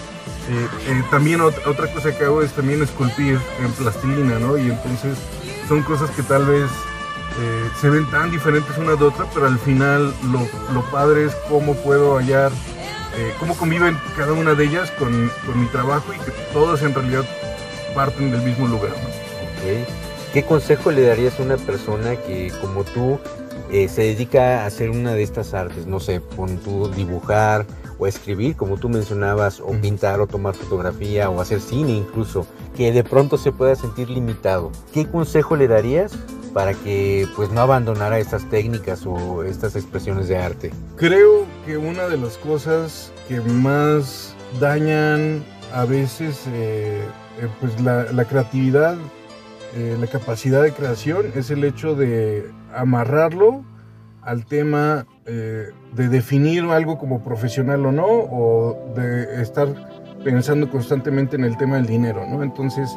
eh, 0.50 0.68
eh, 0.88 1.04
también 1.12 1.40
ot- 1.40 1.66
otra 1.66 1.92
cosa 1.92 2.16
que 2.18 2.24
hago 2.24 2.42
es 2.42 2.52
también 2.54 2.82
esculpir 2.84 3.40
en 3.64 3.72
plastilina, 3.74 4.40
¿no? 4.40 4.58
Y 4.58 4.70
entonces 4.70 5.18
son 5.68 5.82
cosas 5.84 6.10
que 6.12 6.22
tal 6.24 6.46
vez 6.46 6.70
eh, 7.40 7.70
se 7.82 7.90
ven 7.90 8.10
tan 8.12 8.32
diferentes 8.32 8.78
una 8.78 8.96
de 8.96 9.04
otra, 9.06 9.26
pero 9.34 9.48
al 9.48 9.58
final 9.60 10.14
lo, 10.32 10.82
padre 10.92 11.26
es 11.26 11.36
cómo 11.50 11.74
puedo 11.76 12.18
hallar, 12.18 12.52
cómo 13.40 13.56
conviven 13.58 13.98
cada 14.16 14.34
una 14.34 14.54
de 14.54 14.66
ellas 14.66 14.92
con, 14.92 15.32
con 15.46 15.60
mi 15.60 15.66
trabajo 15.68 16.14
y 16.14 16.18
que 16.20 16.32
todas 16.54 16.82
en 16.82 16.94
realidad 16.94 17.24
parten 17.96 18.30
del 18.32 18.42
mismo 18.42 18.68
lugar. 18.68 18.92
¿Qué 20.34 20.44
consejo 20.44 20.92
le 20.92 21.02
darías 21.02 21.40
a 21.40 21.44
una 21.44 21.58
persona 21.58 22.16
que, 22.18 22.52
como 22.62 22.84
tú, 22.84 23.20
se 23.72 24.02
dedica 24.02 24.64
a 24.64 24.66
hacer 24.66 24.90
una 24.90 25.14
de 25.14 25.24
estas 25.24 25.54
artes? 25.54 25.88
No 25.88 26.00
sé, 26.00 26.20
pon 26.20 26.58
tú 26.58 26.90
dibujar 26.90 27.66
o 27.98 28.08
escribir, 28.08 28.56
como 28.56 28.78
tú 28.78 28.90
mencionabas, 28.90 29.60
o 29.60 29.72
pintar 29.72 30.20
o 30.20 30.28
tomar 30.28 30.56
fotografía 30.56 31.30
o 31.30 31.42
hacer 31.42 31.62
cine 31.62 31.94
incluso, 31.94 32.46
que 32.76 32.92
de 32.92 33.04
pronto 33.04 33.38
se 33.38 33.52
pueda 33.52 33.76
sentir 33.76 34.10
limitado. 34.10 34.72
¿Qué 34.94 35.06
consejo 35.06 35.56
le 35.56 35.68
darías 35.68 36.14
para 36.54 36.74
que 36.74 37.28
pues 37.36 37.52
no 37.52 37.62
abandonara 37.62 38.20
estas 38.20 38.50
técnicas 38.50 39.06
o 39.06 39.44
estas 39.44 39.76
expresiones 39.76 40.28
de 40.28 40.38
arte? 40.38 40.72
Creo 40.96 41.46
que 41.66 41.78
una 41.78 42.08
de 42.08 42.18
las 42.18 42.38
cosas 42.38 43.12
que 43.28 43.42
más 43.42 44.34
dañan 44.60 45.44
a 45.74 45.86
veces 45.86 46.46
eh, 46.48 47.04
eh, 47.40 47.48
pues 47.60 47.80
la, 47.82 48.12
la 48.12 48.26
creatividad, 48.26 48.96
eh, 49.76 49.98
la 50.00 50.08
capacidad 50.08 50.64
de 50.64 50.72
creación 50.72 51.32
es 51.36 51.50
el 51.50 51.64
hecho 51.66 51.96
de 51.96 52.50
amarrarlo 52.74 53.66
al 54.22 54.46
tema 54.46 55.06
eh, 55.26 55.70
de 55.94 56.08
definir 56.08 56.64
algo 56.66 56.98
como 56.98 57.24
profesional 57.24 57.86
o 57.86 57.92
no, 57.92 58.06
o 58.06 58.94
de 58.96 59.42
estar 59.42 59.68
pensando 60.24 60.70
constantemente 60.70 61.36
en 61.36 61.44
el 61.44 61.58
tema 61.58 61.78
del 61.78 61.88
dinero, 61.88 62.26
¿no? 62.28 62.44
Entonces, 62.44 62.96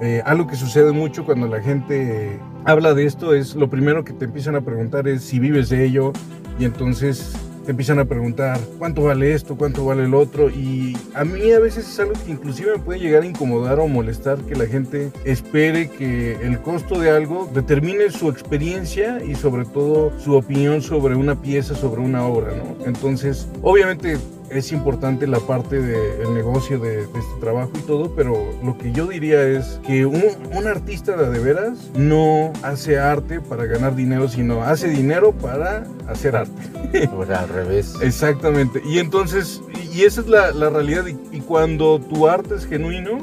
eh, 0.00 0.22
algo 0.24 0.46
que 0.46 0.56
sucede 0.56 0.92
mucho 0.92 1.26
cuando 1.26 1.46
la 1.46 1.60
gente 1.60 2.40
habla 2.64 2.94
de 2.94 3.04
esto 3.04 3.34
es 3.34 3.54
lo 3.54 3.68
primero 3.68 4.04
que 4.04 4.14
te 4.14 4.24
empiezan 4.24 4.56
a 4.56 4.62
preguntar 4.62 5.06
es 5.06 5.22
si 5.22 5.38
vives 5.38 5.68
de 5.68 5.84
ello 5.84 6.12
y 6.58 6.64
entonces 6.64 7.34
te 7.64 7.70
empiezan 7.70 7.98
a 7.98 8.04
preguntar 8.04 8.58
cuánto 8.78 9.02
vale 9.02 9.34
esto, 9.34 9.56
cuánto 9.56 9.84
vale 9.84 10.04
el 10.04 10.14
otro 10.14 10.50
y 10.50 10.96
a 11.14 11.24
mí 11.24 11.52
a 11.52 11.58
veces 11.58 11.88
es 11.88 12.00
algo 12.00 12.14
que 12.24 12.32
inclusive 12.32 12.72
me 12.72 12.82
puede 12.82 13.00
llegar 13.00 13.22
a 13.22 13.26
incomodar 13.26 13.78
o 13.80 13.88
molestar 13.88 14.38
que 14.38 14.54
la 14.54 14.66
gente 14.66 15.12
espere 15.24 15.90
que 15.90 16.36
el 16.42 16.60
costo 16.60 16.98
de 16.98 17.10
algo 17.10 17.50
determine 17.54 18.10
su 18.10 18.28
experiencia 18.28 19.22
y 19.24 19.34
sobre 19.34 19.64
todo 19.64 20.12
su 20.18 20.34
opinión 20.34 20.82
sobre 20.82 21.14
una 21.14 21.40
pieza, 21.40 21.74
sobre 21.74 22.00
una 22.00 22.26
obra, 22.26 22.54
¿no? 22.54 22.84
Entonces, 22.86 23.48
obviamente 23.62 24.18
es 24.50 24.72
importante 24.72 25.26
la 25.26 25.38
parte 25.40 25.80
del 25.80 26.34
negocio 26.34 26.78
de, 26.78 27.06
de 27.06 27.18
este 27.18 27.40
trabajo 27.40 27.70
y 27.76 27.82
todo, 27.82 28.14
pero 28.14 28.36
lo 28.62 28.76
que 28.76 28.92
yo 28.92 29.06
diría 29.06 29.42
es 29.46 29.80
que 29.86 30.06
un, 30.06 30.24
un 30.52 30.66
artista 30.66 31.16
de, 31.16 31.30
de 31.30 31.38
veras 31.38 31.90
no 31.94 32.52
hace 32.62 32.98
arte 32.98 33.40
para 33.40 33.66
ganar 33.66 33.94
dinero, 33.94 34.28
sino 34.28 34.62
hace 34.62 34.88
dinero 34.88 35.32
para 35.32 35.84
hacer 36.08 36.36
arte. 36.36 37.08
O 37.16 37.24
sea, 37.26 37.40
al 37.40 37.48
revés. 37.48 37.94
Exactamente. 38.02 38.82
Y 38.84 38.98
entonces, 38.98 39.62
y 39.92 40.02
esa 40.02 40.20
es 40.20 40.26
la, 40.26 40.52
la 40.52 40.70
realidad. 40.70 41.06
Y, 41.06 41.36
y 41.36 41.40
cuando 41.40 42.00
tu 42.00 42.28
arte 42.28 42.56
es 42.56 42.66
genuino, 42.66 43.18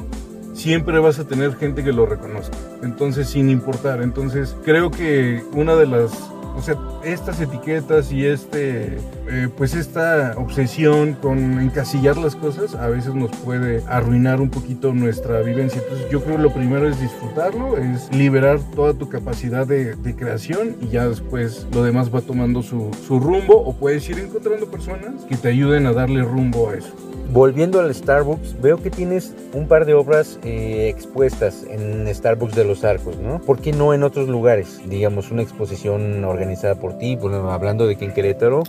siempre 0.54 0.98
vas 0.98 1.18
a 1.18 1.24
tener 1.26 1.54
gente 1.56 1.84
que 1.84 1.92
lo 1.92 2.06
reconozca. 2.06 2.56
Entonces, 2.82 3.28
sin 3.28 3.50
importar. 3.50 4.02
Entonces, 4.02 4.56
creo 4.64 4.90
que 4.90 5.42
una 5.52 5.76
de 5.76 5.86
las 5.86 6.10
o 6.58 6.62
sea, 6.62 6.76
estas 7.04 7.40
etiquetas 7.40 8.10
y 8.10 8.26
este, 8.26 8.98
eh, 9.28 9.48
pues 9.56 9.74
esta 9.74 10.34
obsesión 10.36 11.14
con 11.14 11.60
encasillar 11.60 12.16
las 12.16 12.34
cosas 12.34 12.74
a 12.74 12.88
veces 12.88 13.14
nos 13.14 13.30
puede 13.30 13.84
arruinar 13.86 14.40
un 14.40 14.50
poquito 14.50 14.92
nuestra 14.92 15.40
vivencia. 15.42 15.80
Entonces 15.80 16.10
yo 16.10 16.22
creo 16.22 16.36
que 16.36 16.42
lo 16.42 16.52
primero 16.52 16.88
es 16.88 17.00
disfrutarlo, 17.00 17.76
es 17.76 18.12
liberar 18.12 18.58
toda 18.74 18.92
tu 18.92 19.08
capacidad 19.08 19.66
de, 19.66 19.94
de 19.94 20.16
creación 20.16 20.76
y 20.80 20.88
ya 20.88 21.08
después 21.08 21.66
lo 21.72 21.84
demás 21.84 22.12
va 22.12 22.22
tomando 22.22 22.62
su, 22.62 22.90
su 23.06 23.20
rumbo 23.20 23.56
o 23.56 23.76
puedes 23.76 24.08
ir 24.10 24.18
encontrando 24.18 24.68
personas 24.68 25.24
que 25.28 25.36
te 25.36 25.48
ayuden 25.48 25.86
a 25.86 25.92
darle 25.92 26.22
rumbo 26.22 26.70
a 26.70 26.74
eso. 26.74 27.07
Volviendo 27.30 27.78
al 27.80 27.94
Starbucks, 27.94 28.60
veo 28.60 28.78
que 28.78 28.90
tienes 28.90 29.34
un 29.52 29.68
par 29.68 29.84
de 29.84 29.92
obras 29.94 30.38
eh, 30.44 30.88
expuestas 30.88 31.64
en 31.68 32.06
Starbucks 32.12 32.54
de 32.54 32.64
los 32.64 32.84
Arcos, 32.84 33.18
¿no? 33.18 33.38
¿Por 33.40 33.60
qué 33.60 33.72
no 33.72 33.92
en 33.92 34.02
otros 34.02 34.28
lugares? 34.28 34.80
Digamos, 34.88 35.30
una 35.30 35.42
exposición 35.42 36.24
organizada 36.24 36.76
por 36.76 36.96
ti, 36.96 37.16
bueno, 37.16 37.50
hablando 37.50 37.86
de 37.86 37.96
que 37.96 38.06
en 38.06 38.14
Querétaro, 38.14 38.62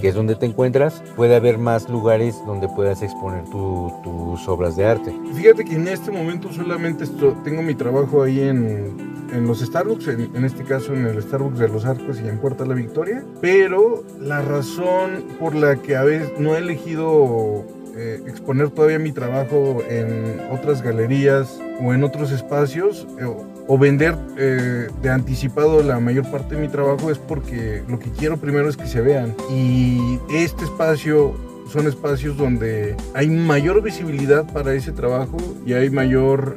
que 0.00 0.08
es 0.08 0.14
donde 0.14 0.36
te 0.36 0.46
encuentras, 0.46 1.02
puede 1.16 1.34
haber 1.34 1.58
más 1.58 1.88
lugares 1.88 2.36
donde 2.46 2.68
puedas 2.68 3.02
exponer 3.02 3.44
tu- 3.50 3.92
tus 4.04 4.48
obras 4.48 4.76
de 4.76 4.84
arte. 4.86 5.12
Fíjate 5.34 5.64
que 5.64 5.74
en 5.74 5.88
este 5.88 6.10
momento 6.12 6.52
solamente 6.52 7.04
tengo 7.44 7.62
mi 7.62 7.74
trabajo 7.74 8.22
ahí 8.22 8.40
en, 8.40 8.96
en 9.32 9.46
los 9.46 9.58
Starbucks, 9.60 10.08
en, 10.08 10.30
en 10.36 10.44
este 10.44 10.62
caso 10.64 10.94
en 10.94 11.06
el 11.06 11.20
Starbucks 11.20 11.58
de 11.58 11.68
los 11.68 11.84
Arcos 11.84 12.20
y 12.24 12.28
en 12.28 12.38
Puerta 12.38 12.64
La 12.64 12.74
Victoria, 12.74 13.24
pero 13.40 14.04
la 14.20 14.40
razón 14.42 15.24
por 15.40 15.54
la 15.56 15.76
que 15.76 15.96
a 15.96 16.04
veces 16.04 16.30
no 16.38 16.54
he 16.54 16.58
elegido 16.58 17.64
eh, 17.96 18.20
exponer 18.26 18.70
todavía 18.70 18.98
mi 18.98 19.12
trabajo 19.12 19.82
en 19.88 20.40
otras 20.50 20.82
galerías 20.82 21.60
o 21.82 21.92
en 21.94 22.02
otros 22.04 22.30
espacios 22.32 23.06
eh, 23.20 23.24
o- 23.24 23.78
vender 23.78 24.14
eh, 24.38 24.88
de 25.02 25.10
anticipado 25.10 25.82
la 25.82 25.98
mayor 26.00 26.30
parte 26.30 26.54
de 26.56 26.60
mi 26.62 26.68
trabajo 26.68 27.10
es 27.10 27.18
porque 27.18 27.82
lo 27.88 27.98
que 27.98 28.10
quiero 28.10 28.36
primero 28.36 28.68
es 28.68 28.76
que 28.76 28.86
se 28.86 29.00
vean 29.00 29.34
y 29.50 30.18
este 30.32 30.64
espacio 30.64 31.34
son 31.72 31.86
espacios 31.86 32.36
donde 32.36 32.94
hay 33.14 33.28
mayor 33.28 33.82
visibilidad 33.82 34.44
para 34.52 34.74
ese 34.74 34.92
trabajo 34.92 35.38
y 35.66 35.72
hay 35.72 35.88
mayor 35.88 36.56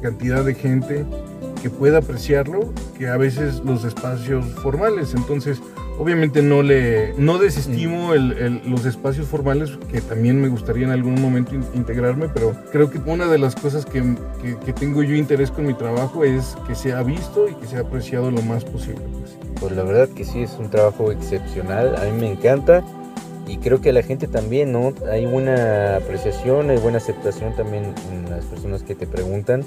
cantidad 0.00 0.44
de 0.44 0.54
gente 0.54 1.04
que 1.60 1.70
pueda 1.70 1.98
apreciarlo 1.98 2.72
que 2.96 3.08
a 3.08 3.16
veces 3.16 3.60
los 3.64 3.84
espacios 3.84 4.44
formales. 4.62 5.14
Entonces, 5.14 5.60
obviamente 6.02 6.42
no 6.42 6.62
le 6.62 7.14
no 7.16 7.38
desestimo 7.38 8.12
el- 8.12 8.32
el- 8.32 8.62
los 8.70 8.84
espacios 8.86 9.28
formales 9.28 9.70
que 9.90 10.00
también 10.00 10.40
me 10.40 10.48
gustaría 10.48 10.84
en 10.84 10.90
algún 10.90 11.20
momento 11.20 11.54
in- 11.54 11.64
integrarme, 11.74 12.28
pero 12.28 12.56
creo 12.72 12.90
que 12.90 12.98
una 13.06 13.28
de 13.28 13.38
las 13.38 13.54
cosas 13.54 13.84
que, 13.86 14.02
que- 14.42 14.56
que 14.58 14.72
tengo 14.72 15.02
yo 15.04 15.14
interés 15.14 15.52
con 15.52 15.64
mi 15.64 15.74
trabajo 15.74 16.24
es 16.24 16.56
que 16.66 16.74
sea 16.74 17.02
visto 17.04 17.48
y 17.48 17.54
que 17.54 17.66
sea 17.68 17.80
apreciado 17.80 18.30
lo 18.32 18.42
más 18.42 18.64
posible. 18.64 19.00
pues. 19.12 19.36
Pues 19.60 19.76
la 19.76 19.84
verdad 19.84 20.08
que 20.08 20.24
sí 20.24 20.40
es 20.42 20.56
un 20.58 20.70
trabajo 20.70 21.12
excepcional, 21.12 21.94
a 21.94 22.04
mí 22.06 22.20
me 22.20 22.32
encanta 22.32 22.82
y 23.46 23.58
creo 23.58 23.80
que 23.80 23.90
a 23.90 23.92
la 23.92 24.02
gente 24.02 24.26
también, 24.26 24.72
¿no? 24.72 24.92
Hay 25.08 25.24
buena 25.26 25.96
apreciación, 25.98 26.70
hay 26.70 26.78
buena 26.78 26.98
aceptación 26.98 27.54
también 27.54 27.84
en 28.12 28.28
las 28.28 28.44
personas 28.46 28.82
que 28.82 28.96
te 28.96 29.06
preguntan 29.06 29.62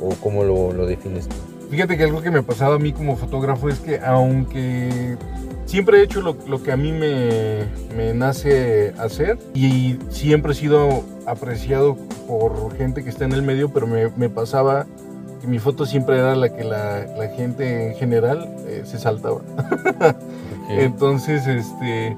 o 0.00 0.10
cómo 0.22 0.42
lo, 0.42 0.72
lo 0.72 0.86
defines 0.86 1.28
tú. 1.28 1.36
Fíjate 1.70 1.96
que 1.98 2.04
algo 2.04 2.22
que 2.22 2.30
me 2.30 2.42
pasaba 2.42 2.76
a 2.76 2.78
mí 2.78 2.92
como 2.92 3.16
fotógrafo 3.16 3.68
es 3.68 3.80
que 3.80 3.98
aunque 3.98 5.16
siempre 5.66 5.98
he 5.98 6.02
hecho 6.02 6.22
lo, 6.22 6.36
lo 6.46 6.62
que 6.62 6.72
a 6.72 6.76
mí 6.76 6.92
me, 6.92 7.66
me 7.94 8.14
nace 8.14 8.94
hacer 8.98 9.38
y 9.54 9.98
siempre 10.08 10.52
he 10.52 10.54
sido 10.54 11.04
apreciado 11.26 11.96
por 12.26 12.74
gente 12.76 13.04
que 13.04 13.10
está 13.10 13.24
en 13.24 13.32
el 13.32 13.42
medio, 13.42 13.68
pero 13.72 13.86
me, 13.86 14.08
me 14.16 14.30
pasaba 14.30 14.86
que 15.40 15.46
mi 15.46 15.58
foto 15.58 15.84
siempre 15.84 16.18
era 16.18 16.34
la 16.34 16.48
que 16.48 16.64
la, 16.64 17.06
la 17.18 17.28
gente 17.28 17.88
en 17.88 17.96
general 17.96 18.48
eh, 18.66 18.82
se 18.84 18.98
saltaba. 18.98 19.40
Entonces, 20.70 21.46
este, 21.46 22.16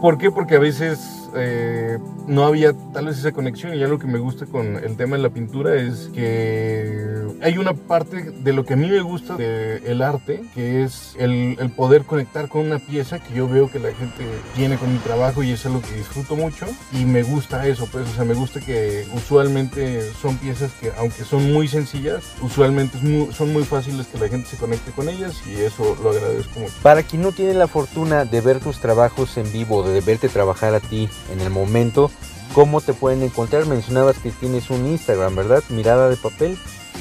¿por 0.00 0.18
qué? 0.18 0.30
Porque 0.30 0.56
a 0.56 0.60
veces 0.60 1.23
eh, 1.36 1.98
no 2.26 2.44
había 2.44 2.72
tal 2.92 3.06
vez 3.06 3.18
esa 3.18 3.32
conexión 3.32 3.74
y 3.74 3.82
algo 3.82 3.98
que 3.98 4.06
me 4.06 4.18
gusta 4.18 4.46
con 4.46 4.76
el 4.76 4.96
tema 4.96 5.16
de 5.16 5.22
la 5.22 5.30
pintura 5.30 5.74
es 5.76 6.10
que 6.14 7.24
hay 7.42 7.58
una 7.58 7.74
parte 7.74 8.30
de 8.30 8.52
lo 8.52 8.64
que 8.64 8.74
a 8.74 8.76
mí 8.76 8.88
me 8.88 9.00
gusta 9.00 9.36
del 9.36 10.02
arte, 10.02 10.42
que 10.54 10.82
es 10.82 11.14
el, 11.18 11.56
poder 11.76 12.04
conectar 12.04 12.48
con 12.48 12.66
una 12.66 12.78
pieza 12.78 13.18
que 13.18 13.34
yo 13.34 13.48
veo 13.48 13.70
que 13.70 13.78
la 13.78 13.92
gente 13.92 14.24
tiene 14.54 14.76
con 14.76 14.92
mi 14.92 14.98
trabajo 14.98 15.42
y 15.42 15.50
es 15.50 15.66
algo 15.66 15.82
que 15.82 15.92
disfruto 15.92 16.36
mucho 16.36 16.66
y 16.92 17.04
me 17.04 17.22
gusta 17.22 17.66
eso, 17.66 17.86
pues, 17.90 18.08
o 18.08 18.14
sea, 18.14 18.24
me 18.24 18.34
gusta 18.34 18.60
que 18.60 19.04
usualmente 19.14 20.00
son 20.12 20.38
piezas 20.38 20.72
que 20.80 20.92
aunque 20.96 21.24
son 21.24 21.52
muy 21.52 21.68
sencillas, 21.68 22.22
usualmente 22.40 22.98
muy- 23.02 23.32
son 23.32 23.52
muy 23.52 23.64
fáciles 23.64 24.06
que 24.06 24.18
la 24.18 24.28
gente 24.28 24.48
se 24.48 24.56
conecte 24.56 24.92
con 24.92 25.08
ellas 25.08 25.42
y 25.46 25.60
eso 25.60 25.96
lo 26.02 26.10
agradezco 26.10 26.60
mucho. 26.60 26.74
Para 26.82 27.02
quien 27.02 27.22
no 27.22 27.32
tiene 27.32 27.54
la 27.54 27.66
fortuna 27.66 28.24
de 28.24 28.40
ver 28.40 28.60
tus 28.60 28.78
trabajos 28.78 29.36
en 29.36 29.50
vivo, 29.52 29.82
de 29.82 30.00
verte 30.00 30.28
trabajar 30.28 30.74
a 30.74 30.80
ti 30.80 31.08
en 31.32 31.40
el 31.40 31.50
momento, 31.50 32.10
¿cómo 32.54 32.80
te 32.80 32.94
pueden 32.94 33.22
encontrar? 33.22 33.66
Mencionabas 33.66 34.18
que 34.18 34.30
tienes 34.30 34.70
un 34.70 34.86
Instagram, 34.86 35.36
¿verdad? 35.36 35.62
Mirada 35.70 36.08
de 36.08 36.16
papel. 36.16 36.56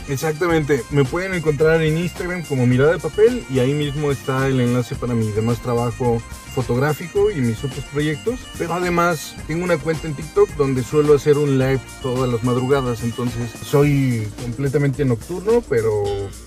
Exactamente, 0.10 0.84
me 0.90 1.06
pueden 1.06 1.34
encontrar 1.34 1.82
en 1.82 1.98
Instagram 1.98 2.44
como 2.44 2.68
Mirada 2.68 2.94
de 2.94 3.00
Papel 3.00 3.46
y 3.50 3.60
ahí 3.60 3.74
mismo 3.74 4.12
está 4.12 4.48
el 4.48 4.60
enlace 4.60 4.96
para 4.96 5.14
mi 5.14 5.32
demás 5.32 5.60
trabajo 5.60 6.22
fotográfico 6.54 7.32
y 7.32 7.36
mis 7.36 7.64
otros 7.64 7.86
proyectos. 7.86 8.40
Pero 8.58 8.74
además 8.74 9.36
tengo 9.48 9.64
una 9.64 9.78
cuenta 9.78 10.08
en 10.08 10.14
TikTok 10.14 10.50
donde 10.58 10.84
suelo 10.84 11.16
hacer 11.16 11.38
un 11.38 11.58
live 11.58 11.80
todas 12.02 12.30
las 12.30 12.44
madrugadas, 12.44 13.02
entonces 13.04 13.50
soy 13.66 14.28
completamente 14.42 15.06
nocturno, 15.06 15.64
pero 15.70 16.04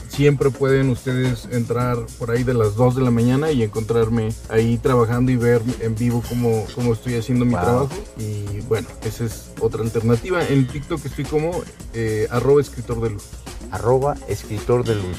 siempre 0.08 0.50
pueden 0.50 0.90
ustedes 0.90 1.48
entrar 1.50 1.98
por 2.18 2.30
ahí 2.30 2.42
de 2.44 2.54
las 2.54 2.74
2 2.76 2.96
de 2.96 3.02
la 3.02 3.10
mañana 3.10 3.50
y 3.50 3.62
encontrarme 3.62 4.28
ahí 4.48 4.78
trabajando 4.78 5.30
y 5.32 5.36
ver 5.36 5.62
en 5.80 5.94
vivo 5.94 6.22
cómo, 6.28 6.64
cómo 6.74 6.92
estoy 6.92 7.14
haciendo 7.16 7.44
mi 7.44 7.52
Wow. 7.54 7.62
trabajo. 7.62 7.88
Y 8.18 8.60
bueno, 8.68 8.86
esa 9.04 9.24
es 9.24 9.50
otra 9.60 9.82
alternativa. 9.82 10.46
En 10.46 10.66
TikTok 10.66 11.04
estoy 11.04 11.24
como 11.24 11.50
eh, 11.94 12.26
arroba 12.30 12.60
escritor 12.60 13.00
de 13.00 13.10
luz. 13.10 13.24
Arroba 13.70 14.16
escritor 14.28 14.84
de 14.84 14.94
luz. 14.96 15.16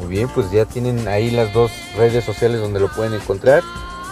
Muy 0.00 0.08
bien, 0.08 0.28
pues 0.34 0.50
ya 0.50 0.64
tienen 0.64 1.06
ahí 1.06 1.30
las 1.30 1.52
dos 1.52 1.70
redes 1.96 2.24
sociales 2.24 2.60
donde 2.60 2.80
lo 2.80 2.88
pueden 2.92 3.14
encontrar. 3.14 3.62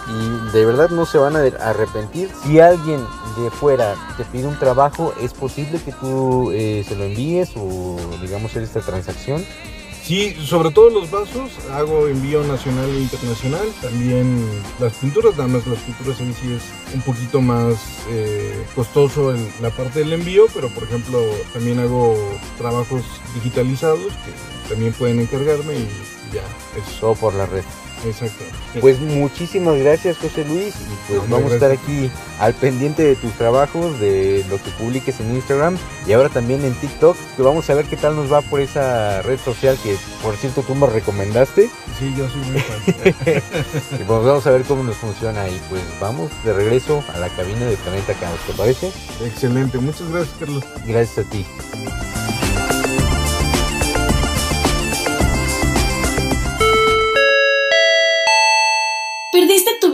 Y 0.07 0.51
de 0.57 0.65
verdad 0.65 0.89
no 0.89 1.05
se 1.05 1.17
van 1.17 1.35
a 1.37 1.39
arrepentir. 1.39 2.29
Si 2.43 2.59
alguien 2.59 2.99
de 3.41 3.49
fuera 3.51 3.95
te 4.17 4.25
pide 4.25 4.47
un 4.47 4.59
trabajo, 4.59 5.13
es 5.21 5.33
posible 5.33 5.79
que 5.83 5.93
tú 5.93 6.51
eh, 6.51 6.83
se 6.87 6.95
lo 6.95 7.05
envíes 7.05 7.51
o 7.55 7.97
digamos 8.21 8.51
hacer 8.51 8.63
esta 8.63 8.81
transacción. 8.81 9.45
Sí, 10.03 10.35
sobre 10.45 10.71
todo 10.71 10.89
los 10.89 11.09
vasos, 11.09 11.51
hago 11.71 12.09
envío 12.09 12.43
nacional 12.43 12.89
e 12.89 12.99
internacional. 12.99 13.65
También 13.81 14.45
las 14.79 14.93
pinturas, 14.95 15.37
nada 15.37 15.47
más 15.47 15.65
las 15.65 15.79
pinturas 15.79 16.19
ahí 16.19 16.33
sí 16.41 16.51
es 16.51 16.93
un 16.93 17.01
poquito 17.03 17.39
más 17.39 17.77
eh, 18.09 18.65
costoso 18.75 19.33
en 19.33 19.47
la 19.61 19.69
parte 19.69 19.99
del 19.99 20.11
envío, 20.11 20.47
pero 20.53 20.67
por 20.67 20.83
ejemplo 20.83 21.21
también 21.53 21.79
hago 21.79 22.17
trabajos 22.57 23.03
digitalizados 23.33 24.11
que 24.11 24.69
también 24.69 24.91
pueden 24.91 25.21
encargarme 25.21 25.75
y 25.75 25.87
ya. 26.33 26.43
Es 26.77 26.99
todo 26.99 27.15
por 27.15 27.33
la 27.33 27.45
red. 27.45 27.63
Exacto. 28.05 28.43
Pues 28.81 28.99
muchísimas 28.99 29.77
gracias 29.77 30.17
José 30.17 30.45
Luis 30.45 30.73
y 30.75 30.95
pues 31.07 31.29
No, 31.29 31.35
vamos 31.37 31.51
a 31.51 31.55
estar 31.55 31.71
aquí 31.71 32.09
al 32.39 32.53
pendiente 32.53 33.03
de 33.03 33.15
tus 33.15 33.31
trabajos, 33.33 33.99
de 33.99 34.43
lo 34.49 34.61
que 34.61 34.69
publiques 34.71 35.19
en 35.19 35.35
Instagram 35.35 35.77
y 36.05 36.13
ahora 36.13 36.29
también 36.29 36.63
en 36.65 36.73
TikTok, 36.73 37.15
que 37.35 37.41
vamos 37.41 37.69
a 37.69 37.75
ver 37.75 37.85
qué 37.85 37.95
tal 37.95 38.15
nos 38.15 38.31
va 38.31 38.41
por 38.41 38.59
esa 38.59 39.21
red 39.21 39.39
social 39.39 39.77
que 39.81 39.95
por 40.21 40.35
cierto 40.35 40.61
tú 40.63 40.75
me 40.75 40.87
recomendaste. 40.87 41.69
Sí, 41.99 42.13
yo 42.17 42.27
soy 42.29 42.41
muy 42.51 42.59
fan. 42.59 42.81
y 43.99 44.03
pues 44.03 44.07
vamos 44.07 44.45
a 44.47 44.51
ver 44.51 44.63
cómo 44.63 44.83
nos 44.83 44.97
funciona 44.97 45.47
y 45.47 45.61
pues 45.69 45.81
vamos 45.99 46.31
de 46.43 46.53
regreso 46.53 47.03
a 47.13 47.19
la 47.19 47.29
cabina 47.29 47.65
de 47.65 47.77
Planeta 47.77 48.13
Caos, 48.15 48.39
¿te 48.47 48.53
parece? 48.53 48.91
Excelente, 49.23 49.77
muchas 49.77 50.09
gracias 50.09 50.35
Carlos. 50.39 50.63
Gracias 50.85 51.25
a 51.25 51.29
ti. 51.29 51.45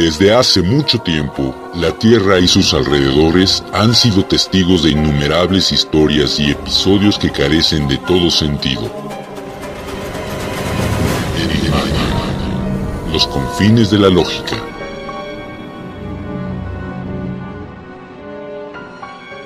Desde 0.00 0.32
hace 0.32 0.62
mucho 0.62 0.98
tiempo, 0.98 1.54
la 1.74 1.92
Tierra 1.92 2.38
y 2.38 2.48
sus 2.48 2.72
alrededores 2.72 3.62
han 3.74 3.94
sido 3.94 4.24
testigos 4.24 4.82
de 4.82 4.92
innumerables 4.92 5.72
historias 5.72 6.40
y 6.40 6.52
episodios 6.52 7.18
que 7.18 7.30
carecen 7.30 7.86
de 7.86 7.98
todo 7.98 8.30
sentido. 8.30 8.90
Los 13.12 13.26
confines 13.26 13.90
de 13.90 13.98
la 13.98 14.08
lógica. 14.08 14.56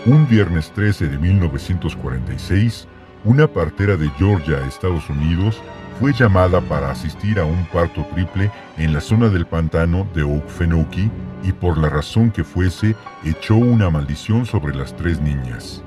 Un 0.06 0.28
viernes 0.28 0.70
13 0.72 1.08
de 1.08 1.18
1946, 1.18 2.86
una 3.24 3.48
partera 3.48 3.96
de 3.96 4.08
Georgia, 4.10 4.64
Estados 4.68 5.10
Unidos, 5.10 5.60
fue 5.98 6.12
llamada 6.12 6.60
para 6.60 6.90
asistir 6.90 7.38
a 7.38 7.44
un 7.44 7.64
parto 7.66 8.04
triple 8.14 8.50
en 8.78 8.92
la 8.92 9.00
zona 9.00 9.28
del 9.28 9.46
pantano 9.46 10.06
de 10.14 10.22
Okefenokee 10.22 11.10
y 11.42 11.52
por 11.52 11.78
la 11.78 11.88
razón 11.88 12.30
que 12.30 12.44
fuese 12.44 12.96
echó 13.24 13.56
una 13.56 13.90
maldición 13.90 14.46
sobre 14.46 14.74
las 14.74 14.96
tres 14.96 15.20
niñas. 15.20 15.82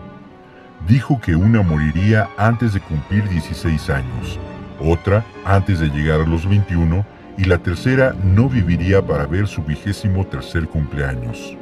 Dijo 0.88 1.20
que 1.20 1.36
una 1.36 1.62
moriría 1.62 2.30
antes 2.38 2.74
de 2.74 2.80
cumplir 2.80 3.28
16 3.28 3.90
años, 3.90 4.40
otra 4.80 5.26
antes 5.44 5.80
de 5.80 5.90
llegar 5.90 6.22
a 6.22 6.28
los 6.28 6.48
21 6.48 7.06
y 7.38 7.46
la 7.46 7.58
tercera 7.58 8.16
no 8.24 8.50
viviría 8.50 9.06
para 9.06 9.26
ver 9.26 9.48
su 9.48 9.64
vigésimo 9.64 10.26
tercer 10.26 10.68
cumpleaños. 10.68 11.58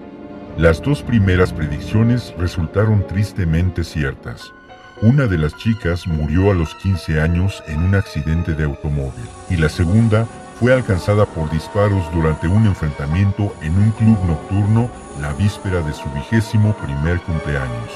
Las 0.58 0.82
dos 0.82 1.02
primeras 1.02 1.52
predicciones 1.52 2.34
resultaron 2.38 3.06
tristemente 3.08 3.84
ciertas. 3.84 4.54
Una 5.02 5.28
de 5.28 5.38
las 5.38 5.54
chicas 5.58 6.08
murió 6.08 6.52
a 6.52 6.54
los 6.54 6.74
15 6.76 7.20
años 7.20 7.62
en 7.68 7.84
un 7.84 7.96
accidente 7.96 8.54
de 8.54 8.64
automóvil 8.64 9.26
y 9.50 9.58
la 9.58 9.68
segunda 9.68 10.26
fue 10.58 10.74
alcanzada 10.74 11.26
por 11.26 11.52
disparos 11.52 12.10
durante 12.14 12.48
un 12.48 12.66
enfrentamiento 12.66 13.54
en 13.62 13.76
un 13.78 13.92
club 13.92 14.18
nocturno 14.26 14.90
la 15.20 15.34
víspera 15.34 15.82
de 15.82 15.94
su 15.94 16.10
vigésimo 16.12 16.74
primer 16.78 17.20
cumpleaños. 17.22 17.92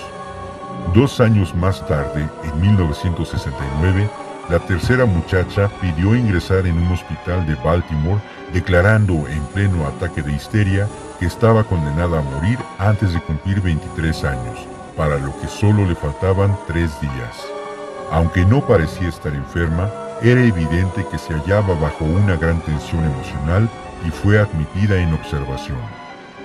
Dos 0.94 1.22
años 1.22 1.56
más 1.56 1.88
tarde, 1.88 2.28
en 2.44 2.62
1969, 2.62 4.10
la 4.50 4.60
tercera 4.60 5.06
muchacha 5.06 5.70
pidió 5.80 6.16
ingresar 6.16 6.68
en 6.68 6.78
un 6.80 6.92
hospital 6.92 7.46
de 7.48 7.56
Baltimore 7.56 8.22
declarando 8.52 9.26
en 9.30 9.42
pleno 9.54 9.88
ataque 9.88 10.22
de 10.22 10.34
histeria 10.34 10.86
que 11.18 11.28
estaba 11.28 11.64
condenada 11.64 12.20
a 12.20 12.24
morir 12.24 12.60
antes 12.78 13.14
de 13.14 13.22
cumplir 13.22 13.62
23 13.62 14.24
años, 14.26 14.60
para 15.00 15.18
lo 15.18 15.34
que 15.40 15.48
solo 15.48 15.86
le 15.86 15.96
faltaban 15.96 16.54
tres 16.68 16.92
días. 17.00 17.48
Aunque 18.12 18.44
no 18.46 18.60
parecía 18.68 19.08
estar 19.08 19.34
enferma, 19.34 19.90
era 20.22 20.44
evidente 20.44 21.06
que 21.10 21.18
se 21.18 21.34
hallaba 21.34 21.74
bajo 21.76 22.04
una 22.04 22.36
gran 22.36 22.60
tensión 22.60 23.06
emocional 23.06 23.70
y 24.06 24.10
fue 24.10 24.38
admitida 24.38 25.02
en 25.02 25.14
observación. 25.14 25.78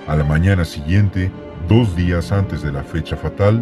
A 0.07 0.15
la 0.15 0.23
mañana 0.23 0.63
siguiente, 0.63 1.29
dos 1.67 1.97
días 1.97 2.31
antes 2.31 2.61
de 2.61 2.71
la 2.71 2.81
fecha 2.81 3.17
fatal, 3.17 3.61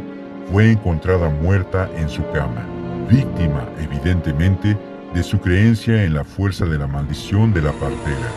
fue 0.51 0.69
encontrada 0.69 1.27
muerta 1.27 1.89
en 1.97 2.07
su 2.07 2.21
cama, 2.31 2.63
víctima, 3.09 3.67
evidentemente, 3.79 4.77
de 5.15 5.23
su 5.23 5.39
creencia 5.39 6.03
en 6.03 6.13
la 6.13 6.23
fuerza 6.23 6.65
de 6.65 6.77
la 6.77 6.85
maldición 6.85 7.51
de 7.51 7.63
la 7.63 7.71
partera. 7.71 8.29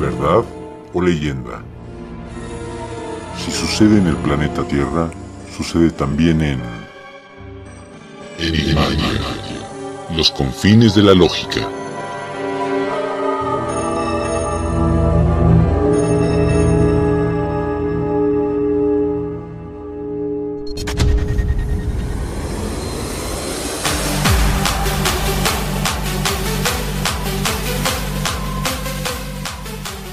¿Verdad 0.00 0.44
o 0.92 1.02
leyenda? 1.02 1.60
Si 3.44 3.50
sucede 3.52 3.98
en 3.98 4.06
el 4.06 4.16
planeta 4.16 4.62
Tierra, 4.64 5.10
sucede 5.56 5.90
también 5.90 6.42
en... 6.42 6.60
Los 10.16 10.30
confines 10.30 10.94
de 10.94 11.02
la 11.02 11.14
lógica. 11.14 11.68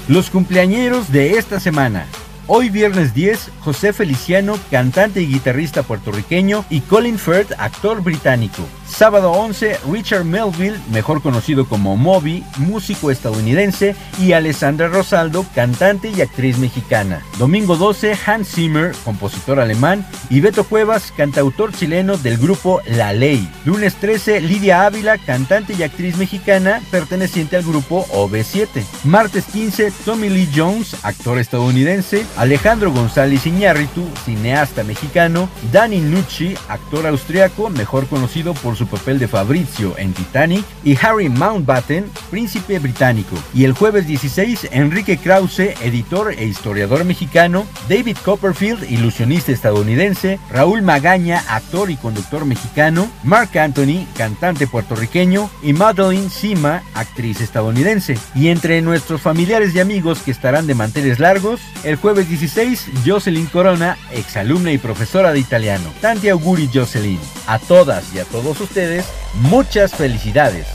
Los 0.08 0.30
cumpleañeros 0.30 1.10
de 1.10 1.32
esta 1.36 1.58
semana. 1.58 2.06
Hoy 2.48 2.70
viernes 2.70 3.12
10, 3.12 3.50
José 3.60 3.92
Feliciano, 3.92 4.56
cantante 4.70 5.20
y 5.20 5.26
guitarrista 5.26 5.82
puertorriqueño, 5.82 6.64
y 6.70 6.80
Colin 6.82 7.18
Firth, 7.18 7.50
actor 7.58 8.04
británico. 8.04 8.62
Sábado 8.86 9.32
11, 9.32 9.78
Richard 9.90 10.24
Melville, 10.24 10.78
mejor 10.90 11.20
conocido 11.20 11.66
como 11.66 11.96
Moby, 11.96 12.44
músico 12.56 13.10
estadounidense, 13.10 13.94
y 14.18 14.32
Alessandra 14.32 14.88
Rosaldo, 14.88 15.44
cantante 15.54 16.10
y 16.10 16.20
actriz 16.20 16.58
mexicana. 16.58 17.22
Domingo 17.38 17.76
12, 17.76 18.16
Hans 18.26 18.48
Zimmer, 18.48 18.94
compositor 19.04 19.60
alemán, 19.60 20.06
y 20.30 20.40
Beto 20.40 20.64
Cuevas, 20.64 21.12
cantautor 21.12 21.74
chileno 21.74 22.16
del 22.16 22.38
grupo 22.38 22.80
La 22.86 23.12
Ley. 23.12 23.50
Lunes 23.64 23.94
13, 23.96 24.40
Lidia 24.40 24.86
Ávila, 24.86 25.18
cantante 25.18 25.74
y 25.74 25.82
actriz 25.82 26.16
mexicana, 26.16 26.80
perteneciente 26.90 27.56
al 27.56 27.64
grupo 27.64 28.06
OV7. 28.12 28.84
Martes 29.04 29.44
15, 29.46 29.92
Tommy 30.04 30.28
Lee 30.28 30.48
Jones, 30.54 30.96
actor 31.02 31.38
estadounidense, 31.38 32.24
Alejandro 32.36 32.92
González 32.92 33.46
Iñárritu, 33.46 34.06
cineasta 34.24 34.84
mexicano, 34.84 35.48
Danny 35.72 36.00
Nucci, 36.00 36.54
actor 36.68 37.06
austriaco, 37.06 37.68
mejor 37.68 38.06
conocido 38.06 38.54
por 38.54 38.75
su 38.76 38.86
papel 38.86 39.18
de 39.18 39.28
Fabrizio 39.28 39.94
en 39.98 40.12
Titanic, 40.12 40.64
y 40.84 40.96
Harry 41.04 41.28
Mountbatten, 41.28 42.10
príncipe 42.30 42.78
británico. 42.78 43.36
Y 43.54 43.64
el 43.64 43.72
jueves 43.72 44.06
16, 44.06 44.68
Enrique 44.72 45.18
Krause, 45.18 45.74
editor 45.82 46.32
e 46.32 46.44
historiador 46.44 47.04
mexicano, 47.04 47.66
David 47.88 48.16
Copperfield, 48.24 48.90
ilusionista 48.90 49.52
estadounidense, 49.52 50.38
Raúl 50.50 50.82
Magaña, 50.82 51.42
actor 51.48 51.90
y 51.90 51.96
conductor 51.96 52.44
mexicano, 52.44 53.08
Mark 53.24 53.58
Anthony, 53.58 54.06
cantante 54.16 54.66
puertorriqueño, 54.66 55.50
y 55.62 55.72
Madeline 55.72 56.30
Sima, 56.30 56.82
actriz 56.94 57.40
estadounidense. 57.40 58.18
Y 58.34 58.48
entre 58.48 58.82
nuestros 58.82 59.20
familiares 59.22 59.74
y 59.74 59.80
amigos 59.80 60.20
que 60.20 60.30
estarán 60.30 60.66
de 60.66 60.74
manteles 60.74 61.18
largos, 61.18 61.60
el 61.84 61.96
jueves 61.96 62.28
16, 62.28 62.90
Jocelyn 63.04 63.46
Corona, 63.46 63.96
exalumna 64.12 64.72
y 64.72 64.78
profesora 64.78 65.32
de 65.32 65.40
italiano. 65.40 65.92
Tanti 66.00 66.28
auguri 66.28 66.68
Jocelyn. 66.72 67.20
A 67.46 67.58
todas 67.58 68.14
y 68.14 68.18
a 68.18 68.24
todos 68.24 68.60
ustedes, 68.66 69.06
muchas 69.34 69.92
felicidades. 69.92 70.66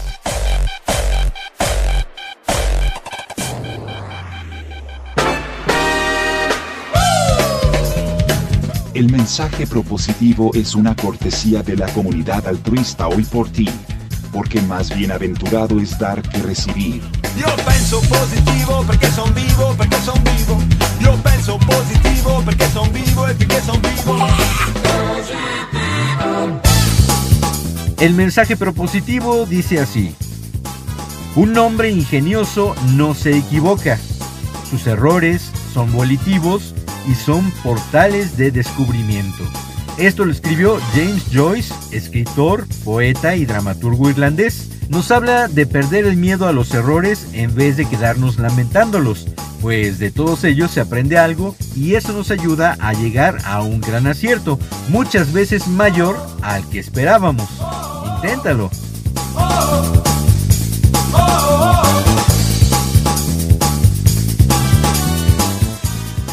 El 8.94 9.12
mensaje 9.12 9.68
propositivo 9.68 10.52
es 10.54 10.76
una 10.76 10.96
cortesía 10.96 11.64
de 11.64 11.76
la 11.76 11.88
comunidad 11.88 12.48
altruista 12.48 13.08
hoy 13.08 13.24
por 13.24 13.50
ti, 13.50 13.68
porque 14.32 14.62
más 14.62 14.96
bienaventurado 14.96 15.80
es 15.80 15.98
dar 15.98 16.22
que 16.22 16.38
recibir. 16.40 17.02
Io 17.38 17.56
penso 17.66 18.02
positivo 18.02 18.84
perché 18.86 19.10
son 19.12 19.34
vivo, 19.34 19.74
perché 19.78 19.98
son 20.06 20.24
vivo. 20.24 20.62
Io 21.02 21.16
penso 21.24 21.58
positivo 21.58 22.42
perché 22.46 22.70
son 22.72 22.92
vivo 22.94 23.28
e 23.28 23.34
perché 23.34 23.62
son 23.62 23.82
vivo. 23.82 24.18
El 28.02 28.16
mensaje 28.16 28.58
propositivo 28.58 29.46
dice 29.46 29.80
así. 29.80 30.16
Un 31.36 31.56
hombre 31.60 31.92
ingenioso 31.92 32.74
no 32.96 33.14
se 33.14 33.38
equivoca. 33.38 34.00
Sus 34.68 34.88
errores 34.88 35.52
son 35.72 35.92
volitivos 35.92 36.74
y 37.08 37.14
son 37.14 37.52
portales 37.64 38.38
de 38.38 38.50
descubrimiento. 38.50 39.44
Esto 40.02 40.26
lo 40.26 40.32
escribió 40.32 40.80
James 40.96 41.26
Joyce, 41.32 41.72
escritor, 41.92 42.66
poeta 42.84 43.36
y 43.36 43.46
dramaturgo 43.46 44.10
irlandés. 44.10 44.68
Nos 44.90 45.12
habla 45.12 45.48
de 45.48 45.68
perder 45.68 46.06
el 46.06 46.18
miedo 46.18 46.48
a 46.48 46.54
los 46.54 46.74
errores 46.74 47.28
en 47.34 47.54
vez 47.54 47.78
de 47.78 47.86
quedarnos 47.88 48.40
lamentándolos, 48.40 49.28
pues 49.62 50.00
de 50.00 50.10
todos 50.10 50.44
ellos 50.44 50.72
se 50.72 50.82
aprende 50.82 51.20
algo 51.20 51.56
y 51.76 51.94
eso 51.94 52.14
nos 52.14 52.32
ayuda 52.32 52.78
a 52.80 52.94
llegar 52.94 53.38
a 53.46 53.62
un 53.62 53.80
gran 53.80 54.08
acierto, 54.08 54.58
muchas 54.90 55.34
veces 55.34 55.68
mayor 55.68 56.18
al 56.42 56.68
que 56.68 56.80
esperábamos. 56.80 57.48
Inténtalo. 58.16 58.72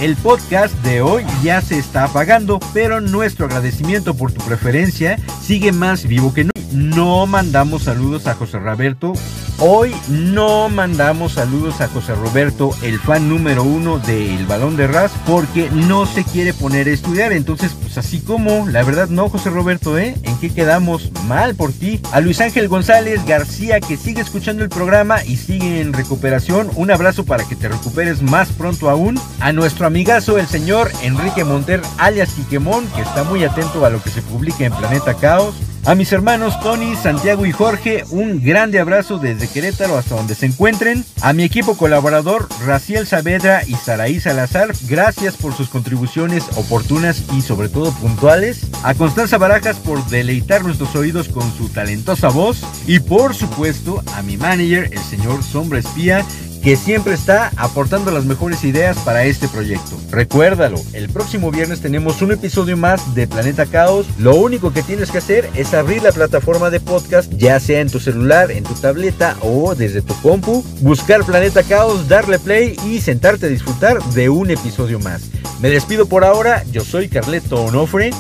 El 0.01 0.15
podcast 0.15 0.77
de 0.85 1.03
hoy 1.03 1.25
ya 1.43 1.61
se 1.61 1.77
está 1.77 2.05
apagando, 2.05 2.61
pero 2.73 3.01
nuestro 3.01 3.47
agradecimiento 3.47 4.15
por 4.15 4.31
tu 4.31 4.41
preferencia 4.45 5.19
sigue 5.43 5.73
más 5.73 6.07
vivo 6.07 6.33
que 6.33 6.45
nunca. 6.45 6.61
No 6.73 7.27
mandamos 7.27 7.83
saludos 7.83 8.29
a 8.29 8.35
José 8.35 8.61
Roberto. 8.61 9.15
Hoy 9.61 9.93
no 10.09 10.69
mandamos 10.69 11.33
saludos 11.33 11.81
a 11.81 11.89
José 11.89 12.15
Roberto, 12.15 12.71
el 12.81 13.01
fan 13.01 13.29
número 13.29 13.65
uno 13.65 13.99
del 13.99 14.47
balón 14.47 14.77
de 14.77 14.87
Ras, 14.87 15.11
porque 15.27 15.69
no 15.73 16.07
se 16.07 16.23
quiere 16.23 16.55
poner 16.55 16.87
a 16.87 16.93
estudiar. 16.93 17.33
Entonces, 17.33 17.73
pues 17.75 17.99
así 17.99 18.21
como, 18.21 18.69
la 18.69 18.85
verdad 18.85 19.09
no, 19.09 19.29
José 19.29 19.51
Roberto, 19.51 19.99
¿eh? 19.99 20.15
¿En 20.23 20.39
qué 20.39 20.51
quedamos? 20.51 21.11
Mal 21.27 21.57
por 21.57 21.73
ti. 21.73 22.01
A 22.13 22.21
Luis 22.21 22.41
Ángel 22.41 22.69
González 22.69 23.27
García, 23.27 23.81
que 23.81 23.97
sigue 23.97 24.21
escuchando 24.21 24.63
el 24.63 24.69
programa 24.69 25.25
y 25.25 25.37
sigue 25.37 25.81
en 25.81 25.93
recuperación. 25.93 26.71
Un 26.77 26.93
abrazo 26.93 27.25
para 27.25 27.43
que 27.43 27.57
te 27.57 27.67
recuperes 27.67 28.23
más 28.23 28.51
pronto 28.51 28.89
aún. 28.89 29.21
A 29.41 29.53
nuestro 29.53 29.89
amigazo, 29.89 30.39
el 30.39 30.47
señor 30.47 30.89
Enrique 31.03 31.43
Monter, 31.43 31.83
alias 31.99 32.31
Quiquemón, 32.35 32.87
que 32.95 33.01
está 33.01 33.25
muy 33.25 33.43
atento 33.43 33.85
a 33.85 33.91
lo 33.91 34.01
que 34.01 34.11
se 34.11 34.23
publica 34.23 34.67
en 34.67 34.73
Planeta 34.73 35.15
Caos. 35.15 35.57
A 35.89 35.95
mis 35.95 36.12
hermanos 36.12 36.61
Tony, 36.61 36.95
Santiago 36.97 37.47
y 37.47 37.53
Jorge, 37.53 38.05
un 38.11 38.45
grande 38.45 38.78
abrazo 38.78 39.18
desde 39.18 39.49
Querétaro 39.49 39.97
hasta 39.97 40.16
donde 40.16 40.34
se 40.34 40.45
encuentren. 40.45 41.03
A 41.22 41.32
mi 41.32 41.45
equipo 41.45 41.78
colaborador, 41.78 42.47
Raciel 42.66 43.07
Saavedra 43.07 43.62
y 43.66 43.72
Saraí 43.72 44.20
Salazar, 44.20 44.74
gracias 44.86 45.39
por 45.39 45.55
sus 45.55 45.70
contribuciones 45.70 46.45
oportunas 46.57 47.22
y 47.34 47.41
sobre 47.41 47.70
todo 47.70 47.91
puntuales. 47.93 48.66
A 48.82 48.93
Constanza 48.93 49.39
Barajas 49.39 49.78
por 49.78 50.05
deleitar 50.09 50.62
nuestros 50.62 50.95
oídos 50.95 51.30
con 51.30 51.51
su 51.57 51.70
talentosa 51.70 52.28
voz. 52.28 52.62
Y 52.86 53.01
por 53.01 53.34
supuesto, 53.34 54.03
a 54.14 54.20
mi 54.20 54.36
manager, 54.36 54.91
el 54.93 54.99
señor 54.99 55.43
Sombra 55.43 55.78
Espía, 55.78 56.22
que 56.63 56.77
siempre 56.77 57.15
está 57.15 57.51
aportando 57.57 58.11
las 58.11 58.25
mejores 58.25 58.65
ideas 58.65 58.97
para 58.99 59.25
este 59.25 59.49
proyecto. 59.49 59.99
Recuérdalo, 60.11 60.81
el 60.93 61.09
próximo 61.09 61.51
viernes 61.51 61.81
tenemos 61.81 62.23
un 62.23 62.33
episodio 62.33 62.77
más 62.77 63.15
de 63.15 63.27
Planeta 63.27 63.67
Caos. 63.67 64.07
Lo 64.19 64.35
único 64.35 64.73
que 64.73 64.83
tienes 64.83 65.11
que 65.11 65.19
hacer 65.19 65.49
es 65.55 65.75
abrir 65.75 66.03
la 66.03 66.13
plataforma 66.13 66.71
de 66.71 66.81
podcast, 66.81 67.33
ya 67.35 67.61
sea 67.61 67.81
en 67.81 67.91
tu 67.91 68.01
celular, 68.01 68.51
en 68.51 68.65
tu 68.65 68.75
tableta 68.75 69.37
o 69.41 69.75
desde 69.75 70.03
tu 70.03 70.15
compu, 70.21 70.65
buscar 70.81 71.25
Planeta 71.25 71.63
Caos, 71.63 72.09
darle 72.09 72.39
play 72.39 72.77
y 72.87 73.01
sentarte 73.01 73.47
a 73.47 73.51
disfrutar 73.51 74.03
de 74.03 74.29
un 74.29 74.51
episodio 74.51 74.99
más. 74.99 75.31
Me 75.61 75.71
despido 75.71 76.07
por 76.07 76.25
ahora, 76.25 76.65
yo 76.71 76.85
soy 76.85 77.09
Carleto 77.09 77.65
Onofre. 77.65 78.11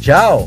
Chao. 0.00 0.46